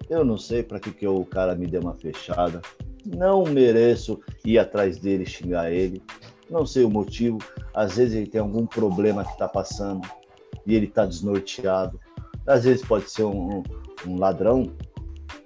eu 0.10 0.26
não 0.26 0.38
sei 0.38 0.64
para 0.64 0.80
que, 0.80 0.92
que 0.92 1.08
o 1.08 1.24
cara 1.26 1.56
me 1.56 1.68
deu 1.68 1.82
uma 1.82 1.94
fechada. 1.94 2.62
não 3.06 3.44
mereço 3.44 4.20
ir 4.44 4.58
atrás 4.58 4.98
dele, 4.98 5.26
xingar 5.26 5.72
ele. 5.72 6.02
Não 6.50 6.66
sei 6.66 6.84
o 6.84 6.90
motivo. 6.90 7.40
Às 7.74 7.96
vezes 7.96 8.16
ele 8.16 8.28
tem 8.28 8.42
algum 8.42 8.66
problema 8.66 9.24
que 9.24 9.32
está 9.32 9.48
passando 9.48 10.08
e 10.66 10.76
ele 10.76 10.86
está 10.86 11.06
desnorteado. 11.06 12.00
Às 12.46 12.64
vezes 12.64 12.86
pode 12.86 13.10
ser 13.10 13.24
um, 13.24 13.64
um, 14.06 14.18
ladrão. 14.18 14.72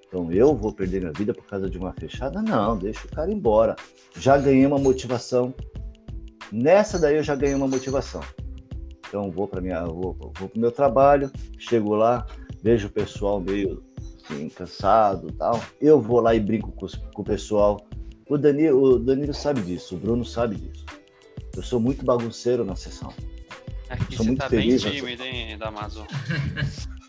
Então 0.08 0.32
eu 0.32 0.56
vou 0.56 0.74
perder 0.74 1.02
minha 1.02 1.14
vida 1.14 1.34
por 1.34 1.46
causa 1.46 1.70
de 1.70 1.78
uma 1.78 1.94
fechada? 1.94 2.42
Não, 2.42 2.78
deixa 2.78 3.06
o 3.06 3.12
cara 3.12 3.32
embora. 3.32 3.76
Já 4.18 4.38
ganhei 4.38 4.66
uma 4.66 4.80
motivação. 4.80 5.54
Nessa 6.52 7.00
daí 7.00 7.16
eu 7.16 7.24
já 7.24 7.36
ganhei 7.36 7.56
uma 7.56 7.68
motivação. 7.68 8.22
Então 9.08 9.32
vou 9.32 9.48
para 9.48 9.62
minha, 9.62 9.86
vou, 9.86 10.16
vou 10.38 10.50
pro 10.50 10.60
meu 10.60 10.72
trabalho, 10.72 11.32
chego 11.58 11.96
lá, 11.96 12.26
vejo 12.62 12.88
o 12.88 12.92
pessoal 12.92 13.40
meio 13.40 13.84
assim, 14.24 14.50
cansado, 14.50 15.32
tal. 15.34 15.60
Eu 15.82 16.00
vou 16.00 16.20
lá 16.20 16.36
e 16.36 16.40
brinco 16.40 16.72
com, 16.72 16.88
com 17.14 17.22
o 17.22 17.26
pessoal. 17.26 17.80
O 18.30 18.38
Danilo, 18.38 18.82
o 18.82 19.00
Danilo 19.00 19.34
sabe 19.34 19.62
disso, 19.62 19.96
o 19.96 19.98
Bruno 19.98 20.24
sabe 20.24 20.56
disso. 20.56 20.86
Eu 21.58 21.64
sou 21.64 21.80
muito 21.80 22.06
bagunceiro 22.06 22.64
na 22.64 22.76
sessão. 22.76 23.12
Aqui 23.90 24.16
sou 24.16 24.26
muito 24.26 24.38
tá 24.38 24.48
feliz. 24.48 24.84
bem 24.84 24.94
tímido, 24.94 25.24
hein, 25.24 25.58
Damaso? 25.58 26.06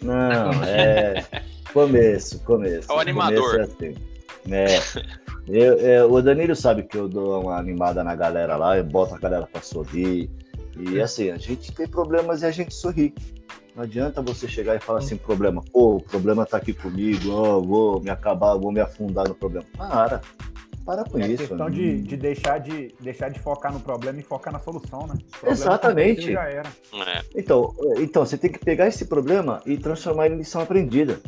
Não, 0.01 0.51
é 0.65 1.27
começo, 1.75 2.41
começo. 2.41 2.91
É 2.91 2.95
o 2.95 2.99
animador. 2.99 3.61
É 3.61 3.63
assim. 3.65 3.95
É. 4.51 4.79
Eu, 5.47 5.79
eu, 5.79 6.13
o 6.13 6.23
Danilo 6.23 6.57
sabe 6.57 6.85
que 6.85 6.97
eu 6.97 7.07
dou 7.07 7.43
uma 7.43 7.59
animada 7.59 8.03
na 8.03 8.15
galera 8.15 8.57
lá, 8.57 8.79
eu 8.79 8.85
boto 8.85 9.15
a 9.15 9.19
galera 9.19 9.47
pra 9.47 9.61
sorrir. 9.61 10.31
E 10.79 11.01
assim, 11.01 11.31
a 11.31 11.37
gente 11.37 11.71
tem 11.73 11.87
problemas 11.87 12.41
e 12.41 12.47
a 12.47 12.51
gente 12.51 12.73
sorri. 12.73 13.13
Não 13.77 13.85
adianta 13.85 14.23
você 14.23 14.49
chegar 14.49 14.75
e 14.75 14.81
falar 14.81 15.01
assim, 15.01 15.17
problema, 15.17 15.63
pô, 15.73 15.97
o 15.97 16.03
problema 16.03 16.47
tá 16.47 16.57
aqui 16.57 16.73
comigo, 16.73 17.31
oh, 17.31 17.63
vou 17.63 18.01
me 18.01 18.11
acabar, 18.11 18.55
vou 18.55 18.73
me 18.73 18.81
afundar 18.81 19.29
no 19.29 19.35
problema. 19.35 19.67
Para, 19.77 20.23
para 20.85 21.05
com 21.05 21.19
é 21.19 21.29
isso. 21.29 21.43
É 21.43 21.47
questão 21.47 21.71
de, 21.71 22.01
de, 22.03 22.17
deixar 22.17 22.59
de 22.59 22.95
deixar 23.01 23.29
de 23.29 23.39
focar 23.39 23.73
no 23.73 23.81
problema 23.81 24.19
e 24.19 24.23
focar 24.23 24.53
na 24.53 24.59
solução, 24.59 25.07
né? 25.07 25.15
Exatamente. 25.47 26.37
É. 26.37 26.63
Então, 27.35 27.75
então, 27.99 28.25
você 28.25 28.37
tem 28.37 28.51
que 28.51 28.59
pegar 28.59 28.89
esse 28.89 29.07
problema 29.07 29.63
e 29.67 29.77
transformar 29.77 30.27
ele 30.27 30.37
em 30.37 30.39
lição 30.39 30.61
aprendida. 30.61 31.21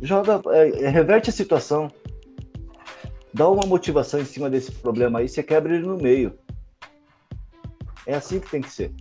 Joga, 0.00 0.40
é, 0.52 0.88
reverte 0.88 1.30
a 1.30 1.32
situação. 1.32 1.90
Dá 3.34 3.48
uma 3.48 3.66
motivação 3.66 4.20
em 4.20 4.24
cima 4.24 4.50
desse 4.50 4.72
problema 4.72 5.20
aí, 5.20 5.28
você 5.28 5.42
quebra 5.42 5.74
ele 5.74 5.86
no 5.86 5.96
meio. 5.96 6.38
É 8.06 8.14
assim 8.14 8.40
que 8.40 8.50
tem 8.50 8.60
que 8.60 8.70
ser. 8.70 8.92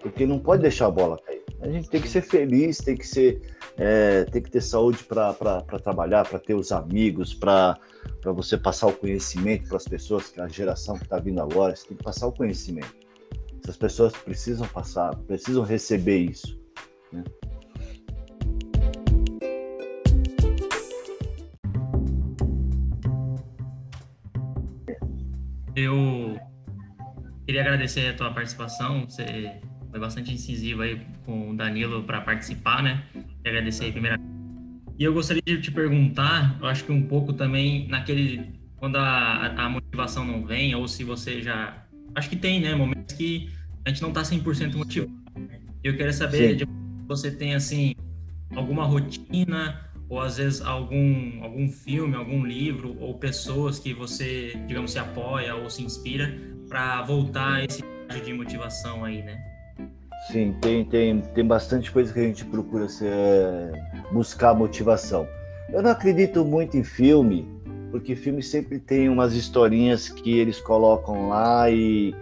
Porque 0.00 0.26
não 0.26 0.38
pode 0.38 0.62
deixar 0.62 0.86
a 0.86 0.90
bola 0.90 1.18
cair. 1.18 1.44
A 1.60 1.68
gente 1.68 1.88
tem 1.88 2.00
que 2.00 2.08
ser 2.08 2.22
feliz, 2.22 2.78
tem 2.78 2.96
que 2.96 3.06
ser, 3.06 3.53
é, 3.76 4.24
tem 4.24 4.42
que 4.42 4.50
ter 4.50 4.60
saúde 4.60 5.02
para 5.04 5.32
trabalhar, 5.82 6.28
para 6.28 6.38
ter 6.38 6.54
os 6.54 6.72
amigos, 6.72 7.34
para 7.34 7.78
você 8.24 8.56
passar 8.56 8.88
o 8.88 8.92
conhecimento 8.92 9.68
para 9.68 9.76
as 9.76 9.84
pessoas, 9.84 10.28
que 10.28 10.40
é 10.40 10.42
a 10.42 10.48
geração 10.48 10.96
que 10.96 11.04
está 11.04 11.18
vindo 11.18 11.40
agora, 11.40 11.74
você 11.74 11.88
tem 11.88 11.96
que 11.96 12.04
passar 12.04 12.26
o 12.26 12.32
conhecimento. 12.32 12.94
Essas 13.62 13.76
pessoas 13.76 14.12
precisam 14.12 14.66
passar, 14.68 15.14
precisam 15.16 15.64
receber 15.64 16.18
isso. 16.18 16.58
Né? 17.12 17.24
Eu 25.76 26.38
Queria 27.46 27.60
agradecer 27.60 28.08
a 28.08 28.14
tua 28.14 28.32
participação, 28.32 29.04
você 29.06 29.60
foi 29.90 30.00
bastante 30.00 30.32
incisivo 30.32 30.80
aí 30.80 30.98
com 31.26 31.50
o 31.50 31.56
Danilo 31.56 32.02
para 32.02 32.22
participar, 32.22 32.82
né? 32.82 33.04
Queria 33.44 33.58
agradecer 33.58 33.84
aí 33.84 33.92
primeiro. 33.92 34.18
E 34.98 35.04
eu 35.04 35.12
gostaria 35.12 35.42
de 35.44 35.60
te 35.60 35.70
perguntar, 35.70 36.56
eu 36.60 36.66
acho 36.66 36.82
que 36.84 36.90
um 36.92 37.02
pouco 37.02 37.34
também 37.34 37.86
naquele 37.88 38.54
quando 38.76 38.96
a, 38.96 39.48
a 39.48 39.68
motivação 39.68 40.24
não 40.24 40.46
vem 40.46 40.74
ou 40.74 40.88
se 40.88 41.04
você 41.04 41.42
já 41.42 41.84
acho 42.14 42.30
que 42.30 42.36
tem, 42.36 42.60
né, 42.60 42.74
momentos 42.74 43.14
que 43.14 43.50
a 43.84 43.90
gente 43.90 44.00
não 44.00 44.08
está 44.08 44.22
100% 44.22 44.74
motivado. 44.76 45.12
Eu 45.82 45.94
quero 45.94 46.12
saber 46.12 46.52
Sim. 46.52 46.56
de 46.56 46.66
você 47.06 47.30
tem 47.30 47.54
assim 47.54 47.94
alguma 48.56 48.84
rotina 48.84 49.90
ou 50.08 50.20
às 50.20 50.38
vezes 50.38 50.62
algum 50.62 51.42
algum 51.44 51.68
filme, 51.68 52.14
algum 52.14 52.46
livro 52.46 52.96
ou 52.98 53.18
pessoas 53.18 53.78
que 53.78 53.92
você, 53.92 54.58
digamos, 54.66 54.92
se 54.92 54.98
apoia 54.98 55.54
ou 55.54 55.68
se 55.68 55.82
inspira 55.82 56.34
para 56.66 57.02
voltar 57.02 57.56
a 57.56 57.64
esse 57.64 57.82
de 58.24 58.32
motivação 58.32 59.04
aí, 59.04 59.22
né? 59.22 59.53
Sim, 60.30 60.54
tem, 60.60 60.84
tem, 60.84 61.20
tem 61.20 61.46
bastante 61.46 61.90
coisa 61.92 62.12
que 62.12 62.20
a 62.20 62.22
gente 62.22 62.44
procura 62.46 62.88
ser, 62.88 63.10
buscar 64.12 64.54
motivação. 64.54 65.28
Eu 65.72 65.82
não 65.82 65.90
acredito 65.90 66.44
muito 66.44 66.76
em 66.76 66.84
filme, 66.84 67.46
porque 67.90 68.16
filme 68.16 68.42
sempre 68.42 68.78
tem 68.78 69.08
umas 69.08 69.34
historinhas 69.34 70.08
que 70.08 70.38
eles 70.38 70.60
colocam 70.60 71.28
lá 71.28 71.70
e 71.70 72.14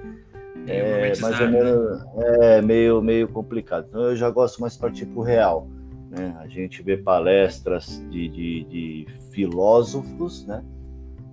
é, 0.66 1.12
mais 1.20 1.40
ou 1.40 1.48
menos 1.48 2.00
né? 2.14 2.58
é 2.58 2.62
meio, 2.62 3.00
meio 3.02 3.28
complicado. 3.28 3.86
Então 3.88 4.02
eu 4.02 4.16
já 4.16 4.30
gosto 4.30 4.60
mais 4.60 4.76
para 4.76 4.90
tipo 4.90 5.22
real. 5.22 5.68
Né? 6.10 6.34
A 6.40 6.46
gente 6.46 6.82
vê 6.82 6.96
palestras 6.96 8.04
de, 8.10 8.28
de, 8.28 8.64
de 8.64 9.06
filósofos, 9.30 10.44
né? 10.46 10.62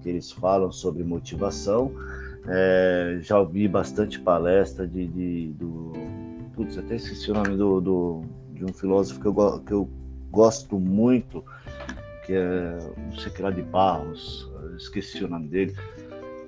Que 0.01 0.10
eles 0.10 0.32
falam 0.32 0.71
sobre 0.71 1.03
motivação 1.03 1.91
é, 2.47 3.19
já 3.21 3.39
ouvi 3.39 3.67
bastante 3.67 4.19
palestra 4.19 4.88
de, 4.88 5.08
de 5.08 5.53
do. 5.53 5.93
Putz, 6.59 6.77
até 6.77 6.97
esqueci 6.97 7.31
o 7.31 7.33
nome 7.33 7.55
do, 7.55 7.79
do, 7.79 8.21
de 8.51 8.65
um 8.65 8.73
filósofo 8.73 9.21
que 9.21 9.27
eu, 9.27 9.59
que 9.61 9.71
eu 9.71 9.89
gosto 10.29 10.77
muito, 10.77 11.41
que 12.25 12.33
é 12.33 12.77
não 12.97 13.17
sei 13.17 13.31
que 13.31 13.41
lá 13.41 13.49
de 13.49 13.61
Barros, 13.61 14.45
esqueci 14.75 15.23
o 15.23 15.29
nome 15.29 15.47
dele. 15.47 15.73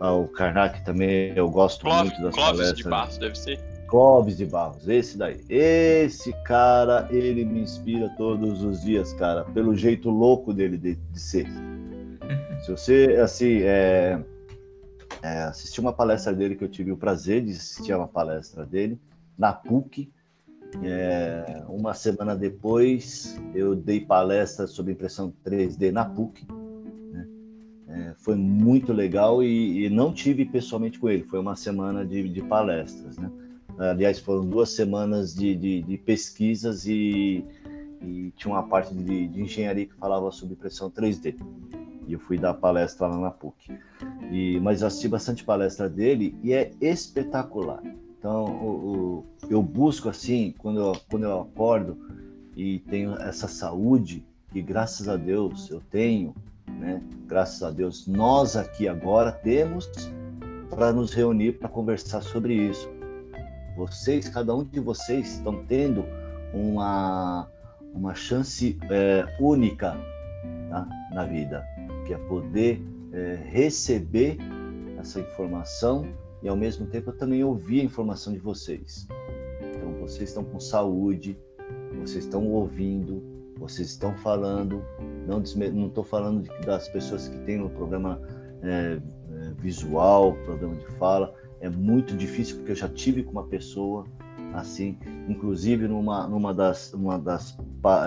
Ah, 0.01 0.11
o 0.11 0.27
Karnak 0.27 0.83
também 0.83 1.31
eu 1.33 1.49
gosto 1.49 1.83
Clóvis, 1.83 2.11
muito 2.11 2.23
das 2.23 2.35
Clóvis 2.35 2.59
palestras. 2.59 2.77
de 2.77 2.89
Barros, 2.89 3.17
deve 3.19 3.39
ser. 3.39 3.59
Clóvis 3.87 4.35
de 4.35 4.45
Barros, 4.47 4.85
esse 4.89 5.17
daí. 5.17 5.45
Esse 5.47 6.33
cara, 6.43 7.07
ele 7.09 7.45
me 7.45 7.61
inspira 7.61 8.09
todos 8.17 8.65
os 8.65 8.81
dias, 8.81 9.13
cara, 9.13 9.45
pelo 9.45 9.73
jeito 9.77 10.09
louco 10.09 10.53
dele 10.53 10.77
de, 10.77 10.95
de 10.95 11.19
ser. 11.21 11.47
Se 12.65 12.69
você, 12.69 13.17
assim, 13.23 13.61
é, 13.61 14.21
é, 15.23 15.43
assisti 15.43 15.79
uma 15.79 15.93
palestra 15.93 16.33
dele 16.33 16.57
que 16.57 16.65
eu 16.65 16.69
tive 16.69 16.91
o 16.91 16.97
prazer 16.97 17.45
de 17.45 17.51
assistir 17.51 17.93
a 17.93 17.97
uma 17.97 18.09
palestra 18.09 18.65
dele 18.65 18.99
na 19.37 19.53
PUC. 19.53 20.11
É, 20.83 21.63
uma 21.67 21.93
semana 21.93 22.35
depois, 22.35 23.39
eu 23.53 23.75
dei 23.75 23.99
palestra 23.99 24.67
sobre 24.67 24.93
impressão 24.93 25.33
3D 25.45 25.91
na 25.91 26.05
PUC. 26.05 26.47
Né? 27.11 27.27
É, 27.89 28.13
foi 28.17 28.35
muito 28.35 28.93
legal 28.93 29.43
e, 29.43 29.85
e, 29.85 29.89
não 29.89 30.13
tive 30.13 30.45
pessoalmente 30.45 30.97
com 30.97 31.09
ele. 31.09 31.23
Foi 31.23 31.39
uma 31.39 31.55
semana 31.55 32.05
de, 32.05 32.29
de 32.29 32.41
palestras. 32.41 33.17
Né? 33.17 33.29
Aliás, 33.77 34.19
foram 34.19 34.45
duas 34.45 34.69
semanas 34.71 35.33
de, 35.33 35.55
de, 35.55 35.81
de 35.81 35.97
pesquisas 35.97 36.85
e, 36.85 37.43
e, 38.01 38.31
tinha 38.37 38.53
uma 38.53 38.63
parte 38.63 38.93
de, 38.93 39.41
engenharia 39.41 39.85
que 39.85 39.95
falava 39.95 40.31
sobre 40.31 40.53
impressão 40.53 40.89
3D 40.89 41.35
e 42.07 42.13
eu 42.13 42.19
fui 42.19 42.37
dar 42.37 42.53
palestra 42.53 43.07
lá 43.07 43.17
na 43.19 43.31
PUC. 43.31 43.77
E, 44.31 44.59
mas 44.59 44.81
eu 44.81 44.87
assisti 44.87 45.07
bastante 45.07 45.43
palestra 45.43 45.89
dele 45.89 46.35
e 46.43 46.53
é 46.53 46.71
espetacular. 46.79 47.81
Então, 48.21 49.25
eu 49.49 49.63
busco 49.63 50.07
assim, 50.07 50.53
quando 50.59 50.79
eu, 50.79 50.95
quando 51.09 51.23
eu 51.23 51.41
acordo 51.41 51.97
e 52.55 52.77
tenho 52.81 53.15
essa 53.15 53.47
saúde, 53.47 54.23
que 54.53 54.61
graças 54.61 55.09
a 55.09 55.17
Deus 55.17 55.71
eu 55.71 55.81
tenho, 55.89 56.35
né? 56.79 57.01
Graças 57.25 57.63
a 57.63 57.71
Deus 57.71 58.05
nós 58.05 58.55
aqui 58.55 58.87
agora 58.87 59.31
temos 59.31 59.89
para 60.69 60.93
nos 60.93 61.15
reunir 61.15 61.53
para 61.53 61.67
conversar 61.67 62.21
sobre 62.21 62.53
isso. 62.53 62.87
Vocês, 63.75 64.29
cada 64.29 64.53
um 64.55 64.63
de 64.63 64.79
vocês 64.79 65.37
estão 65.37 65.65
tendo 65.65 66.05
uma, 66.53 67.47
uma 67.91 68.13
chance 68.13 68.77
é, 68.91 69.25
única 69.39 69.97
tá? 70.69 70.87
na 71.11 71.25
vida 71.25 71.65
que 72.05 72.13
é 72.13 72.17
poder 72.19 72.79
é, 73.13 73.39
receber 73.49 74.37
essa 74.99 75.19
informação 75.19 76.05
e 76.41 76.47
ao 76.47 76.55
mesmo 76.55 76.85
tempo 76.87 77.11
também 77.11 77.43
ouvir 77.43 77.81
a 77.81 77.83
informação 77.83 78.33
de 78.33 78.39
vocês. 78.39 79.07
Então 79.61 79.93
vocês 79.99 80.29
estão 80.29 80.43
com 80.43 80.59
saúde, 80.59 81.37
vocês 81.99 82.25
estão 82.25 82.47
ouvindo, 82.47 83.23
vocês 83.57 83.89
estão 83.89 84.15
falando. 84.17 84.83
Não 85.27 85.41
estou 85.87 86.03
falando 86.03 86.43
de, 86.43 86.65
das 86.65 86.87
pessoas 86.89 87.27
que 87.27 87.37
têm 87.39 87.61
um 87.61 87.69
problema 87.69 88.19
é, 88.63 88.99
é, 88.99 89.53
visual, 89.59 90.33
problema 90.45 90.75
de 90.75 90.87
fala. 90.97 91.33
É 91.59 91.69
muito 91.69 92.15
difícil 92.15 92.57
porque 92.57 92.71
eu 92.71 92.75
já 92.75 92.89
tive 92.89 93.23
com 93.23 93.31
uma 93.31 93.45
pessoa 93.45 94.05
assim, 94.53 94.97
inclusive 95.29 95.87
numa, 95.87 96.27
numa 96.27 96.53
das, 96.53 96.93
uma 96.93 97.17
das 97.17 97.57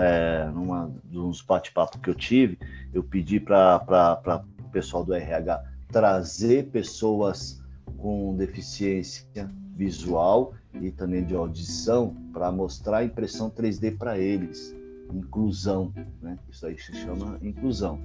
é, 0.01 0.49
numa 0.53 0.91
dos 1.05 1.41
bate-papos 1.41 1.99
que 2.01 2.09
eu 2.09 2.15
tive, 2.15 2.59
eu 2.93 3.03
pedi 3.03 3.39
para 3.39 4.43
o 4.59 4.69
pessoal 4.69 5.03
do 5.03 5.13
RH 5.13 5.63
trazer 5.87 6.67
pessoas 6.67 7.63
com 7.97 8.35
deficiência 8.35 9.49
visual 9.75 10.53
e 10.73 10.91
também 10.91 11.23
de 11.23 11.35
audição 11.35 12.15
para 12.31 12.51
mostrar 12.51 12.97
a 12.97 13.05
impressão 13.05 13.49
3D 13.49 13.97
para 13.97 14.17
eles, 14.17 14.75
inclusão, 15.13 15.93
né? 16.21 16.37
Isso 16.49 16.65
aí 16.65 16.77
se 16.77 16.93
chama 16.93 17.37
inclusão, 17.41 17.99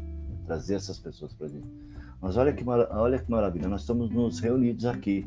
trazer 0.47 0.75
essas 0.75 0.99
pessoas 0.99 1.33
para 1.33 1.49
dentro. 1.49 1.69
Mas 2.21 2.37
olha 2.37 2.53
que, 2.53 2.65
olha 2.69 3.19
que 3.19 3.31
maravilha, 3.31 3.69
nós 3.69 3.81
estamos 3.81 4.11
nos 4.11 4.41
reunidos 4.41 4.85
aqui, 4.85 5.27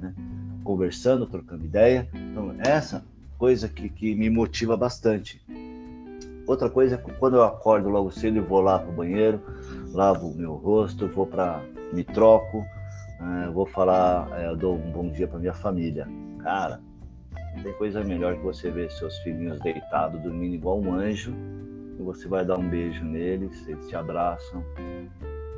né? 0.00 0.14
conversando, 0.62 1.26
trocando 1.26 1.64
ideia. 1.64 2.08
Então, 2.12 2.54
essa 2.58 3.02
coisa 3.38 3.68
que, 3.68 3.88
que 3.88 4.14
me 4.14 4.28
motiva 4.28 4.76
bastante. 4.76 5.42
Outra 6.46 6.68
coisa 6.68 6.96
é 6.96 6.98
que 6.98 7.12
quando 7.12 7.36
eu 7.36 7.44
acordo 7.44 7.88
logo 7.88 8.10
cedo 8.10 8.36
e 8.36 8.40
vou 8.40 8.60
lá 8.60 8.78
para 8.78 8.90
o 8.90 8.94
banheiro, 8.94 9.40
lavo 9.92 10.28
o 10.28 10.34
meu 10.34 10.54
rosto, 10.54 11.06
vou 11.08 11.26
para 11.26 11.62
me 11.92 12.04
troco, 12.04 12.64
é, 13.20 13.50
vou 13.50 13.66
falar, 13.66 14.28
é, 14.40 14.48
eu 14.48 14.56
dou 14.56 14.76
um 14.76 14.92
bom 14.92 15.10
dia 15.10 15.26
para 15.26 15.38
minha 15.38 15.52
família. 15.52 16.06
Cara, 16.42 16.80
tem 17.62 17.72
coisa 17.74 18.04
melhor 18.04 18.36
que 18.36 18.42
você 18.42 18.70
ver 18.70 18.90
seus 18.90 19.18
filhinhos 19.18 19.60
deitados, 19.60 20.22
dormindo 20.22 20.54
igual 20.54 20.80
um 20.80 20.94
anjo, 20.94 21.34
e 21.98 22.02
você 22.02 22.28
vai 22.28 22.44
dar 22.44 22.58
um 22.58 22.68
beijo 22.68 23.04
neles, 23.04 23.66
eles 23.66 23.88
te 23.88 23.96
abraçam, 23.96 24.64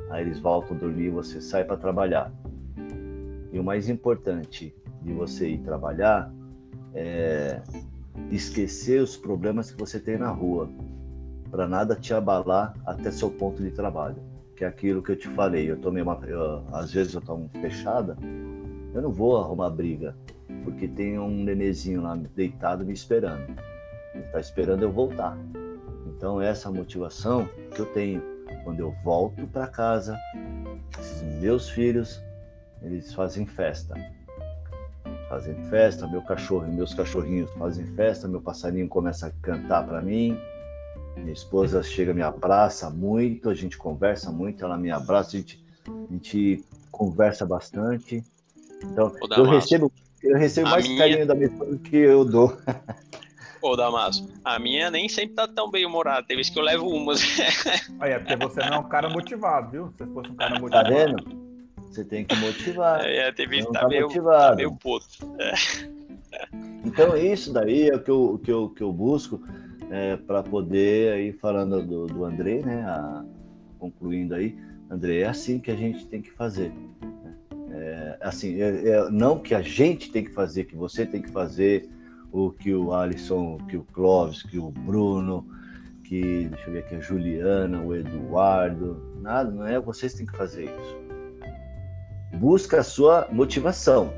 aí 0.09 0.23
eles 0.23 0.39
voltam 0.39 0.75
a 0.75 0.79
dormir 0.79 1.05
e 1.05 1.09
você 1.11 1.39
sai 1.39 1.63
para 1.63 1.77
trabalhar. 1.77 2.31
E 3.51 3.59
o 3.59 3.63
mais 3.63 3.89
importante 3.89 4.73
de 5.01 5.13
você 5.13 5.49
ir 5.49 5.59
trabalhar 5.59 6.31
é 6.93 7.61
esquecer 8.31 9.01
os 9.01 9.15
problemas 9.15 9.71
que 9.71 9.79
você 9.79 9.99
tem 9.99 10.17
na 10.17 10.29
rua, 10.29 10.69
para 11.51 11.67
nada 11.67 11.95
te 11.95 12.13
abalar 12.13 12.73
até 12.85 13.11
seu 13.11 13.29
ponto 13.29 13.61
de 13.61 13.71
trabalho. 13.71 14.30
Que 14.61 14.65
é 14.65 14.67
aquilo 14.67 15.01
que 15.01 15.13
eu 15.13 15.15
te 15.15 15.27
falei, 15.29 15.71
eu 15.71 15.75
tomei 15.75 16.03
uma, 16.03 16.19
eu, 16.23 16.63
às 16.71 16.93
vezes 16.93 17.15
eu 17.15 17.21
tomo 17.21 17.49
fechada, 17.61 18.15
eu 18.93 19.01
não 19.01 19.11
vou 19.11 19.35
arrumar 19.41 19.71
briga, 19.71 20.15
porque 20.63 20.87
tem 20.87 21.17
um 21.17 21.31
nenezinho 21.31 22.03
lá 22.03 22.15
deitado 22.35 22.85
me 22.85 22.93
esperando. 22.93 23.41
Ele 24.13 24.23
está 24.23 24.39
esperando 24.39 24.83
eu 24.83 24.91
voltar. 24.91 25.35
Então 26.05 26.39
essa 26.39 26.69
motivação 26.69 27.49
que 27.73 27.79
eu 27.79 27.87
tenho 27.87 28.21
quando 28.63 28.81
eu 28.81 28.91
volto 29.03 29.47
para 29.47 29.65
casa, 29.65 30.15
meus 31.39 31.67
filhos, 31.67 32.23
eles 32.83 33.15
fazem 33.15 33.47
festa. 33.47 33.95
Fazem 35.27 35.55
festa, 35.71 36.07
meu 36.07 36.21
cachorro 36.21 36.67
e 36.67 36.71
meus 36.71 36.93
cachorrinhos 36.93 37.49
fazem 37.53 37.87
festa, 37.95 38.27
meu 38.27 38.39
passarinho 38.39 38.87
começa 38.87 39.25
a 39.25 39.31
cantar 39.41 39.87
para 39.87 40.03
mim. 40.03 40.37
Minha 41.15 41.33
esposa 41.33 41.83
chega, 41.83 42.13
me 42.13 42.21
abraça 42.21 42.89
muito, 42.89 43.49
a 43.49 43.53
gente 43.53 43.77
conversa 43.77 44.31
muito, 44.31 44.63
ela 44.63 44.77
me 44.77 44.91
abraça, 44.91 45.35
a 45.35 45.39
gente, 45.39 45.63
a 45.87 46.13
gente 46.13 46.63
conversa 46.91 47.45
bastante. 47.45 48.23
Então, 48.83 49.13
eu 49.37 49.43
recebo, 49.43 49.91
eu 50.23 50.37
recebo 50.37 50.69
mais 50.69 50.87
minha... 50.87 50.97
carinho 50.97 51.27
da 51.27 51.35
minha 51.35 51.47
esposa 51.47 51.71
do 51.71 51.79
que 51.79 51.95
eu 51.95 52.25
dou. 52.25 52.57
Ô, 53.61 53.75
Damaso, 53.75 54.27
a 54.43 54.57
minha 54.57 54.89
nem 54.89 55.07
sempre 55.07 55.35
tá 55.35 55.47
tão 55.47 55.69
bem 55.69 55.85
humorada. 55.85 56.25
Tem 56.25 56.35
vezes 56.35 56.51
que 56.51 56.57
eu 56.57 56.63
levo 56.63 56.87
umas. 56.87 57.21
Olha, 58.01 58.13
é 58.13 58.19
porque 58.19 58.35
você 58.35 58.59
não 58.61 58.77
é 58.77 58.79
um 58.79 58.89
cara 58.89 59.07
motivado, 59.07 59.71
viu? 59.71 59.93
Se 59.97 60.05
fosse 60.07 60.31
um 60.31 60.35
cara 60.35 60.55
tá 60.55 60.59
motivado. 60.59 60.89
Tá 60.89 60.95
vendo? 60.95 61.51
Você 61.77 62.03
tem 62.03 62.25
que 62.25 62.35
motivar. 62.37 63.05
É, 63.05 63.31
tem 63.31 63.47
vezes 63.47 63.67
que 63.67 63.73
tá, 63.73 63.81
tá, 63.81 63.87
meio, 63.87 64.09
tá 64.09 64.55
meio 64.55 64.75
puto. 64.75 65.05
É. 65.37 65.53
Então, 66.83 67.15
isso 67.15 67.53
daí 67.53 67.89
é 67.89 67.95
o 67.95 67.99
que 68.01 68.09
eu, 68.09 68.41
que 68.43 68.51
eu, 68.51 68.69
que 68.69 68.81
eu 68.81 68.91
busco 68.91 69.43
é, 69.91 70.15
para 70.15 70.41
poder, 70.41 71.13
aí 71.13 71.33
falando 71.33 71.85
do, 71.85 72.07
do 72.07 72.23
André, 72.23 72.61
né? 72.61 72.81
A, 72.83 73.25
concluindo 73.77 74.33
aí, 74.33 74.57
André, 74.89 75.19
é 75.19 75.27
assim 75.27 75.59
que 75.59 75.69
a 75.69 75.75
gente 75.75 76.07
tem 76.07 76.21
que 76.21 76.31
fazer. 76.31 76.71
Né? 76.71 77.35
É, 77.73 78.17
assim, 78.21 78.61
é, 78.61 78.87
é, 78.87 79.09
não 79.11 79.37
que 79.37 79.53
a 79.53 79.61
gente 79.61 80.09
tem 80.11 80.23
que 80.23 80.31
fazer, 80.31 80.63
que 80.63 80.75
você 80.75 81.05
tem 81.05 81.21
que 81.21 81.29
fazer, 81.29 81.89
o 82.31 82.51
que 82.51 82.73
o 82.73 82.93
Alisson, 82.93 83.57
que 83.67 83.75
o 83.75 83.83
Clóvis, 83.83 84.41
que 84.43 84.57
o 84.57 84.71
Bruno, 84.71 85.45
que, 86.05 86.47
deixa 86.47 86.67
eu 86.67 86.73
ver 86.73 86.79
aqui, 86.79 86.95
a 86.95 86.99
Juliana, 87.01 87.81
o 87.81 87.93
Eduardo, 87.93 89.01
nada, 89.19 89.51
não 89.51 89.67
é 89.67 89.77
vocês 89.77 90.13
têm 90.13 90.25
que 90.25 90.37
fazer 90.37 90.65
isso. 90.65 92.37
Busca 92.37 92.79
a 92.79 92.83
sua 92.83 93.27
motivação. 93.29 94.13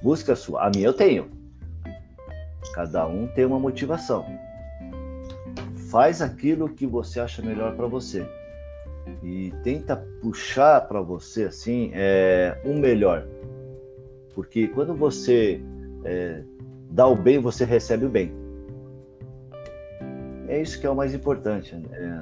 Busca 0.00 0.34
a 0.34 0.36
sua. 0.36 0.66
A 0.66 0.70
minha 0.70 0.86
eu 0.86 0.94
tenho. 0.94 1.28
Cada 2.72 3.06
um 3.06 3.26
tem 3.26 3.44
uma 3.44 3.58
motivação. 3.58 4.24
Faz 5.90 6.20
aquilo 6.20 6.68
que 6.68 6.86
você 6.86 7.20
acha 7.20 7.42
melhor 7.42 7.76
para 7.76 7.86
você. 7.86 8.26
E 9.22 9.52
tenta 9.62 9.96
puxar 10.20 10.80
para 10.88 11.00
você 11.00 11.44
assim 11.44 11.90
é, 11.94 12.58
um 12.64 12.78
melhor. 12.78 13.26
Porque 14.34 14.68
quando 14.68 14.94
você 14.94 15.60
é, 16.04 16.42
dá 16.90 17.06
o 17.06 17.16
bem, 17.16 17.38
você 17.38 17.64
recebe 17.64 18.04
o 18.04 18.08
bem. 18.08 18.32
É 20.48 20.60
isso 20.60 20.80
que 20.80 20.86
é 20.86 20.90
o 20.90 20.94
mais 20.94 21.12
importante, 21.14 21.74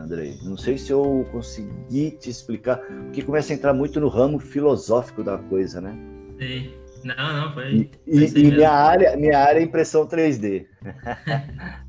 Andrei. 0.03 0.39
Não 0.43 0.57
sei 0.57 0.79
se 0.79 0.91
eu 0.91 1.27
consegui 1.31 2.11
te 2.13 2.31
explicar, 2.31 2.79
porque 2.79 3.23
começa 3.23 3.53
a 3.53 3.57
entrar 3.57 3.75
muito 3.75 4.01
no 4.01 4.09
ramo 4.09 4.39
filosófico 4.39 5.23
da 5.23 5.37
coisa, 5.37 5.81
né? 5.81 5.95
Sim. 6.39 6.73
Não, 7.05 7.35
não, 7.35 7.53
foi. 7.53 7.91
E, 8.07 8.25
e 8.25 8.51
minha, 8.51 8.71
área, 8.71 9.15
minha 9.15 9.39
área 9.39 9.61
é 9.61 9.63
impressão 9.63 10.07
3D. 10.07 10.67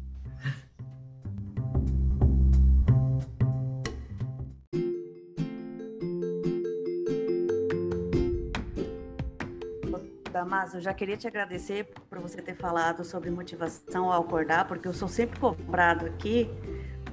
Damaso, 10.46 10.78
eu 10.78 10.82
já 10.82 10.94
queria 10.94 11.18
te 11.18 11.28
agradecer 11.28 11.88
por 12.08 12.20
você 12.20 12.40
ter 12.40 12.56
falado 12.56 13.04
sobre 13.04 13.32
motivação 13.32 14.12
ao 14.12 14.22
acordar, 14.22 14.68
porque 14.68 14.88
eu 14.88 14.94
sou 14.94 15.08
sempre 15.08 15.40
cobrado 15.40 16.06
aqui, 16.06 16.48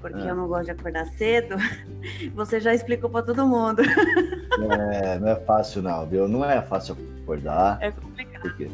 porque 0.02 0.20
é. 0.20 0.30
eu 0.30 0.36
não 0.36 0.46
gosto 0.46 0.66
de 0.66 0.72
acordar 0.72 1.06
cedo. 1.06 1.56
Você 2.36 2.60
já 2.60 2.74
explicou 2.74 3.08
para 3.08 3.22
todo 3.22 3.46
mundo. 3.46 3.80
É, 3.80 5.18
não 5.18 5.28
é 5.28 5.36
fácil 5.36 5.80
não, 5.80 6.06
viu? 6.06 6.28
Não 6.28 6.44
é 6.44 6.60
fácil 6.60 6.94
acordar. 7.22 7.78
É 7.80 7.90
complicado. 7.90 8.42
Porque, 8.42 8.68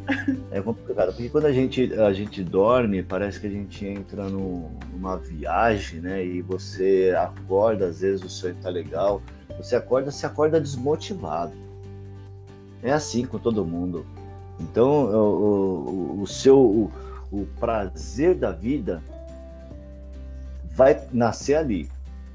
é 0.50 0.61
complicado, 0.61 1.12
porque 1.12 1.28
quando 1.28 1.44
a 1.44 1.52
gente, 1.52 1.94
a 1.94 2.12
gente 2.12 2.42
dorme, 2.42 3.00
parece 3.00 3.38
que 3.38 3.46
a 3.46 3.50
gente 3.50 3.86
entra 3.86 4.24
no, 4.24 4.72
numa 4.92 5.18
viagem, 5.18 6.00
né? 6.00 6.24
E 6.24 6.42
você 6.42 7.14
acorda, 7.16 7.86
às 7.86 8.00
vezes 8.00 8.24
o 8.24 8.28
sonho 8.28 8.56
tá 8.61 8.70
legal, 8.70 9.22
você 9.56 9.76
acorda, 9.76 10.11
você 10.11 10.26
acorda 10.26 10.61
desmotivado. 10.61 11.52
É 12.82 12.90
assim 12.90 13.24
com 13.24 13.38
todo 13.38 13.64
mundo. 13.64 14.04
Então, 14.61 15.06
o, 15.06 16.18
o, 16.18 16.22
o 16.22 16.26
seu 16.26 16.59
o, 16.59 16.92
o 17.30 17.46
prazer 17.59 18.34
da 18.34 18.50
vida 18.50 19.02
vai 20.74 21.00
nascer 21.12 21.54
ali, 21.54 21.88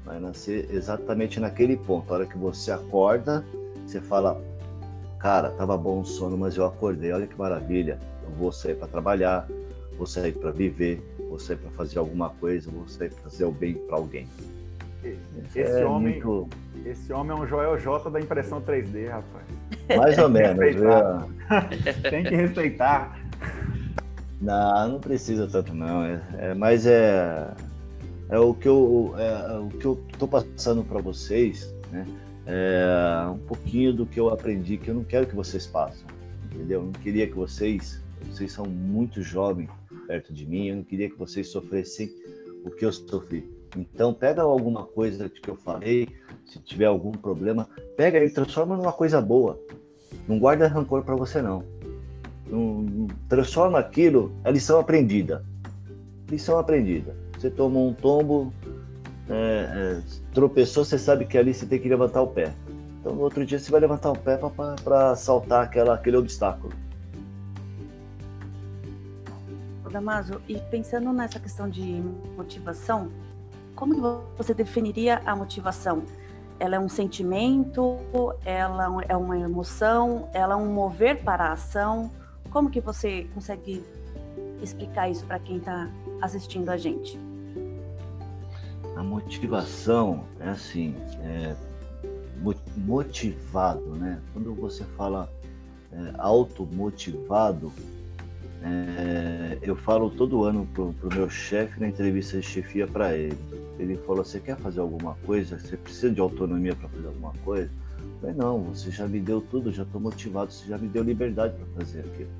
vai 0.04 0.18
nascer 0.20 0.68
exatamente 0.70 1.40
naquele 1.40 1.76
ponto. 1.76 2.12
A 2.12 2.16
hora 2.16 2.26
que 2.26 2.36
você 2.36 2.70
acorda, 2.70 3.44
você 3.86 4.00
fala, 4.00 4.40
cara, 5.18 5.50
tava 5.50 5.76
bom 5.76 6.00
o 6.00 6.04
sono, 6.04 6.36
mas 6.36 6.56
eu 6.56 6.66
acordei, 6.66 7.12
olha 7.12 7.26
que 7.26 7.36
maravilha. 7.38 7.98
Eu 8.22 8.30
vou 8.36 8.52
sair 8.52 8.74
para 8.74 8.88
trabalhar, 8.88 9.48
vou 9.96 10.06
sair 10.06 10.32
para 10.32 10.50
viver, 10.50 11.02
vou 11.28 11.38
sair 11.38 11.56
para 11.56 11.70
fazer 11.70 11.98
alguma 11.98 12.30
coisa, 12.30 12.70
vou 12.70 12.86
sair 12.88 13.10
para 13.10 13.22
fazer 13.22 13.44
o 13.44 13.52
bem 13.52 13.74
para 13.74 13.96
alguém. 13.96 14.28
Esse 15.54 15.60
é 15.60 15.86
homem, 15.86 16.14
muito... 16.14 16.48
esse 16.84 17.12
homem 17.12 17.36
é 17.36 17.40
um 17.40 17.46
Joel 17.46 17.78
J 17.78 18.10
da 18.10 18.20
impressão 18.20 18.60
3D, 18.60 19.08
rapaz. 19.08 19.44
Mais 19.96 20.18
ou 20.18 20.28
menos. 20.28 20.58
Tem 22.10 22.24
que 22.24 22.34
respeitar. 22.34 23.18
Não, 24.40 24.88
não 24.92 25.00
precisa 25.00 25.46
tanto 25.46 25.74
não. 25.74 26.04
É, 26.04 26.20
é, 26.38 26.54
mas 26.54 26.86
é, 26.86 27.54
é 28.28 28.38
o 28.38 28.54
que 28.54 28.68
eu 28.68 29.14
é, 29.16 29.54
é 29.54 29.58
o 29.58 29.68
que 29.68 29.84
eu 29.84 30.04
tô 30.18 30.28
passando 30.28 30.84
para 30.84 31.00
vocês, 31.00 31.72
né? 31.90 32.06
É 32.46 33.26
um 33.26 33.38
pouquinho 33.38 33.94
do 33.94 34.04
que 34.04 34.20
eu 34.20 34.28
aprendi 34.28 34.76
que 34.76 34.88
eu 34.88 34.94
não 34.94 35.04
quero 35.04 35.26
que 35.26 35.34
vocês 35.34 35.66
passem, 35.66 36.06
entendeu? 36.44 36.80
Eu 36.80 36.86
não 36.86 36.92
queria 36.92 37.26
que 37.26 37.32
vocês, 37.32 38.02
vocês 38.30 38.52
são 38.52 38.66
muito 38.66 39.22
jovens 39.22 39.70
perto 40.06 40.32
de 40.32 40.46
mim, 40.46 40.68
eu 40.68 40.76
não 40.76 40.84
queria 40.84 41.08
que 41.08 41.16
vocês 41.16 41.48
sofressem 41.48 42.10
o 42.64 42.70
que 42.70 42.84
eu 42.84 42.92
sofri. 42.92 43.50
Então 43.76 44.14
pega 44.14 44.42
alguma 44.42 44.84
coisa 44.84 45.28
que 45.28 45.48
eu 45.48 45.56
falei, 45.56 46.08
se 46.46 46.58
tiver 46.60 46.86
algum 46.86 47.12
problema, 47.12 47.68
pega 47.96 48.22
e 48.22 48.30
transforma 48.30 48.76
numa 48.76 48.92
coisa 48.92 49.20
boa. 49.20 49.58
Não 50.28 50.38
guarda 50.38 50.68
rancor 50.68 51.02
para 51.02 51.16
você 51.16 51.42
não. 51.42 51.64
Transforma 53.28 53.78
aquilo, 53.78 54.32
a 54.44 54.50
lição 54.50 54.78
aprendida. 54.78 55.44
Lição 56.30 56.58
aprendida. 56.58 57.16
Você 57.36 57.50
tomou 57.50 57.88
um 57.88 57.92
tombo, 57.92 58.52
é, 59.28 59.32
é, 59.34 60.02
tropeçou, 60.32 60.84
você 60.84 60.98
sabe 60.98 61.24
que 61.24 61.36
ali 61.36 61.52
você 61.52 61.66
tem 61.66 61.78
que 61.78 61.88
levantar 61.88 62.22
o 62.22 62.28
pé. 62.28 62.52
Então 63.00 63.14
no 63.14 63.22
outro 63.22 63.44
dia 63.44 63.58
você 63.58 63.70
vai 63.70 63.80
levantar 63.80 64.12
o 64.12 64.18
pé 64.18 64.38
para 64.82 65.16
saltar 65.16 65.64
aquela, 65.64 65.94
aquele 65.94 66.16
obstáculo. 66.16 66.72
Damaso, 69.90 70.40
e 70.48 70.58
pensando 70.58 71.12
nessa 71.12 71.38
questão 71.38 71.70
de 71.70 72.02
motivação, 72.36 73.12
como 73.74 74.22
você 74.36 74.54
definiria 74.54 75.20
a 75.24 75.34
motivação? 75.34 76.02
ela 76.58 76.76
é 76.76 76.78
um 76.78 76.88
sentimento, 76.88 77.98
ela 78.44 79.02
é 79.08 79.16
uma 79.16 79.38
emoção, 79.38 80.28
ela 80.32 80.54
é 80.54 80.56
um 80.56 80.72
mover 80.72 81.22
para 81.22 81.46
a 81.46 81.52
ação. 81.52 82.10
Como 82.50 82.70
que 82.70 82.80
você 82.80 83.26
consegue 83.34 83.84
explicar 84.62 85.10
isso 85.10 85.24
para 85.26 85.38
quem 85.38 85.56
está 85.56 85.90
assistindo 86.20 86.68
a 86.70 86.76
gente? 86.76 87.18
A 88.96 89.02
motivação 89.02 90.24
é 90.38 90.48
assim, 90.50 90.94
é 91.20 91.56
motivado, 92.76 93.96
né? 93.96 94.20
Quando 94.32 94.54
você 94.54 94.84
fala 94.96 95.28
é, 95.92 96.14
automotivado, 96.18 97.72
é, 98.66 99.58
eu 99.60 99.76
falo 99.76 100.08
todo 100.08 100.44
ano 100.44 100.66
pro, 100.72 100.94
pro 100.94 101.14
meu 101.14 101.28
chefe 101.28 101.78
na 101.78 101.88
entrevista 101.88 102.40
de 102.40 102.46
chefia 102.46 102.86
para 102.86 103.14
ele. 103.14 103.36
Ele 103.78 103.96
falou: 103.98 104.24
Você 104.24 104.40
quer 104.40 104.56
fazer 104.56 104.80
alguma 104.80 105.14
coisa? 105.26 105.58
Você 105.58 105.76
precisa 105.76 106.10
de 106.10 106.20
autonomia 106.20 106.74
para 106.74 106.88
fazer 106.88 107.06
alguma 107.08 107.32
coisa? 107.44 107.70
Eu 107.98 108.20
falei: 108.20 108.34
Não, 108.34 108.62
você 108.62 108.90
já 108.90 109.06
me 109.06 109.20
deu 109.20 109.42
tudo, 109.42 109.70
já 109.70 109.82
estou 109.82 110.00
motivado, 110.00 110.50
você 110.50 110.66
já 110.66 110.78
me 110.78 110.88
deu 110.88 111.02
liberdade 111.02 111.54
para 111.54 111.84
fazer 111.84 112.00
aquilo. 112.00 112.30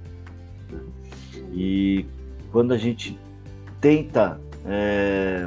E 1.53 2.07
quando 2.51 2.73
a 2.73 2.79
gente 2.79 3.19
tenta 3.79 4.41
é, 4.65 5.47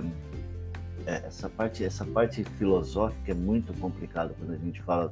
é, 1.08 1.24
essa 1.26 1.50
parte 1.50 1.84
essa 1.84 2.06
parte 2.06 2.44
filosófica 2.44 3.32
é 3.32 3.34
muito 3.36 3.74
complicada 3.80 4.36
quando 4.38 4.54
a 4.54 4.58
gente 4.58 4.80
fala 4.84 5.12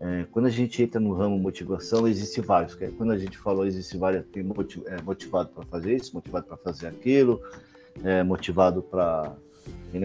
é, 0.00 0.26
quando 0.30 0.46
a 0.46 0.50
gente 0.50 0.82
entra 0.82 1.00
no 1.00 1.12
ramo 1.12 1.38
motivação 1.38 2.08
existe 2.08 2.40
vários 2.40 2.74
quando 2.96 3.12
a 3.12 3.18
gente 3.18 3.36
falou 3.38 3.66
existe 3.66 3.96
vários 3.96 4.24
tem 4.26 4.42
é, 4.86 5.02
motivado 5.02 5.50
para 5.50 5.64
fazer 5.66 5.96
isso 5.96 6.14
motivado 6.14 6.46
para 6.46 6.56
fazer 6.56 6.88
aquilo 6.88 7.40
é, 8.02 8.22
motivado 8.22 8.82
para 8.82 9.34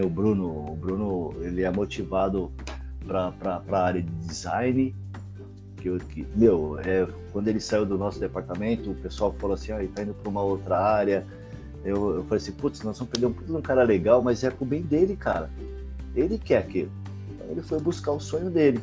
o 0.04 0.10
Bruno 0.10 0.72
o 0.72 0.76
Bruno 0.76 1.34
ele 1.42 1.64
é 1.64 1.72
motivado 1.72 2.52
para 3.08 3.64
a 3.68 3.80
área 3.80 4.02
de 4.02 4.12
design 4.28 4.96
que, 5.78 5.98
que 6.00 6.28
meu 6.36 6.78
é, 6.80 7.08
quando 7.32 7.48
ele 7.48 7.60
saiu 7.60 7.86
do 7.86 7.98
nosso 7.98 8.20
departamento 8.20 8.92
o 8.92 8.96
pessoal 8.96 9.34
falou 9.40 9.54
assim 9.54 9.72
ah, 9.72 9.78
ele 9.78 9.90
está 9.90 10.04
indo 10.04 10.14
para 10.14 10.30
uma 10.30 10.42
outra 10.42 10.78
área 10.78 11.26
eu, 11.86 12.16
eu 12.16 12.24
falei 12.24 12.38
assim, 12.38 12.52
putz, 12.52 12.82
nós 12.82 12.98
vamos 12.98 13.12
perder 13.12 13.28
um 13.28 13.58
um 13.58 13.62
cara 13.62 13.84
legal, 13.84 14.22
mas 14.22 14.44
é 14.44 14.50
pro 14.50 14.66
bem 14.66 14.82
dele, 14.82 15.16
cara. 15.16 15.52
Ele 16.16 16.40
quer 16.40 16.58
aquilo. 16.58 16.92
Então 17.32 17.48
ele 17.52 17.62
foi 17.62 17.80
buscar 17.80 18.12
o 18.12 18.20
sonho 18.20 18.50
dele. 18.50 18.82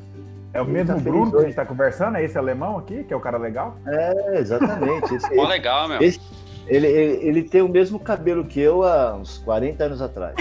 É 0.54 0.60
o 0.60 0.66
mesmo 0.66 0.94
tá 0.94 1.00
Bruno 1.00 1.30
que 1.30 1.38
a 1.38 1.42
gente 1.42 1.54
tá 1.54 1.64
conversando? 1.64 2.16
É 2.16 2.24
esse 2.24 2.36
alemão 2.36 2.76
aqui, 2.76 3.04
que 3.04 3.12
é 3.12 3.16
o 3.16 3.20
cara 3.20 3.38
legal? 3.38 3.76
É, 3.86 4.38
exatamente. 4.38 5.14
Esse, 5.14 5.34
legal, 5.34 5.88
meu. 5.88 6.02
Esse, 6.02 6.20
ele, 6.66 6.86
ele, 6.86 7.26
ele, 7.26 7.42
tem 7.42 7.62
o 7.62 7.68
mesmo 7.68 7.98
cabelo 7.98 8.44
que 8.44 8.60
eu 8.60 8.84
há 8.84 9.14
uns 9.14 9.38
40 9.38 9.84
anos 9.84 10.02
atrás. 10.02 10.34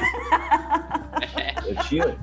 eu 1.66 1.76
tinha. 1.84 2.18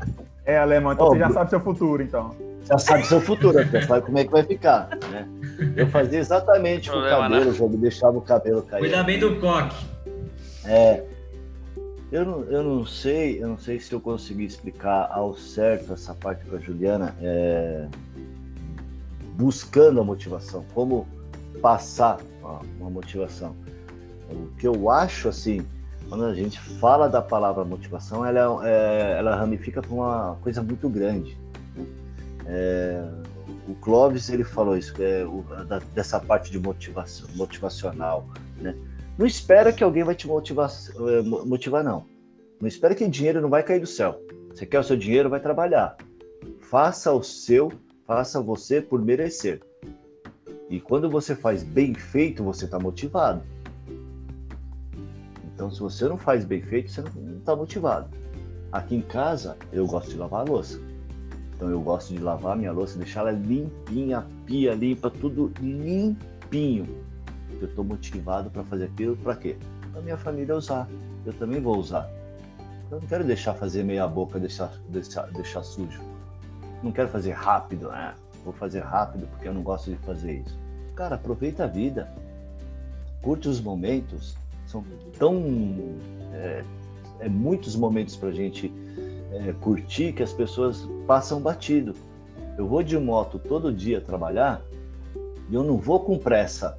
É, 0.44 0.58
alemão, 0.58 0.92
então 0.92 1.06
oh, 1.06 1.10
você 1.10 1.18
já 1.18 1.30
sabe 1.30 1.50
seu 1.50 1.60
futuro, 1.60 2.02
então. 2.02 2.34
Já 2.64 2.78
sabe 2.78 3.06
seu 3.06 3.20
futuro, 3.20 3.62
já 3.64 3.82
sabe 3.82 4.04
como 4.04 4.18
é 4.18 4.24
que 4.24 4.30
vai 4.30 4.42
ficar, 4.42 4.90
né? 5.10 5.26
Eu 5.74 5.86
fazia 5.88 6.18
exatamente 6.18 6.90
com 6.90 6.98
o 6.98 7.02
cabelo, 7.02 7.46
né? 7.46 7.52
já 7.52 7.66
deixava 7.66 8.18
o 8.18 8.20
cabelo 8.20 8.62
cair. 8.62 8.80
Cuida 8.80 9.02
bem 9.02 9.18
do 9.18 9.40
coque. 9.40 9.76
É, 10.66 11.02
eu 12.10 12.24
não, 12.24 12.42
eu 12.44 12.62
não 12.62 12.86
sei, 12.86 13.42
eu 13.42 13.48
não 13.48 13.58
sei 13.58 13.78
se 13.78 13.92
eu 13.92 14.00
consegui 14.00 14.44
explicar 14.44 15.10
ao 15.12 15.36
certo 15.36 15.92
essa 15.92 16.14
parte 16.14 16.44
para 16.44 16.58
a 16.58 16.60
Juliana, 16.60 17.14
é, 17.20 17.86
buscando 19.36 20.00
a 20.00 20.04
motivação, 20.04 20.64
como 20.74 21.06
passar 21.60 22.18
uma 22.80 22.90
motivação. 22.90 23.54
O 24.30 24.48
que 24.58 24.66
eu 24.66 24.90
acho 24.90 25.28
assim, 25.28 25.66
quando 26.08 26.24
a 26.24 26.34
gente 26.34 26.58
fala 26.58 27.08
da 27.08 27.20
palavra 27.20 27.64
motivação, 27.64 28.24
ela, 28.24 28.66
é, 28.66 29.16
ela 29.18 29.36
ramifica 29.36 29.82
para 29.82 29.92
uma 29.92 30.38
coisa 30.42 30.62
muito 30.62 30.88
grande. 30.88 31.36
Né? 31.76 31.86
É, 32.46 33.04
o 33.68 33.74
Clóvis 33.74 34.30
ele 34.30 34.44
falou 34.44 34.76
isso, 34.76 34.94
é, 34.98 35.24
o, 35.24 35.42
da, 35.64 35.78
dessa 35.94 36.18
parte 36.18 36.50
de 36.50 36.58
motivação, 36.58 37.28
motivacional, 37.34 38.26
né? 38.56 38.74
Não 39.18 39.26
espera 39.26 39.72
que 39.72 39.82
alguém 39.82 40.04
vai 40.04 40.14
te 40.14 40.28
motivar, 40.28 40.70
eh, 40.70 41.22
motivar 41.22 41.82
não. 41.82 42.06
Não 42.60 42.68
espera 42.68 42.94
que 42.94 43.06
dinheiro 43.08 43.40
não 43.40 43.50
vai 43.50 43.64
cair 43.64 43.80
do 43.80 43.86
céu. 43.86 44.22
Você 44.48 44.64
quer 44.64 44.78
o 44.78 44.84
seu 44.84 44.96
dinheiro, 44.96 45.28
vai 45.28 45.40
trabalhar. 45.40 45.96
Faça 46.60 47.12
o 47.12 47.20
seu, 47.20 47.72
faça 48.06 48.40
você 48.40 48.80
por 48.80 49.02
merecer. 49.02 49.60
E 50.70 50.78
quando 50.78 51.10
você 51.10 51.34
faz 51.34 51.64
bem 51.64 51.94
feito, 51.94 52.44
você 52.44 52.66
está 52.66 52.78
motivado. 52.78 53.42
Então, 55.52 55.68
se 55.68 55.80
você 55.80 56.08
não 56.08 56.16
faz 56.16 56.44
bem 56.44 56.62
feito, 56.62 56.88
você 56.88 57.02
não 57.02 57.38
está 57.38 57.56
motivado. 57.56 58.08
Aqui 58.70 58.94
em 58.94 59.02
casa, 59.02 59.56
eu 59.72 59.84
gosto 59.88 60.10
de 60.10 60.16
lavar 60.16 60.46
a 60.46 60.50
louça. 60.50 60.80
Então, 61.56 61.68
eu 61.68 61.80
gosto 61.80 62.14
de 62.14 62.20
lavar 62.20 62.52
a 62.52 62.56
minha 62.56 62.70
louça, 62.70 62.96
deixar 62.96 63.22
ela 63.22 63.32
limpinha, 63.32 64.18
a 64.18 64.26
pia 64.46 64.74
limpa, 64.74 65.10
tudo 65.10 65.52
limpinho 65.60 67.07
eu 67.60 67.68
estou 67.68 67.84
motivado 67.84 68.50
para 68.50 68.64
fazer 68.64 68.84
aquilo, 68.84 69.16
para 69.16 69.36
quê? 69.36 69.56
Para 69.92 70.02
minha 70.02 70.16
família 70.16 70.54
usar. 70.54 70.88
Eu 71.24 71.32
também 71.32 71.60
vou 71.60 71.76
usar. 71.76 72.08
Eu 72.90 73.00
não 73.00 73.06
quero 73.06 73.24
deixar 73.24 73.54
fazer 73.54 73.82
meia 73.82 74.06
boca, 74.06 74.38
deixar, 74.38 74.72
deixar, 74.88 75.26
deixar 75.32 75.62
sujo. 75.62 76.00
Não 76.82 76.92
quero 76.92 77.08
fazer 77.08 77.32
rápido, 77.32 77.88
né? 77.88 78.14
Vou 78.44 78.52
fazer 78.52 78.80
rápido 78.80 79.26
porque 79.28 79.48
eu 79.48 79.52
não 79.52 79.62
gosto 79.62 79.90
de 79.90 79.96
fazer 79.98 80.40
isso. 80.40 80.58
Cara, 80.94 81.16
aproveita 81.16 81.64
a 81.64 81.66
vida. 81.66 82.08
Curte 83.20 83.48
os 83.48 83.60
momentos. 83.60 84.36
São 84.66 84.84
tão. 85.18 85.42
É, 86.32 86.64
é 87.20 87.28
muitos 87.28 87.74
momentos 87.74 88.16
para 88.16 88.30
gente 88.30 88.72
é, 89.32 89.52
curtir 89.60 90.12
que 90.12 90.22
as 90.22 90.32
pessoas 90.32 90.88
passam 91.06 91.40
batido. 91.40 91.94
Eu 92.56 92.66
vou 92.66 92.82
de 92.82 92.96
moto 92.98 93.38
todo 93.38 93.72
dia 93.72 94.00
trabalhar 94.00 94.62
e 95.50 95.54
eu 95.54 95.62
não 95.62 95.76
vou 95.76 96.00
com 96.00 96.18
pressa 96.18 96.78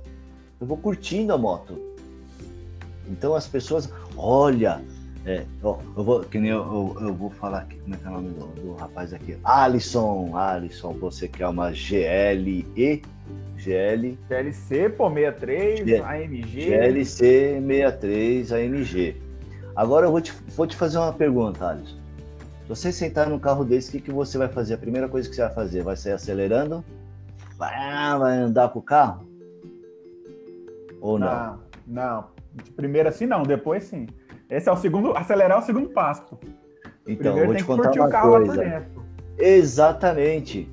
eu 0.59 0.67
vou 0.67 0.77
curtindo 0.77 1.33
a 1.33 1.37
moto. 1.37 1.79
Então 3.07 3.33
as 3.33 3.47
pessoas, 3.47 3.91
olha, 4.15 4.81
é, 5.25 5.45
ó, 5.63 5.77
eu 5.97 6.03
vou, 6.03 6.21
que 6.21 6.39
nem 6.39 6.51
eu, 6.51 6.95
eu, 6.97 7.07
eu, 7.07 7.13
vou 7.13 7.29
falar 7.29 7.59
aqui, 7.59 7.77
como 7.79 7.95
é 7.95 7.97
que 7.97 8.05
é 8.05 8.09
o 8.09 8.13
nome 8.13 8.29
do, 8.29 8.45
do 8.61 8.73
rapaz 8.75 9.13
aqui? 9.13 9.37
Alisson, 9.43 10.35
Alisson, 10.35 10.93
você 10.93 11.27
quer 11.27 11.47
uma 11.47 11.71
GLE? 11.71 13.03
GL. 13.57 14.17
GLC, 14.29 14.89
pô, 14.89 15.09
63, 15.09 15.85
G, 15.85 15.97
AMG. 15.97 16.65
GLC 16.65 17.61
63 17.61 18.51
AMG. 18.53 19.21
Agora 19.75 20.05
eu 20.05 20.11
vou 20.11 20.21
te, 20.21 20.33
vou 20.55 20.65
te 20.65 20.75
fazer 20.75 20.97
uma 20.97 21.11
pergunta, 21.11 21.67
Alisson. 21.67 21.97
Se 22.63 22.69
você 22.69 22.91
sentar 22.91 23.29
no 23.29 23.39
carro 23.39 23.65
desse, 23.65 23.89
o 23.89 23.91
que, 23.93 24.01
que 24.01 24.11
você 24.11 24.37
vai 24.37 24.47
fazer? 24.47 24.75
A 24.75 24.77
primeira 24.77 25.09
coisa 25.09 25.27
que 25.27 25.35
você 25.35 25.41
vai 25.41 25.53
fazer, 25.53 25.83
vai 25.83 25.97
sair 25.97 26.13
acelerando? 26.13 26.85
Vai, 27.57 27.73
vai 28.17 28.37
andar 28.37 28.69
com 28.69 28.79
o 28.79 28.81
carro? 28.81 29.28
Ou 31.01 31.19
não? 31.19 31.27
Não, 31.27 31.59
não. 31.87 32.25
De 32.53 32.71
primeira 32.71 33.09
assim 33.09 33.25
não, 33.25 33.43
depois 33.43 33.83
sim. 33.85 34.07
Esse 34.49 34.67
é 34.67 34.71
o 34.71 34.77
segundo, 34.77 35.15
acelerar 35.15 35.57
é 35.57 35.61
o 35.61 35.65
segundo 35.65 35.89
passo. 35.89 36.37
Então, 37.07 37.33
Primeiro 37.33 37.47
vou 37.47 37.55
te 37.55 37.63
contar 37.63 37.91
uma 37.91 38.09
coisa. 38.09 38.85
Exatamente. 39.37 40.69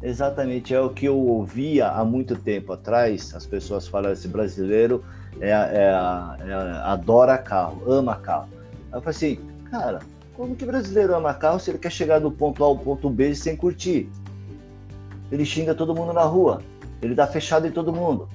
Exatamente, 0.00 0.72
é 0.72 0.80
o 0.80 0.90
que 0.90 1.06
eu 1.06 1.18
ouvia 1.18 1.88
há 1.88 2.04
muito 2.04 2.36
tempo 2.36 2.72
atrás. 2.72 3.34
As 3.34 3.44
pessoas 3.44 3.88
falam 3.88 4.12
esse 4.12 4.28
brasileiro 4.28 5.04
é, 5.40 5.50
é, 5.50 6.46
é, 6.48 6.52
adora 6.84 7.36
carro, 7.36 7.82
ama 7.90 8.14
carro. 8.14 8.48
Eu 8.92 9.00
falei 9.00 9.16
assim, 9.16 9.40
cara, 9.68 9.98
como 10.36 10.54
que 10.54 10.64
brasileiro 10.64 11.16
ama 11.16 11.34
carro 11.34 11.58
se 11.58 11.72
ele 11.72 11.78
quer 11.78 11.90
chegar 11.90 12.20
do 12.20 12.30
ponto 12.30 12.62
A 12.62 12.68
ao 12.68 12.78
ponto 12.78 13.10
B 13.10 13.34
sem 13.34 13.56
curtir? 13.56 14.08
Ele 15.32 15.44
xinga 15.44 15.74
todo 15.74 15.92
mundo 15.92 16.12
na 16.12 16.22
rua, 16.22 16.62
ele 17.02 17.14
dá 17.16 17.26
fechado 17.26 17.66
em 17.66 17.72
todo 17.72 17.92
mundo 17.92 18.28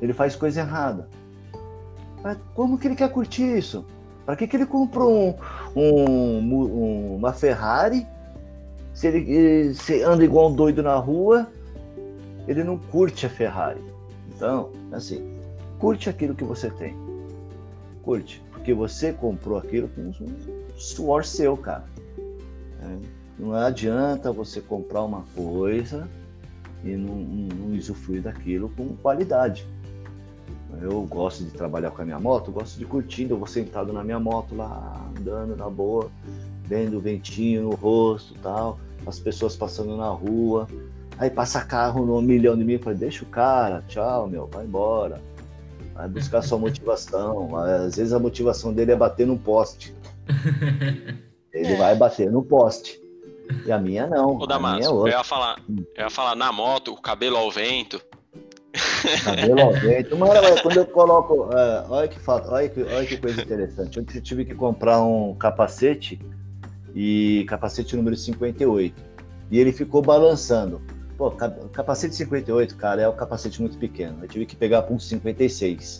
ele 0.00 0.12
faz 0.12 0.36
coisa 0.36 0.60
errada. 0.60 1.08
Mas 2.22 2.38
como 2.54 2.78
que 2.78 2.88
ele 2.88 2.96
quer 2.96 3.10
curtir 3.10 3.58
isso? 3.58 3.84
Para 4.24 4.36
que, 4.36 4.46
que 4.46 4.56
ele 4.56 4.66
comprou 4.66 5.38
um, 5.74 5.80
um, 5.80 7.16
uma 7.16 7.32
Ferrari? 7.32 8.06
Se 8.92 9.06
ele 9.06 9.74
se 9.74 10.02
anda 10.02 10.24
igual 10.24 10.50
um 10.50 10.54
doido 10.54 10.82
na 10.82 10.96
rua, 10.96 11.46
ele 12.46 12.64
não 12.64 12.76
curte 12.76 13.26
a 13.26 13.30
Ferrari. 13.30 13.80
Então, 14.34 14.70
assim, 14.92 15.38
curte 15.78 16.10
aquilo 16.10 16.34
que 16.34 16.44
você 16.44 16.70
tem. 16.70 16.96
Curte, 18.02 18.42
porque 18.50 18.74
você 18.74 19.12
comprou 19.12 19.58
aquilo 19.58 19.88
com 19.88 20.02
um 20.02 20.12
suor 20.76 21.24
seu, 21.24 21.56
cara. 21.56 21.84
É, 22.82 22.96
não 23.38 23.54
adianta 23.54 24.32
você 24.32 24.60
comprar 24.60 25.04
uma 25.04 25.24
coisa 25.34 26.08
e 26.84 26.90
não, 26.90 27.14
não, 27.14 27.48
não 27.56 27.76
usufruir 27.76 28.22
daquilo 28.22 28.68
com 28.70 28.88
qualidade. 28.96 29.66
Eu 30.80 31.02
gosto 31.02 31.44
de 31.44 31.50
trabalhar 31.50 31.90
com 31.90 32.02
a 32.02 32.04
minha 32.04 32.20
moto, 32.20 32.52
gosto 32.52 32.78
de 32.78 32.84
curtindo, 32.84 33.34
eu 33.34 33.38
vou 33.38 33.46
sentado 33.46 33.92
na 33.92 34.04
minha 34.04 34.20
moto 34.20 34.54
lá, 34.54 35.10
andando 35.18 35.56
na 35.56 35.68
boa, 35.68 36.10
vendo 36.64 36.98
o 36.98 37.00
ventinho 37.00 37.62
no 37.62 37.74
rosto 37.74 38.34
tal, 38.42 38.78
as 39.06 39.18
pessoas 39.18 39.56
passando 39.56 39.96
na 39.96 40.08
rua. 40.08 40.68
Aí 41.18 41.30
passa 41.30 41.64
carro 41.64 42.06
no 42.06 42.22
milhão 42.22 42.56
de 42.56 42.64
mim, 42.64 42.74
eu 42.74 42.78
falei, 42.80 42.98
deixa 42.98 43.24
o 43.24 43.28
cara, 43.28 43.82
tchau, 43.88 44.28
meu, 44.28 44.46
vai 44.46 44.64
embora. 44.64 45.20
Vai 45.94 46.08
buscar 46.08 46.42
sua 46.42 46.58
motivação. 46.60 47.56
Às 47.56 47.96
vezes 47.96 48.12
a 48.12 48.18
motivação 48.18 48.72
dele 48.72 48.92
é 48.92 48.96
bater 48.96 49.26
no 49.26 49.36
poste. 49.36 49.94
Ele 51.52 51.72
é. 51.72 51.76
vai 51.76 51.96
bater 51.96 52.30
no 52.30 52.42
poste. 52.42 53.00
E 53.66 53.72
a 53.72 53.78
minha 53.78 54.06
não. 54.06 54.36
Ô, 54.36 54.46
Damasco, 54.46 55.08
é 55.08 55.10
eu, 55.10 55.18
ia 55.18 55.24
falar, 55.24 55.60
eu 55.68 56.04
ia 56.04 56.10
falar 56.10 56.36
na 56.36 56.52
moto, 56.52 56.92
o 56.92 57.00
cabelo 57.00 57.36
ao 57.36 57.50
vento. 57.50 58.00
Cabelo 59.24 59.60
ao 59.60 59.72
vento. 59.72 60.16
Mano, 60.16 60.62
quando 60.62 60.76
eu 60.76 60.86
coloco. 60.86 61.50
É, 61.52 61.84
olha, 61.88 62.08
que 62.08 62.18
fato, 62.18 62.50
olha, 62.50 62.68
que, 62.68 62.82
olha 62.82 63.06
que 63.06 63.16
coisa 63.16 63.40
interessante. 63.40 63.98
Eu 63.98 64.04
tive 64.22 64.44
que 64.44 64.54
comprar 64.54 65.02
um 65.02 65.34
capacete 65.34 66.20
e 66.94 67.44
capacete 67.48 67.96
número 67.96 68.16
58. 68.16 69.02
E 69.50 69.58
ele 69.58 69.72
ficou 69.72 70.02
balançando. 70.02 70.80
Pô, 71.16 71.30
capacete 71.30 72.14
58, 72.14 72.76
cara, 72.76 73.02
é 73.02 73.08
um 73.08 73.16
capacete 73.16 73.60
muito 73.60 73.76
pequeno. 73.76 74.18
Eu 74.22 74.28
tive 74.28 74.46
que 74.46 74.54
pegar 74.54 74.82
por 74.82 74.94
um 74.94 74.98
56. 74.98 75.98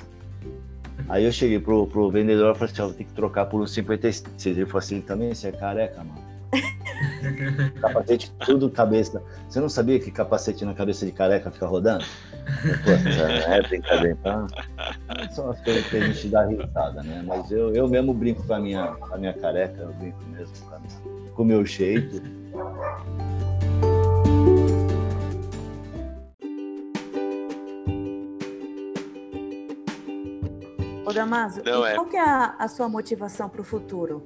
Aí 1.09 1.25
eu 1.25 1.33
cheguei 1.33 1.59
pro, 1.59 1.87
pro 1.87 2.11
vendedor 2.11 2.55
e 2.55 2.59
falei 2.59 2.73
assim, 2.73 2.83
ó, 2.83 2.89
ter 2.91 3.05
que 3.05 3.13
trocar 3.13 3.47
por 3.47 3.61
um 3.61 3.67
56. 3.67 4.25
Ele 4.47 4.67
falou 4.67 4.79
assim, 4.79 5.01
também 5.01 5.35
você 5.35 5.49
é 5.49 5.53
careca, 5.53 6.05
mano. 6.05 6.29
capacete 7.81 8.33
tudo 8.45 8.71
cabeça. 8.71 9.23
Você 9.49 9.61
não 9.61 9.69
sabia 9.69 9.99
que 9.99 10.11
capacete 10.11 10.65
na 10.65 10.75
cabeça 10.75 11.05
de 11.05 11.13
careca 11.13 11.51
fica 11.51 11.67
rodando? 11.67 12.05
Pô, 12.85 12.91
é 13.53 13.63
brincadeira. 13.63 14.17
Então, 14.19 14.47
são 15.31 15.51
as 15.51 15.61
coisas 15.61 15.87
que 15.87 15.97
a 15.97 16.01
gente 16.01 16.29
dá 16.29 16.47
risada, 16.47 17.03
né? 17.03 17.23
Mas 17.27 17.51
eu, 17.51 17.75
eu 17.75 17.89
mesmo 17.89 18.15
brinco 18.15 18.47
com 18.47 18.55
a 18.55 18.59
minha, 18.59 18.87
com 18.87 19.15
a 19.15 19.19
minha 19.19 19.35
careca, 19.35 19.83
eu 19.83 19.93
brinco 19.95 20.23
mesmo 20.25 20.55
com 21.35 21.43
o 21.43 21.45
meu 21.45 21.65
jeito. 21.65 22.23
Ô 31.09 31.13
Damaso, 31.13 31.63
Não, 31.65 31.87
e 31.87 31.91
é. 31.91 31.95
qual 31.95 32.07
que 32.07 32.17
é 32.19 32.21
a, 32.21 32.55
a 32.59 32.69
sua 32.69 32.87
motivação 32.87 33.49
para 33.49 33.63
o 33.63 33.65
futuro? 33.65 34.23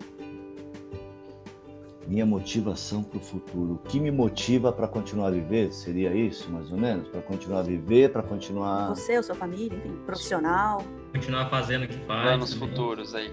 Minha 2.13 2.27
motivação 2.27 3.03
para 3.03 3.17
o 3.17 3.23
futuro. 3.23 3.73
O 3.73 3.79
que 3.89 3.99
me 3.99 4.11
motiva 4.11 4.71
para 4.71 4.87
continuar 4.87 5.29
a 5.29 5.31
viver? 5.31 5.73
Seria 5.73 6.15
isso, 6.15 6.53
mais 6.53 6.71
ou 6.71 6.77
menos? 6.77 7.09
Para 7.09 7.23
continuar 7.23 7.61
a 7.61 7.63
viver, 7.63 8.13
para 8.13 8.23
continuar. 8.23 8.91
Você, 8.91 9.15
a 9.15 9.23
sua 9.23 9.35
família, 9.35 9.75
enfim, 9.75 9.97
profissional. 10.05 10.85
Continuar 11.11 11.49
fazendo 11.49 11.85
o 11.85 11.89
que 11.89 11.97
faz. 12.01 12.23
Planos 12.23 12.53
futuros 12.53 13.15
aí. 13.15 13.33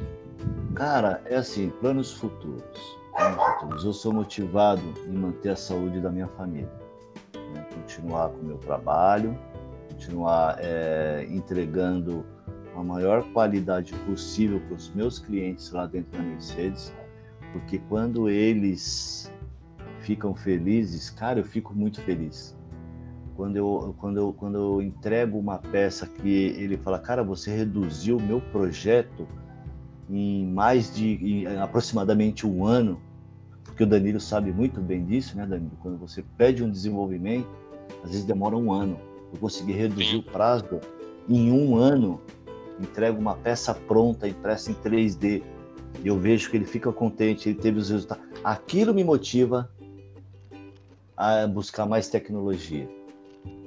Cara, 0.76 1.22
é 1.26 1.36
assim, 1.36 1.70
planos 1.82 2.14
futuros. 2.14 2.98
Planos 3.18 3.44
futuros. 3.44 3.84
Eu 3.84 3.92
sou 3.92 4.14
motivado 4.14 4.82
em 5.06 5.12
manter 5.12 5.50
a 5.50 5.58
saúde 5.58 6.00
da 6.00 6.10
minha 6.10 6.30
família. 6.30 6.72
Né? 7.36 7.68
Continuar 7.74 8.30
com 8.30 8.38
o 8.38 8.46
meu 8.46 8.58
trabalho, 8.60 9.38
continuar 9.90 10.56
é, 10.58 11.28
entregando 11.30 12.26
a 12.78 12.82
maior 12.82 13.24
qualidade 13.34 13.94
possível 14.06 14.62
para 14.62 14.76
os 14.76 14.90
meus 14.96 15.20
clientes 15.20 15.70
lá 15.74 15.86
dentro 15.86 16.18
da 16.18 16.24
Mercedes, 16.24 16.94
porque 17.52 17.80
quando 17.90 18.30
eles 18.30 19.32
ficam 20.02 20.34
felizes, 20.34 21.10
cara, 21.10 21.40
eu 21.40 21.44
fico 21.44 21.74
muito 21.74 22.02
feliz. 22.02 22.58
Quando 23.36 23.56
eu, 23.56 23.96
quando 23.98 24.18
eu, 24.18 24.34
quando 24.34 24.58
eu 24.58 24.82
entrego 24.82 25.38
uma 25.38 25.58
peça 25.58 26.06
que 26.06 26.30
ele 26.30 26.78
fala, 26.78 27.00
cara, 27.00 27.24
você 27.24 27.56
reduziu 27.56 28.18
o 28.18 28.22
meu 28.22 28.42
projeto 28.42 29.28
em 30.10 30.46
mais 30.48 30.94
de 30.94 31.14
em 31.24 31.46
aproximadamente 31.58 32.46
um 32.46 32.66
ano, 32.66 33.00
porque 33.64 33.84
o 33.84 33.88
Danilo 33.88 34.20
sabe 34.20 34.52
muito 34.52 34.82
bem 34.82 35.06
disso, 35.06 35.38
né, 35.38 35.46
Danilo? 35.46 35.72
Quando 35.82 35.98
você 35.98 36.24
pede 36.38 36.64
um 36.64 36.70
desenvolvimento, 36.70 37.48
às 38.04 38.12
vezes 38.12 38.26
demora 38.26 38.58
um 38.58 38.74
ano. 38.74 39.00
Eu 39.32 39.40
consegui 39.40 39.72
reduzir 39.72 40.18
o 40.18 40.24
prazo 40.24 40.82
em 41.30 41.52
um 41.52 41.78
ano 41.78 42.20
entrega 42.80 43.18
uma 43.18 43.36
peça 43.36 43.74
pronta, 43.74 44.28
impressa 44.28 44.72
em 44.72 44.76
3D, 44.76 45.44
e 46.04 46.08
eu 46.08 46.18
vejo 46.18 46.50
que 46.50 46.58
ele 46.58 46.66
fica 46.66 46.92
contente, 46.92 47.50
ele 47.50 47.58
teve 47.58 47.80
os 47.80 47.90
resultados. 47.90 48.24
Aquilo 48.44 48.94
me 48.94 49.04
motiva 49.04 49.70
a 51.16 51.46
buscar 51.48 51.86
mais 51.86 52.08
tecnologia. 52.08 52.88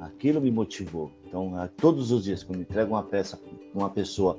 Aquilo 0.01 0.41
me 0.41 0.51
motivou. 0.51 1.11
Então, 1.27 1.53
todos 1.77 2.11
os 2.11 2.25
dias, 2.25 2.43
quando 2.43 2.61
entrego 2.61 2.95
uma 2.95 3.03
peça 3.03 3.39
uma 3.75 3.89
pessoa, 3.89 4.39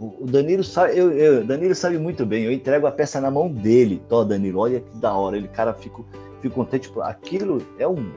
o 0.00 0.26
Danilo 0.26 0.64
sabe, 0.64 0.98
eu, 0.98 1.12
eu, 1.12 1.44
Danilo 1.44 1.74
sabe 1.74 1.98
muito 1.98 2.26
bem, 2.26 2.44
eu 2.44 2.52
entrego 2.52 2.86
a 2.86 2.92
peça 2.92 3.20
na 3.20 3.30
mão 3.30 3.48
dele. 3.48 4.02
Tó, 4.08 4.24
Danilo, 4.24 4.60
olha 4.60 4.80
que 4.80 4.96
da 4.98 5.14
hora. 5.14 5.36
Ele, 5.36 5.48
cara, 5.48 5.72
fico, 5.72 6.04
fico 6.40 6.54
contente. 6.54 6.90
Aquilo 7.02 7.64
é 7.78 7.86
um, 7.86 8.12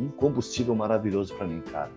um 0.00 0.08
combustível 0.08 0.74
maravilhoso 0.74 1.34
para 1.34 1.46
mim, 1.46 1.62
cara. 1.70 1.90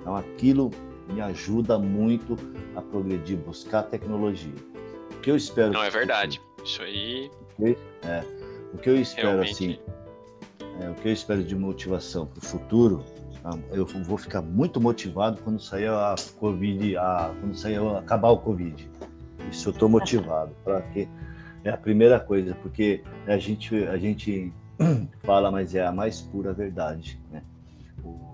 Então, 0.00 0.16
aquilo 0.16 0.70
me 1.12 1.20
ajuda 1.20 1.78
muito 1.78 2.36
a 2.76 2.82
progredir, 2.82 3.38
buscar 3.38 3.82
tecnologia. 3.84 4.52
O 5.10 5.20
que 5.20 5.30
eu 5.30 5.36
espero. 5.36 5.72
Não, 5.72 5.82
é 5.82 5.90
verdade. 5.90 6.40
Isso 6.64 6.82
aí. 6.82 7.30
É, 8.02 8.22
o 8.72 8.78
que 8.78 8.90
eu 8.90 9.00
espero, 9.00 9.28
Realmente. 9.28 9.52
assim. 9.52 9.78
É, 10.80 10.90
o 10.90 10.94
que 10.94 11.08
eu 11.08 11.12
espero 11.12 11.42
de 11.42 11.56
motivação 11.56 12.26
para 12.26 12.38
o 12.38 12.44
futuro, 12.44 13.04
tá? 13.42 13.50
eu 13.72 13.84
vou 13.84 14.16
ficar 14.16 14.42
muito 14.42 14.80
motivado 14.80 15.40
quando 15.42 15.60
sair 15.60 15.88
a 15.88 16.14
Covid, 16.38 16.96
a, 16.96 17.34
quando 17.40 17.56
sair 17.56 17.80
acabar 17.96 18.30
o 18.30 18.38
Covid. 18.38 18.88
Isso 19.50 19.68
eu 19.68 19.72
estou 19.72 19.88
motivado, 19.88 20.54
para 20.62 20.82
que 20.82 21.08
é 21.64 21.70
a 21.70 21.76
primeira 21.76 22.20
coisa, 22.20 22.54
porque 22.62 23.02
a 23.26 23.38
gente, 23.38 23.74
a 23.86 23.96
gente 23.96 24.52
fala, 25.24 25.50
mas 25.50 25.74
é 25.74 25.84
a 25.84 25.90
mais 25.90 26.20
pura 26.20 26.52
verdade, 26.52 27.20
né? 27.30 27.42
O 28.04 28.30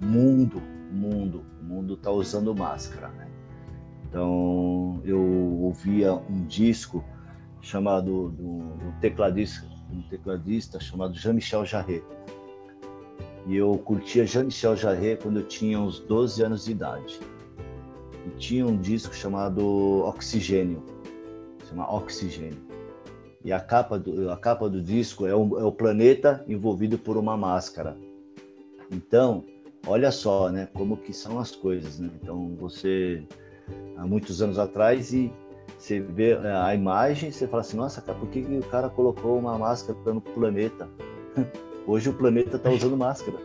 mundo, 0.00 0.62
mundo 0.92 1.44
mundo 1.70 1.94
está 1.94 2.10
usando 2.10 2.54
máscara, 2.54 3.08
né? 3.08 3.28
Então 4.10 5.00
eu 5.04 5.20
ouvia 5.62 6.12
um 6.12 6.44
disco 6.46 7.02
chamado 7.62 8.30
do, 8.30 8.44
um 8.44 8.92
tecladista, 9.00 9.64
um 9.92 10.02
tecladista 10.02 10.80
chamado 10.80 11.14
Jean-Michel 11.14 11.64
Jarre. 11.64 12.02
E 13.46 13.56
eu 13.56 13.78
curtia 13.78 14.26
Jean-Michel 14.26 14.76
Jarre 14.76 15.16
quando 15.16 15.38
eu 15.38 15.46
tinha 15.46 15.78
uns 15.78 16.00
12 16.00 16.42
anos 16.42 16.64
de 16.64 16.72
idade. 16.72 17.20
E 18.26 18.30
tinha 18.30 18.66
um 18.66 18.76
disco 18.76 19.14
chamado 19.14 19.64
Oxigênio, 20.04 20.82
chama 21.68 21.90
Oxigênio. 21.94 22.58
E 23.44 23.52
a 23.52 23.60
capa 23.60 23.96
do, 23.96 24.30
a 24.30 24.36
capa 24.36 24.68
do 24.68 24.82
disco 24.82 25.24
é 25.24 25.34
o, 25.34 25.58
é 25.58 25.64
o 25.64 25.72
planeta 25.72 26.44
envolvido 26.48 26.98
por 26.98 27.16
uma 27.16 27.36
máscara. 27.36 27.96
Então, 28.90 29.44
olha 29.86 30.10
só, 30.10 30.50
né, 30.50 30.68
como 30.74 30.96
que 30.96 31.12
são 31.12 31.38
as 31.38 31.52
coisas, 31.52 32.00
né? 32.00 32.10
Então 32.20 32.54
você 32.56 33.24
há 33.96 34.06
muitos 34.06 34.40
anos 34.42 34.58
atrás 34.58 35.12
e 35.12 35.32
você 35.78 36.00
vê 36.00 36.32
é, 36.32 36.52
a 36.52 36.74
imagem, 36.74 37.30
você 37.30 37.46
fala 37.46 37.62
assim, 37.62 37.76
nossa, 37.76 38.00
cara, 38.00 38.18
por 38.18 38.28
que, 38.28 38.42
que 38.42 38.58
o 38.58 38.62
cara 38.64 38.88
colocou 38.88 39.38
uma 39.38 39.56
máscara 39.58 39.98
no 40.06 40.20
planeta? 40.20 40.88
Hoje 41.86 42.10
o 42.10 42.12
planeta 42.12 42.56
está 42.56 42.70
usando 42.70 42.96
máscara. 42.96 43.38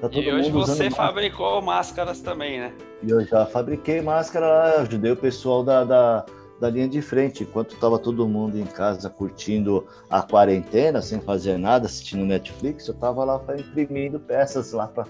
Tá 0.00 0.08
e 0.12 0.32
hoje 0.32 0.50
você 0.50 0.90
fabricou 0.90 1.60
máscaras 1.60 2.20
também, 2.20 2.60
né? 2.60 2.72
E 3.02 3.10
eu 3.10 3.24
já 3.26 3.44
fabriquei 3.44 4.00
máscara, 4.00 4.80
ajudei 4.80 5.10
o 5.10 5.16
pessoal 5.16 5.62
da, 5.62 5.84
da 5.84 6.24
da 6.60 6.68
linha 6.68 6.86
de 6.86 7.00
frente, 7.00 7.42
enquanto 7.42 7.74
estava 7.74 7.98
todo 7.98 8.28
mundo 8.28 8.58
em 8.58 8.66
casa 8.66 9.08
curtindo 9.08 9.86
a 10.10 10.22
quarentena, 10.22 11.00
sem 11.00 11.18
fazer 11.18 11.56
nada, 11.56 11.86
assistindo 11.86 12.24
Netflix, 12.24 12.86
eu 12.86 12.94
estava 12.94 13.24
lá 13.24 13.40
imprimindo 13.58 14.20
peças 14.20 14.72
lá 14.72 14.86
para 14.86 15.06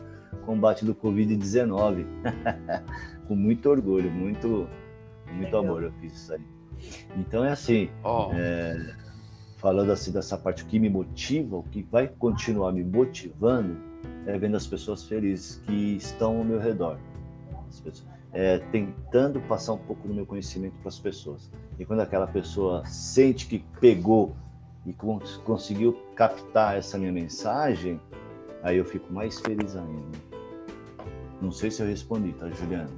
combate 0.46 0.84
do 0.84 0.94
Covid-19. 0.94 2.07
Com 3.31 3.37
muito 3.37 3.70
orgulho, 3.70 4.11
muito, 4.11 4.68
muito 5.33 5.57
amor 5.57 5.85
eu 5.85 5.93
fiz 6.01 6.12
isso 6.14 6.33
aí. 6.35 6.41
Então 7.16 7.45
é 7.45 7.53
assim, 7.53 7.89
oh. 8.03 8.28
é, 8.33 8.93
falando 9.59 9.93
assim 9.93 10.11
dessa 10.11 10.37
parte, 10.37 10.64
o 10.64 10.66
que 10.66 10.81
me 10.81 10.91
motiva, 10.91 11.59
o 11.59 11.62
que 11.62 11.81
vai 11.85 12.09
continuar 12.09 12.72
me 12.72 12.83
motivando, 12.83 13.76
é 14.26 14.37
vendo 14.37 14.57
as 14.57 14.66
pessoas 14.66 15.05
felizes 15.05 15.62
que 15.64 15.95
estão 15.95 16.39
ao 16.39 16.45
meu 16.45 16.59
redor. 16.59 16.99
As 17.68 17.78
pessoas, 17.78 18.09
é, 18.33 18.59
tentando 18.72 19.41
passar 19.43 19.74
um 19.74 19.78
pouco 19.78 20.09
do 20.09 20.12
meu 20.12 20.26
conhecimento 20.26 20.74
para 20.81 20.89
as 20.89 20.99
pessoas. 20.99 21.53
E 21.78 21.85
quando 21.85 22.01
aquela 22.01 22.26
pessoa 22.26 22.85
sente 22.85 23.47
que 23.47 23.61
pegou 23.81 24.35
e 24.85 24.93
cons 24.93 25.37
conseguiu 25.45 25.93
captar 26.16 26.76
essa 26.76 26.99
minha 26.99 27.12
mensagem, 27.12 28.01
aí 28.61 28.76
eu 28.76 28.85
fico 28.85 29.12
mais 29.12 29.39
feliz 29.39 29.76
ainda. 29.76 30.18
Não 31.41 31.53
sei 31.53 31.70
se 31.70 31.81
eu 31.81 31.87
respondi, 31.87 32.33
tá, 32.33 32.51
Juliana? 32.51 32.91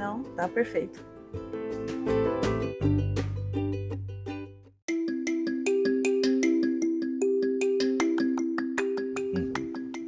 Não, 0.00 0.22
tá 0.34 0.48
perfeito. 0.48 1.04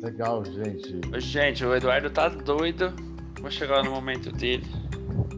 Legal, 0.00 0.42
gente. 0.46 0.98
Gente, 1.20 1.62
o 1.66 1.74
Eduardo 1.74 2.08
tá 2.08 2.30
doido 2.30 2.94
Vou 3.42 3.50
chegar 3.50 3.84
no 3.84 3.90
momento 3.90 4.32
dele. 4.32 4.64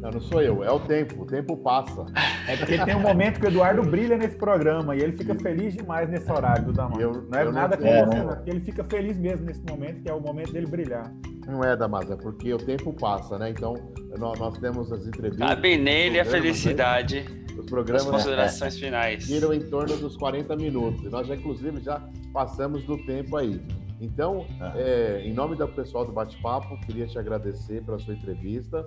Não, 0.05 0.11
não 0.11 0.21
sou 0.21 0.43
eu, 0.43 0.63
é 0.63 0.71
o 0.71 0.79
tempo. 0.79 1.23
O 1.23 1.27
tempo 1.27 1.57
passa. 1.57 2.05
É 2.47 2.59
porque 2.59 2.77
tem 2.85 2.95
um 2.95 3.01
momento 3.01 3.41
que 3.41 3.47
o 3.47 3.49
Eduardo 3.49 3.83
brilha 3.83 4.19
nesse 4.19 4.37
programa 4.37 4.95
e 4.95 5.01
ele 5.01 5.17
fica 5.17 5.35
feliz 5.35 5.73
demais 5.73 6.11
nesse 6.11 6.31
horário 6.31 6.67
do 6.67 6.75
Damaso. 6.75 7.27
Não 7.31 7.39
é 7.39 7.51
nada 7.51 7.75
com 7.75 7.87
é, 7.87 8.05
você, 8.05 8.19
não. 8.19 8.43
Ele 8.47 8.61
fica 8.61 8.85
feliz 8.85 9.17
mesmo 9.17 9.47
nesse 9.47 9.63
momento, 9.67 10.03
que 10.03 10.11
é 10.11 10.13
o 10.13 10.21
momento 10.21 10.53
dele 10.53 10.67
brilhar. 10.67 11.11
Não 11.47 11.65
é, 11.65 11.75
Damaso, 11.75 12.13
é 12.13 12.17
porque 12.17 12.53
o 12.53 12.59
tempo 12.59 12.93
passa, 12.93 13.39
né? 13.39 13.49
Então, 13.49 13.75
nós, 14.19 14.39
nós 14.39 14.59
temos 14.59 14.93
as 14.93 15.07
entrevistas. 15.07 15.49
Cabe 15.49 15.79
nele 15.79 16.21
a 16.21 16.25
né? 16.25 16.31
felicidade. 16.31 17.23
Né? 17.23 17.45
Os 17.59 17.65
programas. 17.65 18.05
As 18.05 18.11
considerações 18.11 18.79
finais. 18.79 19.25
Giram 19.25 19.55
em 19.55 19.61
torno 19.61 19.97
dos 19.97 20.19
40 20.19 20.55
minutos. 20.57 21.11
Nós 21.11 21.27
já, 21.27 21.35
inclusive, 21.35 21.81
já 21.81 22.07
passamos 22.31 22.85
do 22.85 22.99
tempo 23.07 23.39
aí. 23.39 23.59
Então, 24.03 24.47
ah. 24.61 24.75
é, 24.77 25.23
em 25.25 25.33
nome 25.33 25.57
do 25.57 25.67
pessoal 25.69 26.05
do 26.05 26.13
Bate-Papo, 26.13 26.79
queria 26.85 27.07
te 27.07 27.19
agradecer 27.19 27.83
pela 27.83 27.99
sua 27.99 28.13
entrevista. 28.13 28.85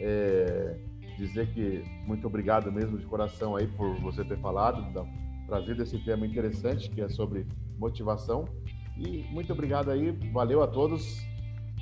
É, 0.00 0.76
dizer 1.16 1.48
que 1.48 1.82
muito 2.06 2.26
obrigado 2.26 2.70
mesmo 2.70 2.96
de 2.96 3.04
coração 3.06 3.56
aí 3.56 3.66
por 3.66 3.94
você 4.00 4.24
ter 4.24 4.38
falado 4.38 4.92
da, 4.92 5.04
trazido 5.46 5.82
esse 5.82 5.98
tema 5.98 6.26
interessante 6.26 6.88
que 6.90 7.00
é 7.00 7.08
sobre 7.08 7.46
motivação. 7.78 8.44
E 8.96 9.24
muito 9.30 9.52
obrigado 9.52 9.90
aí, 9.90 10.12
valeu 10.32 10.62
a 10.62 10.66
todos. 10.66 11.18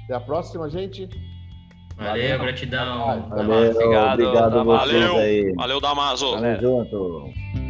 Até 0.05 0.15
a 0.15 0.21
próxima, 0.21 0.69
gente. 0.71 1.09
Valeu, 1.97 2.23
valeu. 2.23 2.39
gratidão. 2.39 3.29
Valeu, 3.29 3.71
obrigado, 3.71 4.21
obrigado 4.21 4.65
valeu, 4.65 5.17
aí. 5.17 5.53
valeu, 5.55 5.81
Damaso. 5.81 6.33
Tamo 6.33 6.61
junto. 6.61 7.66